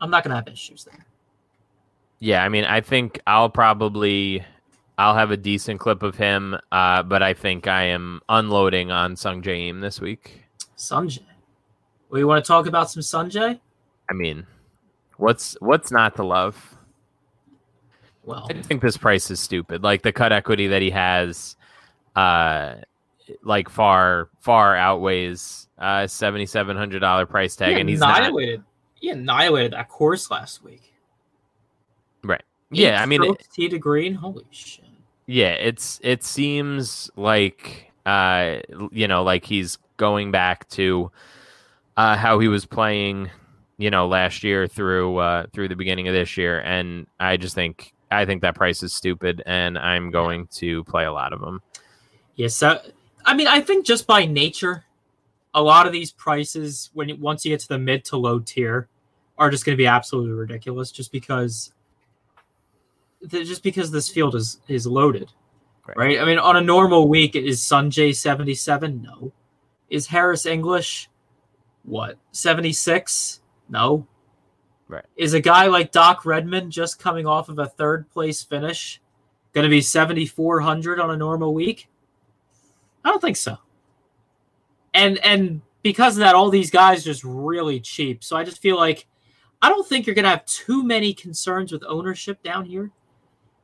I'm 0.00 0.10
not 0.10 0.24
gonna 0.24 0.36
have 0.36 0.48
issues 0.48 0.84
there. 0.84 1.05
Yeah, 2.18 2.42
I 2.42 2.48
mean, 2.48 2.64
I 2.64 2.80
think 2.80 3.20
I'll 3.26 3.50
probably 3.50 4.44
I'll 4.98 5.14
have 5.14 5.30
a 5.30 5.36
decent 5.36 5.80
clip 5.80 6.02
of 6.02 6.16
him, 6.16 6.56
uh, 6.72 7.02
but 7.02 7.22
I 7.22 7.34
think 7.34 7.66
I 7.66 7.84
am 7.84 8.20
unloading 8.28 8.90
on 8.90 9.14
Sungjae 9.14 9.80
this 9.80 10.00
week. 10.00 10.44
Well, 12.08 12.18
you 12.18 12.26
want 12.26 12.44
to 12.44 12.48
talk 12.48 12.66
about 12.66 12.90
some 12.90 13.02
Sungjae? 13.02 13.60
I 14.08 14.14
mean, 14.14 14.46
what's 15.18 15.56
what's 15.60 15.92
not 15.92 16.16
to 16.16 16.24
love? 16.24 16.76
Well, 18.24 18.46
I 18.50 18.54
think 18.62 18.80
this 18.82 18.96
price 18.96 19.30
is 19.30 19.38
stupid. 19.38 19.82
Like 19.82 20.02
the 20.02 20.12
cut 20.12 20.32
equity 20.32 20.68
that 20.68 20.82
he 20.82 20.90
has, 20.90 21.56
uh, 22.16 22.76
like 23.42 23.68
far 23.68 24.30
far 24.40 24.76
outweighs 24.76 25.68
uh 25.78 26.06
seventy 26.06 26.46
seven 26.46 26.76
hundred 26.76 27.00
dollar 27.00 27.26
price 27.26 27.54
tag, 27.56 27.74
he 27.74 27.80
and 27.80 27.88
he's 27.88 28.00
not. 28.00 28.18
annihilated. 28.18 28.62
He 28.94 29.10
annihilated 29.10 29.74
that 29.74 29.88
course 29.88 30.30
last 30.30 30.64
week. 30.64 30.94
Yeah, 32.70 33.02
I 33.02 33.06
mean, 33.06 33.22
it- 33.22 33.26
strokes 33.26 33.72
to 33.72 33.78
green. 33.78 34.14
Holy 34.14 34.44
shit! 34.50 34.84
Yeah, 35.26 35.52
it's 35.52 36.00
it 36.02 36.24
seems 36.24 37.10
like 37.16 37.92
uh 38.06 38.58
you 38.92 39.08
know 39.08 39.24
like 39.24 39.44
he's 39.44 39.78
going 39.96 40.30
back 40.30 40.68
to 40.68 41.10
uh 41.96 42.16
how 42.16 42.38
he 42.38 42.46
was 42.46 42.64
playing 42.64 43.30
you 43.78 43.90
know 43.90 44.06
last 44.06 44.44
year 44.44 44.68
through 44.68 45.16
uh 45.16 45.46
through 45.52 45.66
the 45.68 45.74
beginning 45.74 46.06
of 46.06 46.14
this 46.14 46.36
year 46.36 46.60
and 46.60 47.06
I 47.18 47.36
just 47.36 47.56
think 47.56 47.92
I 48.10 48.24
think 48.24 48.42
that 48.42 48.54
price 48.54 48.82
is 48.84 48.92
stupid 48.92 49.42
and 49.46 49.76
I'm 49.76 50.10
going 50.10 50.46
to 50.58 50.84
play 50.84 51.04
a 51.04 51.12
lot 51.12 51.32
of 51.32 51.40
them. 51.40 51.60
Yeah. 52.36 52.48
So, 52.48 52.80
I 53.24 53.34
mean, 53.34 53.48
I 53.48 53.60
think 53.60 53.84
just 53.84 54.06
by 54.06 54.26
nature 54.26 54.84
a 55.54 55.62
lot 55.62 55.86
of 55.86 55.92
these 55.92 56.12
prices 56.12 56.90
when 56.92 57.20
once 57.20 57.44
you 57.44 57.50
get 57.50 57.60
to 57.60 57.68
the 57.68 57.78
mid 57.78 58.04
to 58.04 58.16
low 58.16 58.38
tier 58.38 58.88
are 59.38 59.50
just 59.50 59.64
going 59.64 59.74
to 59.74 59.80
be 59.80 59.86
absolutely 59.86 60.32
ridiculous 60.32 60.92
just 60.92 61.10
because 61.10 61.72
just 63.28 63.62
because 63.62 63.90
this 63.90 64.08
field 64.08 64.34
is 64.34 64.60
is 64.68 64.86
loaded 64.86 65.30
Right. 65.86 65.96
right, 65.96 66.20
i 66.20 66.24
mean 66.24 66.38
on 66.38 66.56
a 66.56 66.60
normal 66.60 67.08
week 67.08 67.36
is 67.36 67.60
sungjae 67.60 68.14
77 68.14 69.02
no. 69.02 69.32
Is 69.88 70.06
harris 70.08 70.44
english 70.44 71.08
what 71.84 72.18
76 72.32 73.40
no. 73.68 74.06
Right. 74.88 75.04
is 75.16 75.34
a 75.34 75.40
guy 75.40 75.66
like 75.66 75.92
doc 75.92 76.24
redman 76.24 76.70
just 76.70 76.98
coming 76.98 77.26
off 77.26 77.48
of 77.48 77.58
a 77.58 77.66
third 77.66 78.08
place 78.10 78.42
finish 78.42 79.00
going 79.52 79.64
to 79.64 79.70
be 79.70 79.80
7400 79.80 81.00
on 81.00 81.10
a 81.10 81.16
normal 81.16 81.54
week? 81.54 81.88
I 83.02 83.08
don't 83.08 83.22
think 83.22 83.38
so. 83.38 83.56
And 84.92 85.18
and 85.24 85.62
because 85.82 86.16
of 86.16 86.20
that 86.20 86.34
all 86.34 86.50
these 86.50 86.70
guys 86.70 87.00
are 87.00 87.10
just 87.10 87.24
really 87.24 87.80
cheap. 87.80 88.22
So 88.22 88.36
i 88.36 88.44
just 88.44 88.60
feel 88.60 88.76
like 88.76 89.06
i 89.62 89.68
don't 89.68 89.86
think 89.86 90.06
you're 90.06 90.14
going 90.14 90.24
to 90.24 90.30
have 90.30 90.44
too 90.46 90.84
many 90.84 91.14
concerns 91.14 91.72
with 91.72 91.84
ownership 91.86 92.42
down 92.42 92.64
here 92.64 92.90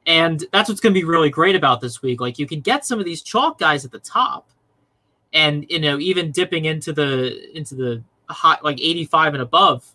and 0.07 0.45
that's 0.53 0.69
what's 0.69 0.81
going 0.81 0.95
to 0.95 1.01
be 1.01 1.05
really 1.05 1.31
great 1.31 1.55
about 1.55 1.81
this 1.81 2.03
week. 2.03 2.21
Like 2.21 2.39
you 2.39 2.47
can 2.47 2.61
get 2.61 2.85
some 2.85 2.99
of 2.99 3.05
these 3.05 3.23
chalk 3.23 3.59
guys 3.59 3.85
at 3.85 3.93
the 3.93 3.99
top 3.99 4.49
and 5.33 5.67
you 5.71 5.79
know 5.79 5.99
even 5.99 6.31
dipping 6.31 6.65
into 6.67 6.93
the 6.93 7.57
into 7.57 7.75
the 7.75 8.03
hot 8.29 8.65
like 8.65 8.81
85 8.81 9.35
and 9.35 9.43
above 9.43 9.87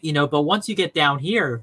you 0.00 0.12
know 0.12 0.26
but 0.26 0.42
once 0.42 0.68
you 0.68 0.74
get 0.74 0.94
down 0.94 1.18
here 1.18 1.62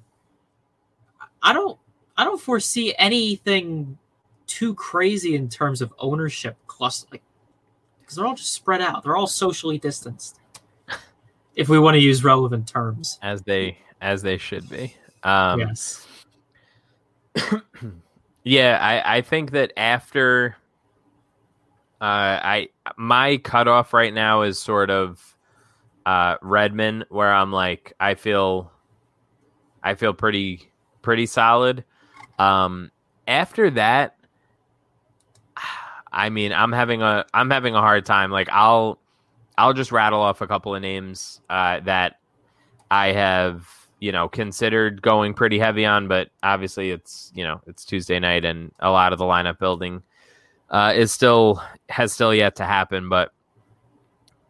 i 1.42 1.52
don't 1.52 1.80
i 2.16 2.24
don't 2.24 2.40
foresee 2.40 2.94
anything 3.00 3.98
too 4.46 4.76
crazy 4.76 5.36
in 5.36 5.50
terms 5.50 5.82
of 5.82 5.94
ownership 5.98 6.58
cluster 6.68 7.08
like 7.12 7.24
because 8.14 8.18
they're 8.18 8.28
all 8.28 8.36
just 8.36 8.54
spread 8.54 8.82
out. 8.82 9.04
They're 9.04 9.16
all 9.16 9.28
socially 9.28 9.78
distanced 9.78 10.40
if 11.56 11.70
we 11.70 11.80
want 11.80 11.96
to 11.96 12.00
use 12.00 12.24
relevant 12.24 12.68
terms. 12.68 13.18
As 13.22 13.42
they 13.42 13.78
as 14.02 14.22
they 14.22 14.38
should 14.38 14.70
be. 14.70 14.94
Um, 15.24 15.62
yes 15.62 16.06
Yeah, 18.44 18.78
I, 18.82 19.18
I 19.18 19.22
think 19.22 19.52
that 19.52 19.72
after 19.78 20.58
uh, 22.02 22.04
I 22.44 22.70
my 22.98 23.38
cutoff 23.38 23.94
right 23.94 24.14
now 24.14 24.42
is 24.42 24.60
sort 24.60 24.90
of 24.90 25.38
uh, 26.06 26.36
Redman, 26.42 27.06
where 27.10 27.32
I'm 27.32 27.54
like 27.54 27.94
I 28.02 28.16
feel 28.16 28.70
I 29.82 29.96
feel 29.96 30.14
pretty 30.14 30.72
pretty 31.02 31.26
solid. 31.26 31.86
Um, 32.38 32.92
after 33.30 33.70
that, 33.72 34.18
I 36.12 36.30
mean 36.30 36.52
I'm 36.52 36.74
having 36.74 37.02
a 37.02 37.26
I'm 37.34 37.50
having 37.50 37.76
a 37.76 37.80
hard 37.82 38.06
time. 38.06 38.30
Like 38.30 38.50
I'll 38.52 39.00
I'll 39.58 39.74
just 39.74 39.94
rattle 39.94 40.20
off 40.20 40.42
a 40.42 40.48
couple 40.48 40.76
of 40.76 40.82
names 40.82 41.40
uh, 41.50 41.80
that 41.82 42.20
I 42.92 43.14
have 43.14 43.83
you 44.04 44.12
know 44.12 44.28
considered 44.28 45.02
going 45.02 45.34
pretty 45.34 45.58
heavy 45.58 45.86
on, 45.86 46.10
but 46.10 46.28
obviously 46.44 46.92
it's 46.92 47.32
you 47.34 47.46
know 47.46 47.62
it's 47.68 47.86
Tuesday 47.86 48.20
night 48.20 48.44
and 48.44 48.74
a 48.80 48.92
lot 48.92 49.14
of 49.14 49.18
the 49.18 49.24
lineup 49.24 49.60
building 49.60 50.04
uh, 50.70 50.92
is 50.94 51.14
still 51.14 51.64
has 51.88 52.12
still 52.12 52.34
yet 52.36 52.58
to 52.58 52.66
happen. 52.66 53.08
But 53.08 53.32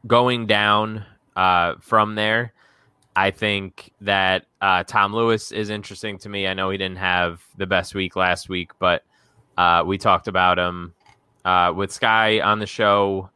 going 0.07 0.47
down 0.47 1.05
uh, 1.35 1.75
from 1.81 2.15
there, 2.15 2.51
I 3.15 3.29
think 3.29 3.91
that 4.01 4.47
uh, 4.59 4.85
Tom 4.85 5.13
Lewis 5.13 5.51
is 5.51 5.69
interesting 5.69 6.17
to 6.19 6.29
me. 6.29 6.47
I 6.47 6.55
know 6.55 6.71
he 6.71 6.79
didn't 6.79 6.97
have 6.97 7.45
the 7.55 7.67
best 7.67 7.93
week 7.93 8.15
last 8.15 8.49
week, 8.49 8.71
but 8.79 9.03
uh, 9.55 9.83
we 9.85 9.99
talked 9.99 10.27
about 10.27 10.57
him 10.57 10.95
uh, 11.45 11.71
with 11.75 11.91
Sky 11.91 12.41
on 12.41 12.57
the 12.57 12.65
show, 12.65 13.29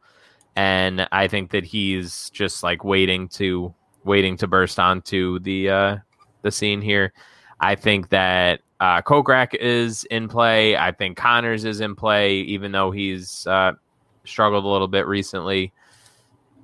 and 0.56 1.06
I 1.12 1.28
think 1.28 1.52
that 1.52 1.62
he's 1.62 2.28
just 2.30 2.64
like 2.64 2.82
waiting 2.82 3.28
to 3.28 3.72
waiting 4.02 4.36
to 4.38 4.48
burst 4.48 4.80
onto 4.80 5.38
the 5.38 5.70
uh, 5.70 5.96
the 6.42 6.50
scene 6.50 6.80
here. 6.80 7.12
I 7.60 7.74
think 7.74 8.10
that 8.10 8.60
uh, 8.80 9.02
Kokrak 9.02 9.54
is 9.54 10.04
in 10.04 10.28
play. 10.28 10.76
I 10.76 10.92
think 10.92 11.18
Conners 11.18 11.64
is 11.64 11.80
in 11.80 11.96
play, 11.96 12.40
even 12.40 12.72
though 12.72 12.90
he's 12.90 13.46
uh, 13.46 13.72
struggled 14.24 14.64
a 14.64 14.68
little 14.68 14.88
bit 14.88 15.06
recently. 15.06 15.72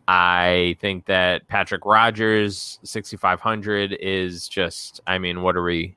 I 0.07 0.77
think 0.81 1.07
that 1.07 1.49
Patrick 1.49 1.85
Rodgers 1.87 2.79
6500 2.83 3.97
is 4.01 4.49
just 4.49 5.01
I 5.07 5.19
mean 5.19 5.41
what 5.43 5.57
are 5.57 5.63
we 5.63 5.97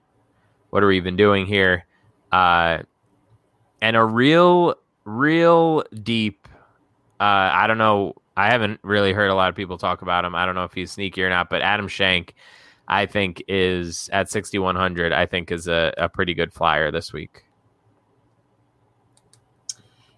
what 0.70 0.82
are 0.82 0.88
we 0.88 0.98
even 0.98 1.18
doing 1.18 1.46
here 1.46 1.86
uh 2.32 2.80
and 3.82 3.98
a 3.98 4.04
real 4.04 4.76
real 5.04 5.84
deep 6.04 6.48
uh 7.20 7.52
I 7.52 7.68
don't 7.68 7.78
know 7.78 8.16
I 8.38 8.50
haven't 8.50 8.80
really 8.82 9.12
heard 9.12 9.30
a 9.30 9.36
lot 9.36 9.50
of 9.50 9.56
people 9.56 9.78
talk 9.78 10.02
about 10.02 10.24
him 10.24 10.36
I 10.36 10.46
don't 10.46 10.56
know 10.56 10.64
if 10.64 10.74
he's 10.74 10.92
sneaky 10.92 11.22
or 11.24 11.30
not 11.30 11.50
but 11.50 11.62
Adam 11.62 11.90
Schenk 11.90 12.34
I 12.88 13.06
think 13.06 13.44
is 13.48 14.10
at 14.14 14.30
6100 14.30 15.14
I 15.14 15.26
think 15.26 15.52
is 15.52 15.68
a, 15.68 15.94
a 15.98 16.10
pretty 16.10 16.34
good 16.34 16.54
flyer 16.54 16.92
this 16.92 17.12
week 17.14 17.44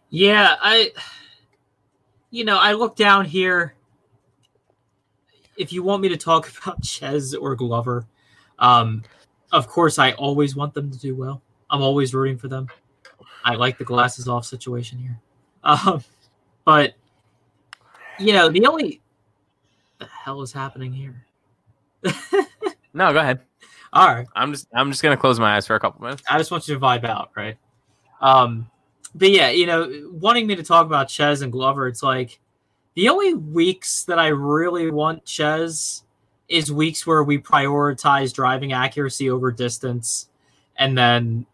Yeah, 0.09 0.55
I 0.59 0.91
you 2.31 2.43
know, 2.43 2.57
I 2.57 2.73
look 2.73 2.95
down 2.95 3.25
here. 3.25 3.75
If 5.57 5.73
you 5.73 5.83
want 5.83 6.01
me 6.01 6.09
to 6.09 6.17
talk 6.17 6.51
about 6.61 6.83
Chez 6.83 7.35
or 7.35 7.55
Glover, 7.55 8.05
um, 8.57 9.03
of 9.51 9.67
course 9.67 9.99
I 9.99 10.13
always 10.13 10.55
want 10.55 10.73
them 10.73 10.91
to 10.91 10.97
do 10.97 11.15
well. 11.15 11.41
I'm 11.69 11.81
always 11.81 12.13
rooting 12.13 12.37
for 12.37 12.47
them. 12.47 12.67
I 13.43 13.55
like 13.55 13.77
the 13.77 13.85
glasses 13.85 14.27
off 14.27 14.45
situation 14.45 14.97
here. 14.99 15.19
Um, 15.63 16.03
but 16.65 16.93
you 18.17 18.33
know, 18.33 18.49
the 18.49 18.65
only 18.65 19.01
the 19.99 20.05
hell 20.05 20.41
is 20.41 20.51
happening 20.51 20.93
here? 20.93 21.25
No 22.93 23.13
go 23.13 23.19
ahead 23.19 23.41
All 23.93 24.07
right. 24.07 24.27
I'm 24.35 24.51
just 24.51 24.67
I'm 24.73 24.91
just 24.91 25.03
going 25.03 25.15
to 25.15 25.19
close 25.19 25.39
my 25.39 25.55
eyes 25.55 25.67
for 25.67 25.75
a 25.75 25.79
couple 25.79 26.01
minutes 26.01 26.23
I 26.29 26.37
just 26.37 26.51
want 26.51 26.67
you 26.67 26.73
to 26.73 26.79
vibe 26.79 27.05
out, 27.05 27.31
right? 27.35 27.57
Um, 28.21 28.69
but 29.15 29.31
yeah, 29.31 29.49
you 29.49 29.65
know, 29.65 30.09
wanting 30.11 30.47
me 30.47 30.55
to 30.55 30.63
talk 30.63 30.85
about 30.85 31.09
Chez 31.09 31.41
and 31.41 31.51
Glover, 31.51 31.87
it's 31.87 32.03
like 32.03 32.39
the 32.95 33.09
only 33.09 33.33
weeks 33.33 34.03
that 34.03 34.19
I 34.19 34.27
really 34.27 34.91
want 34.91 35.25
Chez 35.25 36.03
is 36.47 36.71
weeks 36.71 37.05
where 37.05 37.23
we 37.23 37.37
prioritize 37.37 38.33
driving 38.33 38.73
accuracy 38.73 39.29
over 39.29 39.51
distance 39.51 40.29
and 40.77 40.97
then 40.97 41.45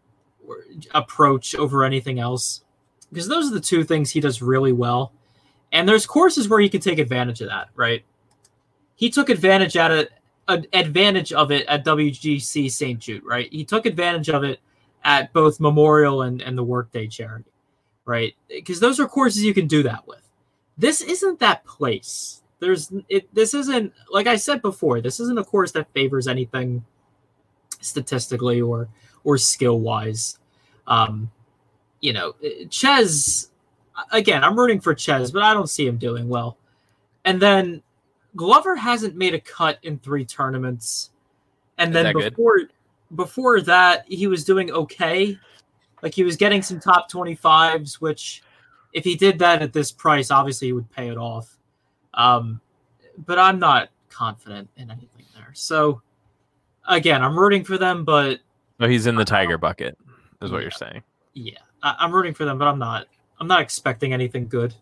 approach 0.94 1.54
over 1.54 1.84
anything 1.84 2.18
else. 2.18 2.62
Because 3.10 3.28
those 3.28 3.50
are 3.50 3.54
the 3.54 3.60
two 3.60 3.84
things 3.84 4.10
he 4.10 4.20
does 4.20 4.42
really 4.42 4.72
well. 4.72 5.12
And 5.72 5.88
there's 5.88 6.06
courses 6.06 6.48
where 6.48 6.60
he 6.60 6.68
can 6.68 6.80
take 6.80 6.98
advantage 6.98 7.40
of 7.40 7.48
that, 7.48 7.68
right? 7.74 8.04
He 8.94 9.10
took 9.10 9.28
advantage 9.28 9.76
at 9.76 9.90
it 9.90 10.10
advantage 10.48 11.32
of 11.32 11.50
it 11.50 11.66
at 11.66 11.84
WGC 11.84 12.70
St. 12.70 12.98
Jude, 12.98 13.24
right? 13.24 13.52
He 13.52 13.64
took 13.64 13.86
advantage 13.86 14.28
of 14.28 14.44
it 14.44 14.60
at 15.04 15.32
both 15.32 15.60
Memorial 15.60 16.22
and, 16.22 16.40
and 16.42 16.56
the 16.56 16.64
Workday 16.64 17.06
charity, 17.06 17.50
right? 18.04 18.34
Because 18.48 18.80
those 18.80 19.00
are 19.00 19.06
courses 19.06 19.44
you 19.44 19.54
can 19.54 19.66
do 19.66 19.82
that 19.84 20.06
with. 20.06 20.22
This 20.78 21.00
isn't 21.00 21.40
that 21.40 21.64
place. 21.64 22.42
There's 22.58 22.92
it. 23.08 23.32
This 23.34 23.54
isn't 23.54 23.92
like 24.10 24.26
I 24.26 24.36
said 24.36 24.62
before. 24.62 25.00
This 25.00 25.20
isn't 25.20 25.38
a 25.38 25.44
course 25.44 25.72
that 25.72 25.92
favors 25.92 26.26
anything 26.26 26.84
statistically 27.80 28.60
or 28.60 28.88
or 29.24 29.36
skill 29.36 29.80
wise. 29.80 30.38
Um, 30.86 31.30
you 32.00 32.12
know, 32.12 32.34
Chez. 32.70 33.50
Again, 34.12 34.44
I'm 34.44 34.58
rooting 34.58 34.80
for 34.80 34.94
Chez, 34.94 35.30
but 35.30 35.42
I 35.42 35.54
don't 35.54 35.68
see 35.68 35.86
him 35.86 35.96
doing 35.96 36.28
well. 36.28 36.58
And 37.24 37.40
then 37.40 37.82
Glover 38.36 38.76
hasn't 38.76 39.16
made 39.16 39.34
a 39.34 39.40
cut 39.40 39.78
in 39.82 39.98
three 39.98 40.24
tournaments, 40.24 41.10
and 41.78 41.94
then 41.94 42.04
that 42.04 42.14
good? 42.14 42.30
before 42.32 42.60
before 43.14 43.60
that 43.62 44.04
he 44.08 44.26
was 44.26 44.44
doing 44.44 44.70
okay. 44.70 45.38
Like 46.02 46.14
he 46.14 46.24
was 46.24 46.36
getting 46.36 46.62
some 46.62 46.78
top 46.78 47.10
25s, 47.10 47.94
which 47.94 48.42
if 48.92 49.02
he 49.02 49.16
did 49.16 49.38
that 49.38 49.62
at 49.62 49.72
this 49.72 49.90
price, 49.90 50.30
obviously 50.30 50.68
he 50.68 50.72
would 50.72 50.90
pay 50.90 51.08
it 51.08 51.16
off. 51.16 51.56
Um, 52.14 52.60
but 53.24 53.38
I'm 53.38 53.58
not 53.58 53.88
confident 54.10 54.68
in 54.76 54.90
anything 54.90 55.24
there. 55.34 55.50
So 55.54 56.02
again, 56.86 57.22
I'm 57.22 57.36
rooting 57.38 57.64
for 57.64 57.78
them, 57.78 58.04
but 58.04 58.40
no 58.78 58.86
he's 58.86 59.06
in 59.06 59.16
the 59.16 59.24
tiger 59.24 59.56
bucket 59.58 59.96
is 60.42 60.52
what 60.52 60.62
you're 60.62 60.70
saying 60.70 61.02
yeah, 61.36 61.58
I- 61.82 61.96
I'm 61.98 62.12
rooting 62.12 62.34
for 62.34 62.44
them, 62.44 62.58
but 62.58 62.66
I'm 62.66 62.78
not. 62.78 63.06
I'm 63.38 63.46
not 63.46 63.60
expecting 63.60 64.12
anything 64.14 64.48
good. 64.48 64.74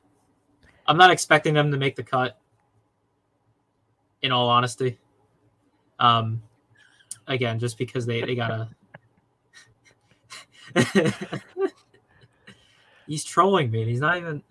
I'm 0.86 0.96
not 0.96 1.10
expecting 1.10 1.52
them 1.54 1.72
to 1.72 1.76
make 1.76 1.96
the 1.96 2.02
cut. 2.04 2.38
In 4.24 4.32
all 4.32 4.48
honesty, 4.48 4.98
um, 5.98 6.42
again, 7.26 7.58
just 7.58 7.76
because 7.76 8.06
they 8.06 8.22
they 8.22 8.34
gotta. 8.34 8.70
he's 13.06 13.22
trolling 13.22 13.70
me. 13.70 13.84
He's 13.84 14.00
not 14.00 14.16
even. 14.16 14.42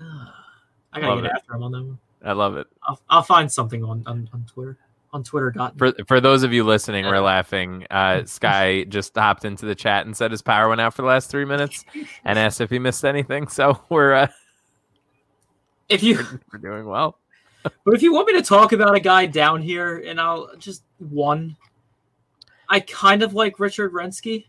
I 0.93 0.99
gotta 0.99 1.15
Love 1.15 1.23
get 1.23 1.31
it. 1.31 1.35
after 1.35 1.55
him 1.55 1.63
on 1.63 1.71
them. 1.71 1.99
I 2.23 2.31
love 2.33 2.55
it 2.55 2.67
I'll, 2.83 3.01
I'll 3.09 3.23
find 3.23 3.51
something 3.51 3.83
on, 3.83 4.03
on, 4.05 4.29
on 4.31 4.45
Twitter. 4.45 4.77
On 5.11 5.23
Twitter. 5.23 5.53
For 5.77 5.93
for 6.07 6.21
those 6.21 6.43
of 6.43 6.53
you 6.53 6.63
listening, 6.63 7.05
we're 7.05 7.19
laughing. 7.19 7.85
Uh, 7.91 8.23
Sky 8.25 8.83
just 8.85 9.15
hopped 9.15 9.43
into 9.43 9.65
the 9.65 9.75
chat 9.75 10.05
and 10.05 10.15
said 10.15 10.31
his 10.31 10.41
power 10.41 10.69
went 10.69 10.81
out 10.81 10.93
for 10.93 11.01
the 11.01 11.07
last 11.07 11.29
three 11.29 11.45
minutes, 11.45 11.83
and 12.25 12.39
asked 12.39 12.61
if 12.61 12.69
he 12.69 12.79
missed 12.79 13.03
anything. 13.05 13.47
So 13.47 13.79
we're 13.89 14.13
uh, 14.13 14.27
if 15.89 16.01
you 16.01 16.19
we're 16.51 16.59
doing 16.59 16.85
well. 16.85 17.19
But 17.63 17.93
if 17.93 18.01
you 18.01 18.13
want 18.13 18.27
me 18.27 18.33
to 18.33 18.41
talk 18.41 18.73
about 18.73 18.95
a 18.95 18.99
guy 18.99 19.25
down 19.25 19.61
here, 19.61 20.03
and 20.05 20.19
I'll 20.19 20.55
just 20.57 20.83
one, 20.99 21.55
I 22.69 22.81
kind 22.81 23.23
of 23.23 23.33
like 23.33 23.59
Richard 23.59 23.93
Werenski, 23.93 24.45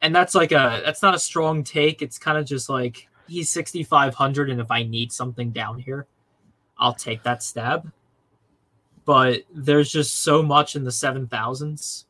and 0.00 0.14
that's 0.14 0.34
like 0.34 0.52
a 0.52 0.82
that's 0.84 1.02
not 1.02 1.14
a 1.14 1.18
strong 1.18 1.62
take. 1.64 2.02
It's 2.02 2.18
kind 2.18 2.38
of 2.38 2.46
just 2.46 2.68
like 2.68 3.08
he's 3.28 3.50
sixty 3.50 3.82
five 3.82 4.14
hundred, 4.14 4.50
and 4.50 4.60
if 4.60 4.70
I 4.70 4.82
need 4.82 5.12
something 5.12 5.50
down 5.50 5.78
here, 5.78 6.06
I'll 6.78 6.94
take 6.94 7.22
that 7.24 7.42
stab. 7.42 7.90
But 9.04 9.42
there's 9.54 9.90
just 9.90 10.22
so 10.22 10.42
much 10.42 10.74
in 10.74 10.84
the 10.84 10.92
seven 10.92 11.26
thousands 11.26 12.06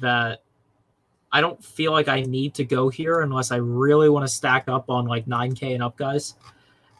that 0.00 0.42
I 1.32 1.40
don't 1.40 1.62
feel 1.62 1.92
like 1.92 2.08
I 2.08 2.22
need 2.22 2.54
to 2.54 2.64
go 2.64 2.88
here 2.88 3.20
unless 3.20 3.50
I 3.50 3.56
really 3.56 4.08
want 4.08 4.26
to 4.26 4.32
stack 4.32 4.68
up 4.68 4.88
on 4.88 5.06
like 5.06 5.26
9K 5.26 5.74
and 5.74 5.82
up 5.82 5.96
guys, 5.96 6.34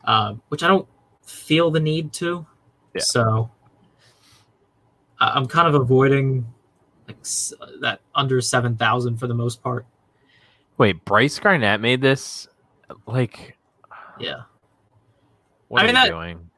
uh, 0.05 0.35
which 0.49 0.63
I 0.63 0.69
don't 0.69 0.87
feel 1.27 1.71
the 1.71 1.81
need 1.81 2.13
to. 2.15 2.47
Yeah. 2.95 3.03
So 3.03 3.51
I'm 5.19 5.47
kind 5.47 5.69
of 5.69 5.75
avoiding 5.75 6.47
like 7.09 7.23
that 7.81 8.01
under 8.15 8.41
7,000 8.41 9.17
for 9.19 9.27
the 9.27 9.35
most 9.35 9.63
part. 9.63 9.87
Wait, 10.79 11.05
Bryce 11.05 11.39
Garnett 11.39 11.81
made 11.81 12.01
this. 12.01 12.49
Like, 13.07 13.57
Yeah. 14.19 14.43
what 15.69 15.81
I 15.81 15.85
are 15.85 15.87
mean, 15.87 15.95
we 15.95 16.01
that- 16.01 16.09
doing? 16.09 16.51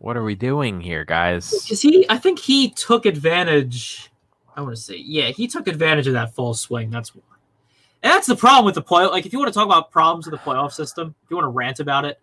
What 0.00 0.16
are 0.16 0.22
we 0.22 0.36
doing 0.36 0.80
here, 0.80 1.04
guys? 1.04 1.50
Because 1.50 1.82
he, 1.82 2.06
I 2.08 2.18
think 2.18 2.38
he 2.38 2.70
took 2.70 3.04
advantage. 3.04 4.12
I 4.56 4.60
want 4.62 4.76
to 4.76 4.80
say, 4.80 4.96
yeah, 4.96 5.30
he 5.30 5.48
took 5.48 5.66
advantage 5.66 6.06
of 6.06 6.12
that 6.12 6.34
fall 6.36 6.54
swing. 6.54 6.88
That's 6.90 7.14
why. 7.16 7.22
And 8.04 8.12
that's 8.12 8.28
the 8.28 8.36
problem 8.36 8.64
with 8.64 8.76
the 8.76 8.82
play. 8.82 9.06
Like, 9.06 9.26
if 9.26 9.32
you 9.32 9.40
want 9.40 9.48
to 9.52 9.54
talk 9.54 9.66
about 9.66 9.90
problems 9.90 10.26
with 10.30 10.38
the 10.40 10.50
playoff 10.50 10.72
system, 10.72 11.16
if 11.24 11.30
you 11.30 11.36
want 11.36 11.46
to 11.46 11.50
rant 11.50 11.80
about 11.80 12.04
it, 12.04 12.20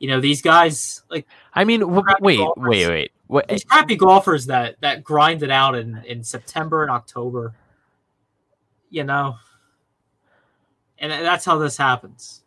you 0.00 0.08
know, 0.08 0.20
these 0.20 0.42
guys, 0.42 1.02
like 1.08 1.28
I 1.54 1.62
mean, 1.64 1.80
w- 1.80 2.02
wait, 2.20 2.38
golfers. 2.38 2.68
wait, 2.68 2.88
wait. 2.88 3.12
What? 3.28 3.46
these 3.46 3.62
crappy 3.62 3.94
golfers 3.94 4.46
that 4.46 4.74
that 4.80 5.04
grind 5.04 5.44
it 5.44 5.50
out 5.50 5.76
in 5.76 6.02
in 6.04 6.24
September 6.24 6.82
and 6.82 6.90
October. 6.90 7.54
You 8.88 9.04
know, 9.04 9.36
and 10.98 11.12
that's 11.12 11.44
how 11.44 11.58
this 11.58 11.76
happens. 11.76 12.42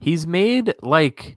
He's 0.00 0.26
made 0.26 0.74
like 0.82 1.36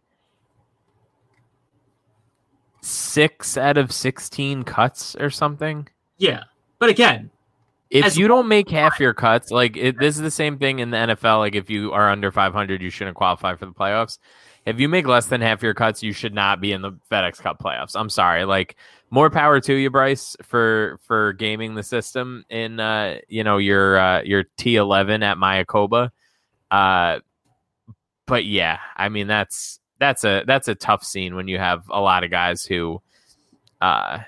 six 2.81 3.57
out 3.57 3.77
of 3.77 3.91
sixteen 3.91 4.63
cuts 4.63 5.15
or 5.19 5.29
something. 5.29 5.87
Yeah, 6.17 6.45
but 6.79 6.89
again, 6.89 7.29
If 7.89 8.05
As 8.05 8.17
you 8.17 8.27
don't 8.27 8.47
make 8.47 8.69
half 8.69 8.99
your 8.99 9.13
cuts, 9.13 9.51
like 9.51 9.77
it, 9.77 9.99
this 9.99 10.15
is 10.15 10.21
the 10.21 10.31
same 10.31 10.57
thing 10.57 10.79
in 10.79 10.89
the 10.89 10.97
NFL. 10.97 11.37
Like 11.37 11.55
if 11.55 11.69
you 11.69 11.91
are 11.93 12.09
under 12.09 12.31
500, 12.31 12.81
you 12.81 12.89
shouldn't 12.89 13.15
qualify 13.15 13.55
for 13.55 13.65
the 13.65 13.71
playoffs. 13.71 14.17
If 14.67 14.81
you 14.81 14.89
make 14.89 15.07
less 15.07 15.27
than 15.27 15.39
half 15.39 15.63
your 15.63 15.73
cuts, 15.73 16.03
you 16.03 16.11
should 16.11 16.33
not 16.33 16.59
be 16.59 16.73
in 16.73 16.81
the 16.81 16.91
FedEx 17.09 17.37
Cup 17.37 17.63
playoffs. 17.63 17.95
I'm 17.95 18.09
sorry. 18.09 18.43
Like 18.43 18.75
more 19.09 19.29
power 19.29 19.61
to 19.61 19.73
you, 19.73 19.89
Bryce, 19.89 20.35
for 20.43 20.99
for 21.03 21.31
gaming 21.31 21.75
the 21.75 21.83
system 21.83 22.43
in 22.49 22.81
uh, 22.81 23.19
you 23.29 23.45
know 23.45 23.59
your 23.59 23.97
uh, 23.97 24.23
your 24.23 24.43
T11 24.57 25.23
at 25.23 25.37
Mayakoba. 25.37 26.09
Uh, 26.69 27.19
but 28.25 28.43
yeah, 28.43 28.79
I 28.97 29.07
mean 29.07 29.27
that's 29.27 29.79
that's 29.99 30.25
a 30.25 30.43
that's 30.45 30.67
a 30.67 30.75
tough 30.75 31.01
scene 31.01 31.35
when 31.37 31.47
you 31.47 31.57
have 31.57 31.89
a 31.89 32.01
lot 32.01 32.25
of 32.25 32.29
guys 32.29 32.65
who, 32.65 33.01
uh, 33.79 34.19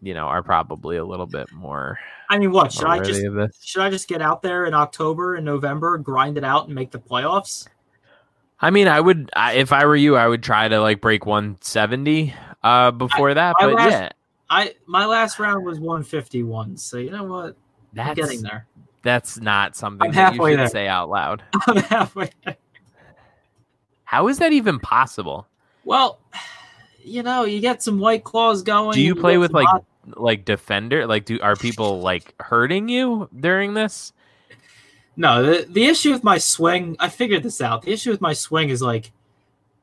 you 0.00 0.14
know, 0.14 0.26
are 0.26 0.44
probably 0.44 0.98
a 0.98 1.04
little 1.04 1.26
bit 1.26 1.50
more. 1.50 1.98
I 2.30 2.38
mean, 2.38 2.52
what 2.52 2.70
should 2.70 2.86
I 2.86 2.98
just 2.98 3.14
worthy 3.14 3.26
of 3.26 3.34
this. 3.34 3.58
should 3.60 3.82
I 3.82 3.90
just 3.90 4.06
get 4.06 4.22
out 4.22 4.42
there 4.42 4.66
in 4.66 4.72
October 4.72 5.34
and 5.34 5.44
November, 5.44 5.98
grind 5.98 6.38
it 6.38 6.44
out, 6.44 6.66
and 6.66 6.76
make 6.76 6.92
the 6.92 7.00
playoffs? 7.00 7.66
I 8.62 8.70
mean, 8.70 8.86
I 8.88 9.00
would 9.00 9.28
I, 9.34 9.54
if 9.54 9.72
I 9.72 9.84
were 9.86 9.96
you, 9.96 10.16
I 10.16 10.26
would 10.26 10.42
try 10.42 10.68
to 10.68 10.80
like 10.80 11.00
break 11.00 11.26
170 11.26 12.32
uh 12.62 12.92
before 12.92 13.34
that. 13.34 13.56
But 13.58 13.74
last- 13.74 13.90
yeah, 13.90 14.08
I 14.48 14.74
my 14.86 15.04
last 15.06 15.38
round 15.38 15.64
was 15.64 15.78
151, 15.80 16.76
so 16.76 16.96
you 16.98 17.10
know 17.10 17.24
what? 17.24 17.44
I'm 17.48 17.54
that's 17.94 18.14
getting 18.20 18.42
there. 18.42 18.66
that's 19.02 19.38
not 19.38 19.74
something 19.76 20.08
I'm 20.08 20.14
that 20.14 20.34
you 20.34 20.46
should 20.48 20.58
there. 20.60 20.68
say 20.68 20.88
out 20.88 21.10
loud. 21.10 21.42
I'm 21.66 21.76
halfway. 21.78 22.30
there. 22.44 22.56
How 24.04 24.28
is 24.28 24.38
that 24.38 24.52
even 24.52 24.78
possible? 24.78 25.46
Well, 25.84 26.20
you 27.02 27.22
know, 27.22 27.44
you 27.44 27.60
get 27.60 27.82
some 27.82 27.98
white 27.98 28.24
claws 28.24 28.62
going. 28.62 28.94
Do 28.94 29.00
you 29.02 29.14
play 29.16 29.32
get 29.34 29.38
with 29.40 29.52
like 29.52 29.66
hot- 29.66 29.84
like 30.16 30.44
defender? 30.44 31.06
Like, 31.06 31.24
do 31.24 31.40
are 31.40 31.56
people 31.56 32.00
like 32.00 32.34
hurting 32.40 32.88
you 32.88 33.28
during 33.38 33.74
this? 33.74 34.12
No, 35.16 35.42
the 35.42 35.66
the 35.68 35.84
issue 35.84 36.10
with 36.12 36.24
my 36.24 36.38
swing, 36.38 36.96
I 36.98 37.08
figured 37.08 37.42
this 37.42 37.60
out. 37.60 37.82
The 37.82 37.92
issue 37.92 38.10
with 38.10 38.20
my 38.20 38.32
swing 38.32 38.70
is 38.70 38.80
like 38.80 39.12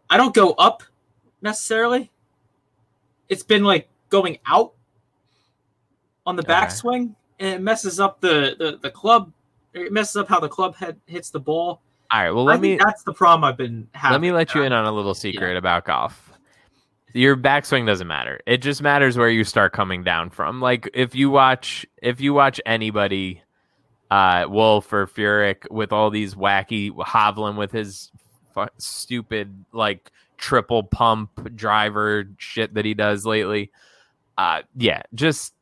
I 0.09 0.17
don't 0.17 0.34
go 0.34 0.51
up 0.53 0.84
necessarily. 1.41 2.11
It's 3.30 3.43
been 3.43 3.63
like 3.63 3.89
going 4.09 4.39
out 4.47 4.73
on 6.25 6.36
the 6.36 6.41
Okay. 6.43 6.51
backswing, 6.53 7.15
and 7.39 7.55
it 7.55 7.61
messes 7.61 7.99
up 7.99 8.19
the, 8.21 8.55
the 8.57 8.80
the 8.82 8.89
club. 8.89 9.32
It 9.73 9.91
messes 9.91 10.15
up 10.15 10.27
how 10.27 10.39
the 10.39 10.49
club 10.49 10.75
head 10.75 10.99
hits 11.05 11.30
the 11.30 11.39
ball. 11.39 11.82
All 12.11 12.19
right. 12.23 12.32
Well, 12.32 12.49
I 12.49 12.53
let 12.53 12.61
me 12.61 12.69
think 12.69 12.82
that's 12.86 13.03
the 13.03 13.13
problem 13.13 13.43
I've 13.43 13.55
been 13.57 13.88
having. 13.93 14.13
let 14.13 14.21
me 14.21 14.32
let 14.32 14.55
you 14.55 14.63
in 14.63 14.73
on 14.73 14.86
a 14.86 14.91
little 14.91 15.13
secret 15.13 15.55
about 15.57 15.86
golf. 15.86 16.32
Your 17.13 17.38
backswing 17.38 17.86
doesn't 17.86 18.07
matter. 18.07 18.39
It 18.47 18.57
just 18.63 18.82
matters 18.82 19.15
where 19.17 19.30
you 19.30 19.43
start 19.43 19.73
coming 19.73 20.03
down 20.03 20.32
from. 20.32 20.59
Like 20.59 20.89
if 20.95 21.13
you 21.13 21.30
watch 21.30 21.86
if 22.01 22.19
you 22.19 22.34
watch 22.34 22.59
anybody 22.65 23.43
uh 24.12 24.45
Wolff 24.49 24.91
or 24.91 25.07
Furyk 25.07 25.70
with 25.70 25.91
all 25.91 26.10
these 26.10 26.36
wacky 26.36 26.91
Hovland 26.91 27.57
with 27.57 27.72
his 27.72 28.12
fu- 28.53 28.66
stupid 28.78 29.66
like 29.72 30.12
triple 30.38 30.84
pump 30.84 31.55
driver 31.55 32.26
shit 32.38 32.74
that 32.74 32.86
he 32.86 32.93
does 32.93 33.26
lately. 33.26 33.72
Uh 34.38 34.62
yeah, 34.76 35.03
just 35.14 35.53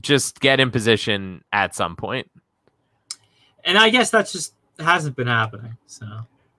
just 0.00 0.40
get 0.40 0.58
in 0.58 0.70
position 0.70 1.44
at 1.52 1.74
some 1.74 1.96
point. 1.96 2.30
and 3.64 3.76
I 3.78 3.90
guess 3.90 4.10
that's 4.10 4.32
just 4.32 4.54
hasn't 4.78 5.16
been 5.16 5.26
happening. 5.28 5.76
So 5.86 6.06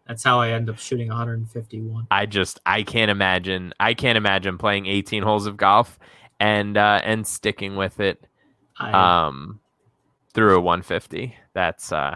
that's 0.08 0.24
how 0.24 0.39
I 0.39 0.52
end 0.52 0.70
up 0.70 0.78
shooting 0.78 1.08
151. 1.10 2.08
I 2.12 2.26
just 2.26 2.60
I 2.66 2.84
can't 2.84 3.10
imagine 3.12 3.74
I 3.80 3.94
can't 3.96 4.18
imagine 4.18 4.58
playing 4.58 4.86
18 4.86 5.24
holes 5.24 5.46
of 5.48 5.58
golf 5.58 5.98
and 6.39 6.78
uh 6.78 7.02
and 7.04 7.26
sticking 7.26 7.76
with 7.76 8.00
it 8.00 8.26
I, 8.78 9.26
um 9.28 9.60
through 10.34 10.58
a 10.58 10.62
150. 10.62 11.36
That's 11.54 11.92
uh 11.92 12.16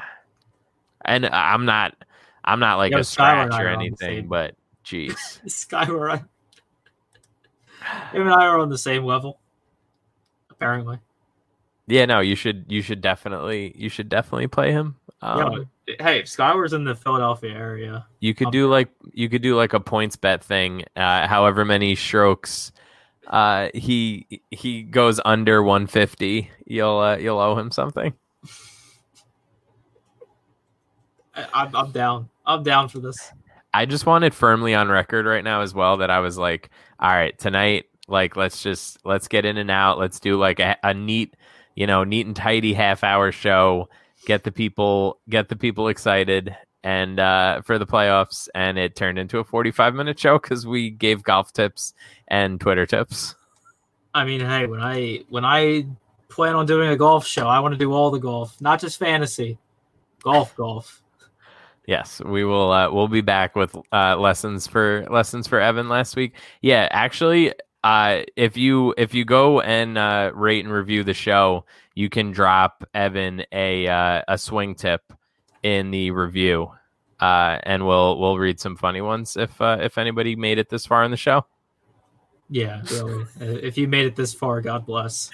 and 1.05 1.26
I'm 1.26 1.65
not 1.65 1.95
I'm 2.43 2.59
not 2.59 2.78
like 2.78 2.93
a 2.93 3.03
scratch 3.03 3.51
or 3.51 3.53
are 3.53 3.68
on 3.70 3.80
the 3.80 3.86
anything, 3.86 4.28
but 4.28 4.55
jeez. 4.86 5.18
Skyward. 5.49 6.20
Him 8.11 8.22
and 8.22 8.34
I 8.34 8.45
are 8.45 8.59
on 8.59 8.70
the 8.70 8.78
same 8.78 9.03
level. 9.03 9.39
Apparently. 10.49 10.99
yeah, 11.88 12.05
no, 12.05 12.20
you 12.20 12.36
should 12.36 12.65
you 12.68 12.82
should 12.82 13.01
definitely 13.01 13.74
you 13.76 13.89
should 13.89 14.09
definitely 14.09 14.47
play 14.47 14.72
him. 14.72 14.95
Um, 15.22 15.68
yeah, 15.88 15.95
hey, 15.99 16.20
if 16.20 16.28
Skyward's 16.28 16.74
in 16.74 16.84
the 16.84 16.95
Philadelphia 16.95 17.51
area. 17.51 18.05
you 18.20 18.34
could 18.34 18.47
I'll 18.47 18.51
do 18.51 18.70
like 18.70 18.89
you 19.13 19.30
could 19.30 19.41
do 19.41 19.55
like 19.55 19.74
a 19.74 19.80
points 19.80 20.15
bet 20.15 20.43
thing, 20.43 20.84
uh 20.95 21.28
however 21.28 21.63
many 21.63 21.95
strokes 21.95 22.72
uh 23.28 23.69
he 23.73 24.41
he 24.51 24.84
goes 24.84 25.19
under 25.23 25.61
150, 25.61 26.49
you'll 26.65 26.97
uh, 26.97 27.17
you'll 27.17 27.39
owe 27.39 27.57
him 27.57 27.71
something. 27.71 28.13
I, 31.36 31.45
I'm, 31.53 31.75
I'm 31.75 31.91
down. 31.91 32.30
I'm 32.45 32.63
down 32.63 32.89
for 32.89 32.99
this. 32.99 33.32
I 33.73 33.86
just 33.86 34.05
want 34.05 34.23
it 34.23 34.34
firmly 34.34 34.73
on 34.73 34.89
record 34.89 35.25
right 35.25 35.43
now 35.43 35.61
as 35.61 35.73
well 35.73 35.97
that 35.97 36.09
I 36.09 36.19
was 36.19 36.38
like, 36.38 36.69
all 36.99 37.11
right, 37.11 37.38
tonight, 37.38 37.86
like 38.07 38.36
let's 38.36 38.63
just 38.63 38.97
let's 39.05 39.28
get 39.28 39.45
in 39.45 39.57
and 39.57 39.69
out. 39.69 39.99
Let's 39.99 40.19
do 40.19 40.38
like 40.38 40.59
a, 40.59 40.78
a 40.84 40.93
neat, 40.93 41.36
you 41.75 41.86
know, 41.86 42.03
neat 42.03 42.25
and 42.25 42.36
tidy 42.36 42.73
half 42.73 43.03
hour 43.03 43.32
show. 43.32 43.89
Get 44.25 44.43
the 44.43 44.51
people 44.51 45.19
get 45.30 45.49
the 45.49 45.55
people 45.55 45.89
excited 45.89 46.55
and 46.88 47.19
uh 47.19 47.61
for 47.63 47.77
the 47.77 47.85
playoffs 47.85 48.47
and 48.55 48.77
it 48.77 48.95
turned 48.95 49.19
into 49.19 49.39
a 49.39 49.43
45 49.43 49.93
minute 49.93 50.17
show 50.17 50.39
cuz 50.39 50.65
we 50.65 50.89
gave 50.89 51.21
golf 51.21 51.51
tips 51.51 51.93
and 52.29 52.61
Twitter 52.61 52.85
tips. 52.85 53.35
I 54.13 54.23
mean, 54.23 54.39
hey, 54.39 54.65
when 54.67 54.81
I 54.81 55.25
when 55.27 55.43
I 55.43 55.85
plan 56.29 56.55
on 56.55 56.65
doing 56.65 56.89
a 56.89 56.95
golf 56.95 57.27
show, 57.27 57.45
I 57.45 57.59
want 57.59 57.73
to 57.73 57.77
do 57.77 57.91
all 57.91 58.09
the 58.09 58.19
golf, 58.19 58.59
not 58.61 58.79
just 58.79 58.97
fantasy. 58.97 59.57
Golf, 60.23 60.55
golf. 60.55 61.03
Yes, 61.88 62.21
we 62.25 62.45
will. 62.45 62.71
Uh, 62.71 62.89
we'll 62.89 63.07
be 63.09 63.21
back 63.21 63.55
with 63.55 63.75
uh, 63.91 64.17
lessons 64.17 64.65
for 64.65 65.05
lessons 65.09 65.45
for 65.47 65.59
Evan 65.59 65.89
last 65.89 66.15
week. 66.15 66.35
Yeah, 66.61 66.88
actually, 66.91 67.53
uh, 67.83 68.21
if 68.35 68.55
you 68.55 68.93
if 68.97 69.13
you 69.13 69.25
go 69.25 69.59
and 69.59 69.97
uh, 69.97 70.31
rate 70.33 70.63
and 70.63 70.73
review 70.73 71.03
the 71.03 71.13
show, 71.13 71.65
you 71.95 72.09
can 72.09 72.31
drop 72.31 72.85
Evan 72.93 73.43
a 73.51 73.88
uh, 73.88 74.21
a 74.27 74.38
swing 74.38 74.73
tip 74.73 75.01
in 75.64 75.91
the 75.91 76.12
review, 76.12 76.72
uh, 77.20 77.60
and 77.64 77.86
we'll 77.86 78.20
we'll 78.20 78.38
read 78.38 78.60
some 78.60 78.76
funny 78.76 79.01
ones 79.01 79.38
if 79.38 79.60
uh, 79.62 79.78
if 79.82 79.97
anybody 79.97 80.36
made 80.36 80.58
it 80.58 80.70
this 80.70 80.86
far 80.86 81.03
in 81.03 81.12
the 81.12 81.18
show. 81.18 81.45
Yeah, 82.49 82.82
really. 82.91 83.24
Uh, 83.24 83.45
if 83.45 83.78
you 83.78 83.88
made 83.88 84.05
it 84.05 84.16
this 84.16 84.34
far, 84.34 84.62
God 84.62 84.86
bless. 84.86 85.30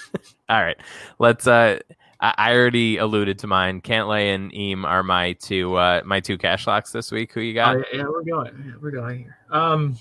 All 0.48 0.62
right, 0.62 0.78
let's. 1.18 1.46
Uh, 1.46 1.78
I 2.20 2.52
already 2.52 2.96
alluded 2.96 3.38
to 3.40 3.46
mine. 3.46 3.80
Cantlay 3.80 4.34
and 4.34 4.52
Im 4.52 4.84
are 4.84 5.04
my 5.04 5.34
two 5.34 5.74
uh, 5.76 6.02
my 6.04 6.20
two 6.20 6.36
cash 6.36 6.66
locks 6.66 6.90
this 6.90 7.12
week. 7.12 7.32
Who 7.32 7.40
you 7.40 7.54
got? 7.54 7.76
Oh, 7.76 7.84
yeah, 7.92 8.02
we're 8.02 8.24
going. 8.24 8.64
Yeah, 8.66 8.72
we're 8.80 8.90
going 8.90 9.18
here. 9.18 9.38
Um, 9.50 9.96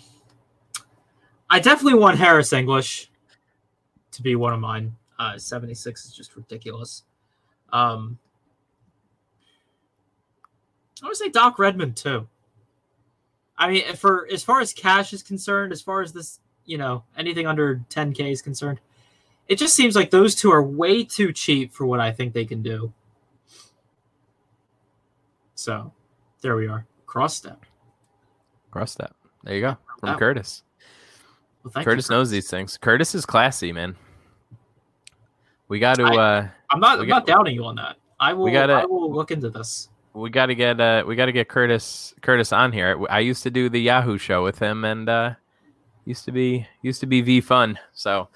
I 1.50 1.60
definitely 1.60 2.00
want 2.00 2.18
Harris 2.18 2.52
English 2.54 3.12
to 4.12 4.22
be 4.24 4.36
one 4.36 4.54
of 4.54 4.60
mine. 4.60 4.96
Uh, 5.20 5.38
76 5.38 6.06
is 6.06 6.14
just 6.14 6.36
ridiculous. 6.36 7.04
Um, 7.72 8.18
I 11.04 11.08
would 11.08 11.16
say 11.18 11.30
Doc 11.30 11.60
Redman 11.60 11.94
too. 11.94 12.28
I 13.58 13.70
mean, 13.70 13.96
for 13.96 14.28
as 14.32 14.44
far 14.44 14.62
as 14.62 14.74
cash 14.74 15.14
is 15.14 15.24
concerned, 15.24 15.72
as 15.72 15.82
far 15.82 16.02
as 16.02 16.14
this, 16.14 16.40
you 16.66 16.78
know, 16.78 17.04
anything 17.18 17.48
under 17.48 17.82
10k 17.90 18.32
is 18.32 18.42
concerned, 18.42 18.80
it 19.48 19.58
just 19.58 19.76
seems 19.76 19.96
like 19.96 20.12
those 20.12 20.36
two 20.36 20.52
are 20.52 20.62
way 20.62 21.04
too 21.04 21.32
cheap 21.34 21.74
for 21.74 21.86
what 21.86 22.00
I 22.00 22.12
think 22.12 22.34
they 22.34 22.46
can 22.46 22.62
do. 22.62 22.94
So, 25.56 25.92
there 26.42 26.56
we 26.56 26.68
are. 26.68 26.86
Cross 27.06 27.36
step. 27.38 27.66
Cross 28.72 28.92
step. 28.92 29.16
There 29.44 29.56
you 29.56 29.62
go. 29.62 29.78
From 30.00 30.18
Curtis. 30.18 30.64
Well, 31.64 31.72
thank 31.72 31.86
Curtis 31.86 32.10
you. 32.10 32.16
knows 32.16 32.30
these 32.30 32.50
things. 32.50 32.78
Curtis 32.78 33.16
is 33.16 33.26
classy, 33.26 33.72
man. 33.72 33.96
We 35.68 35.80
got 35.80 35.96
to 35.96 36.04
I- 36.04 36.16
uh 36.16 36.48
I'm 36.70 36.80
not. 36.80 37.00
I'm 37.00 37.08
got- 37.08 37.16
not 37.20 37.26
doubting 37.28 37.56
you 37.56 37.66
on 37.66 37.76
that. 37.76 37.96
I 38.20 38.34
will. 38.34 38.44
We 38.46 38.52
gotta- 38.52 38.74
I 38.74 38.86
will 38.86 39.12
look 39.12 39.32
into 39.32 39.50
this. 39.50 39.90
We 40.18 40.30
got 40.30 40.48
to 40.48 40.56
get 40.56 40.80
uh 40.82 41.04
we 41.08 41.16
got 41.16 41.28
to 41.28 41.32
get 41.32 41.48
Curtis 41.48 42.14
Curtis 42.22 42.52
on 42.52 42.72
here. 42.72 43.00
I 43.10 43.20
used 43.20 43.44
to 43.44 43.50
do 43.52 43.70
the 43.70 43.80
Yahoo 43.80 44.18
show 44.18 44.44
with 44.44 44.60
him 44.60 44.84
and 44.84 45.08
uh 45.08 45.34
used 46.06 46.26
to 46.26 46.32
be 46.32 46.68
used 46.82 47.00
to 47.02 47.06
be 47.06 47.22
V 47.22 47.42
fun. 47.42 47.78
So, 47.94 48.28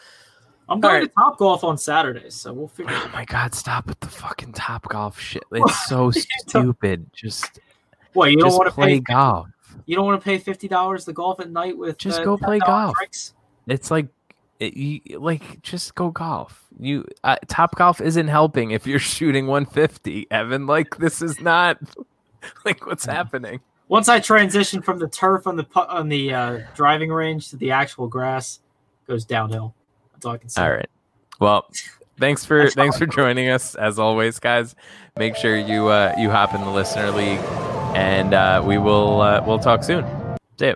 I'm 0.69 0.79
going 0.79 1.01
right. 1.01 1.09
to 1.09 1.13
Top 1.15 1.37
Golf 1.37 1.63
on 1.63 1.77
Saturdays, 1.77 2.35
so 2.35 2.53
we'll 2.53 2.67
figure. 2.67 2.93
Out 2.93 3.07
Oh 3.07 3.11
my 3.13 3.25
god, 3.25 3.53
stop 3.53 3.87
with 3.87 3.99
the 3.99 4.07
fucking 4.07 4.53
top 4.53 4.87
golf 4.89 5.19
shit. 5.19 5.43
It's 5.51 5.85
so 5.87 6.11
stupid. 6.11 7.09
Just 7.13 7.59
What 8.13 8.31
you 8.31 8.37
don't 8.37 8.53
want 8.53 8.67
to 8.67 8.71
play 8.71 8.95
pay? 8.95 8.99
golf. 8.99 9.47
You 9.85 9.95
don't 9.95 10.05
want 10.05 10.21
to 10.21 10.23
pay 10.23 10.37
fifty 10.37 10.67
dollars 10.67 11.05
to 11.05 11.13
golf 11.13 11.39
at 11.39 11.49
night 11.49 11.77
with 11.77 11.97
Just 11.97 12.19
uh, 12.19 12.23
go 12.23 12.37
play 12.37 12.59
golf. 12.59 12.95
drinks? 12.97 13.33
It's 13.67 13.89
like 13.89 14.07
it, 14.61 14.77
you 14.77 15.19
like 15.19 15.61
just 15.63 15.95
go 15.95 16.11
golf. 16.11 16.67
You 16.79 17.05
uh, 17.23 17.37
top 17.47 17.75
golf 17.75 17.99
isn't 17.99 18.27
helping 18.27 18.71
if 18.71 18.85
you're 18.85 18.99
shooting 19.15 19.47
150, 19.47 20.27
Evan. 20.29 20.67
Like 20.67 20.97
this 20.97 21.21
is 21.21 21.41
not 21.41 21.77
like 22.65 22.85
what's 22.85 23.05
happening. 23.05 23.59
Once 23.87 24.07
I 24.07 24.19
transition 24.21 24.81
from 24.81 24.99
the 24.99 25.07
turf 25.07 25.47
on 25.47 25.57
the 25.57 25.65
on 25.75 26.07
the 26.07 26.33
uh, 26.33 26.59
driving 26.75 27.11
range 27.11 27.49
to 27.49 27.57
the 27.57 27.71
actual 27.71 28.07
grass, 28.07 28.59
it 29.05 29.11
goes 29.11 29.25
downhill. 29.25 29.73
That's 30.13 30.25
all 30.25 30.33
I 30.33 30.37
can 30.37 30.49
say. 30.49 30.61
All 30.61 30.71
right. 30.71 30.89
Well, 31.39 31.69
thanks 32.19 32.45
for 32.45 32.69
thanks 32.69 32.97
for 32.97 33.07
joining 33.07 33.49
us 33.49 33.75
as 33.75 33.99
always, 33.99 34.39
guys. 34.39 34.75
Make 35.17 35.35
sure 35.35 35.57
you 35.57 35.87
uh, 35.87 36.13
you 36.17 36.29
hop 36.29 36.53
in 36.53 36.61
the 36.61 36.69
listener 36.69 37.11
league, 37.11 37.41
and 37.95 38.33
uh, 38.33 38.63
we 38.63 38.77
will 38.77 39.21
uh, 39.21 39.43
we'll 39.45 39.59
talk 39.59 39.83
soon. 39.83 40.05
See 40.57 40.67
ya. 40.67 40.75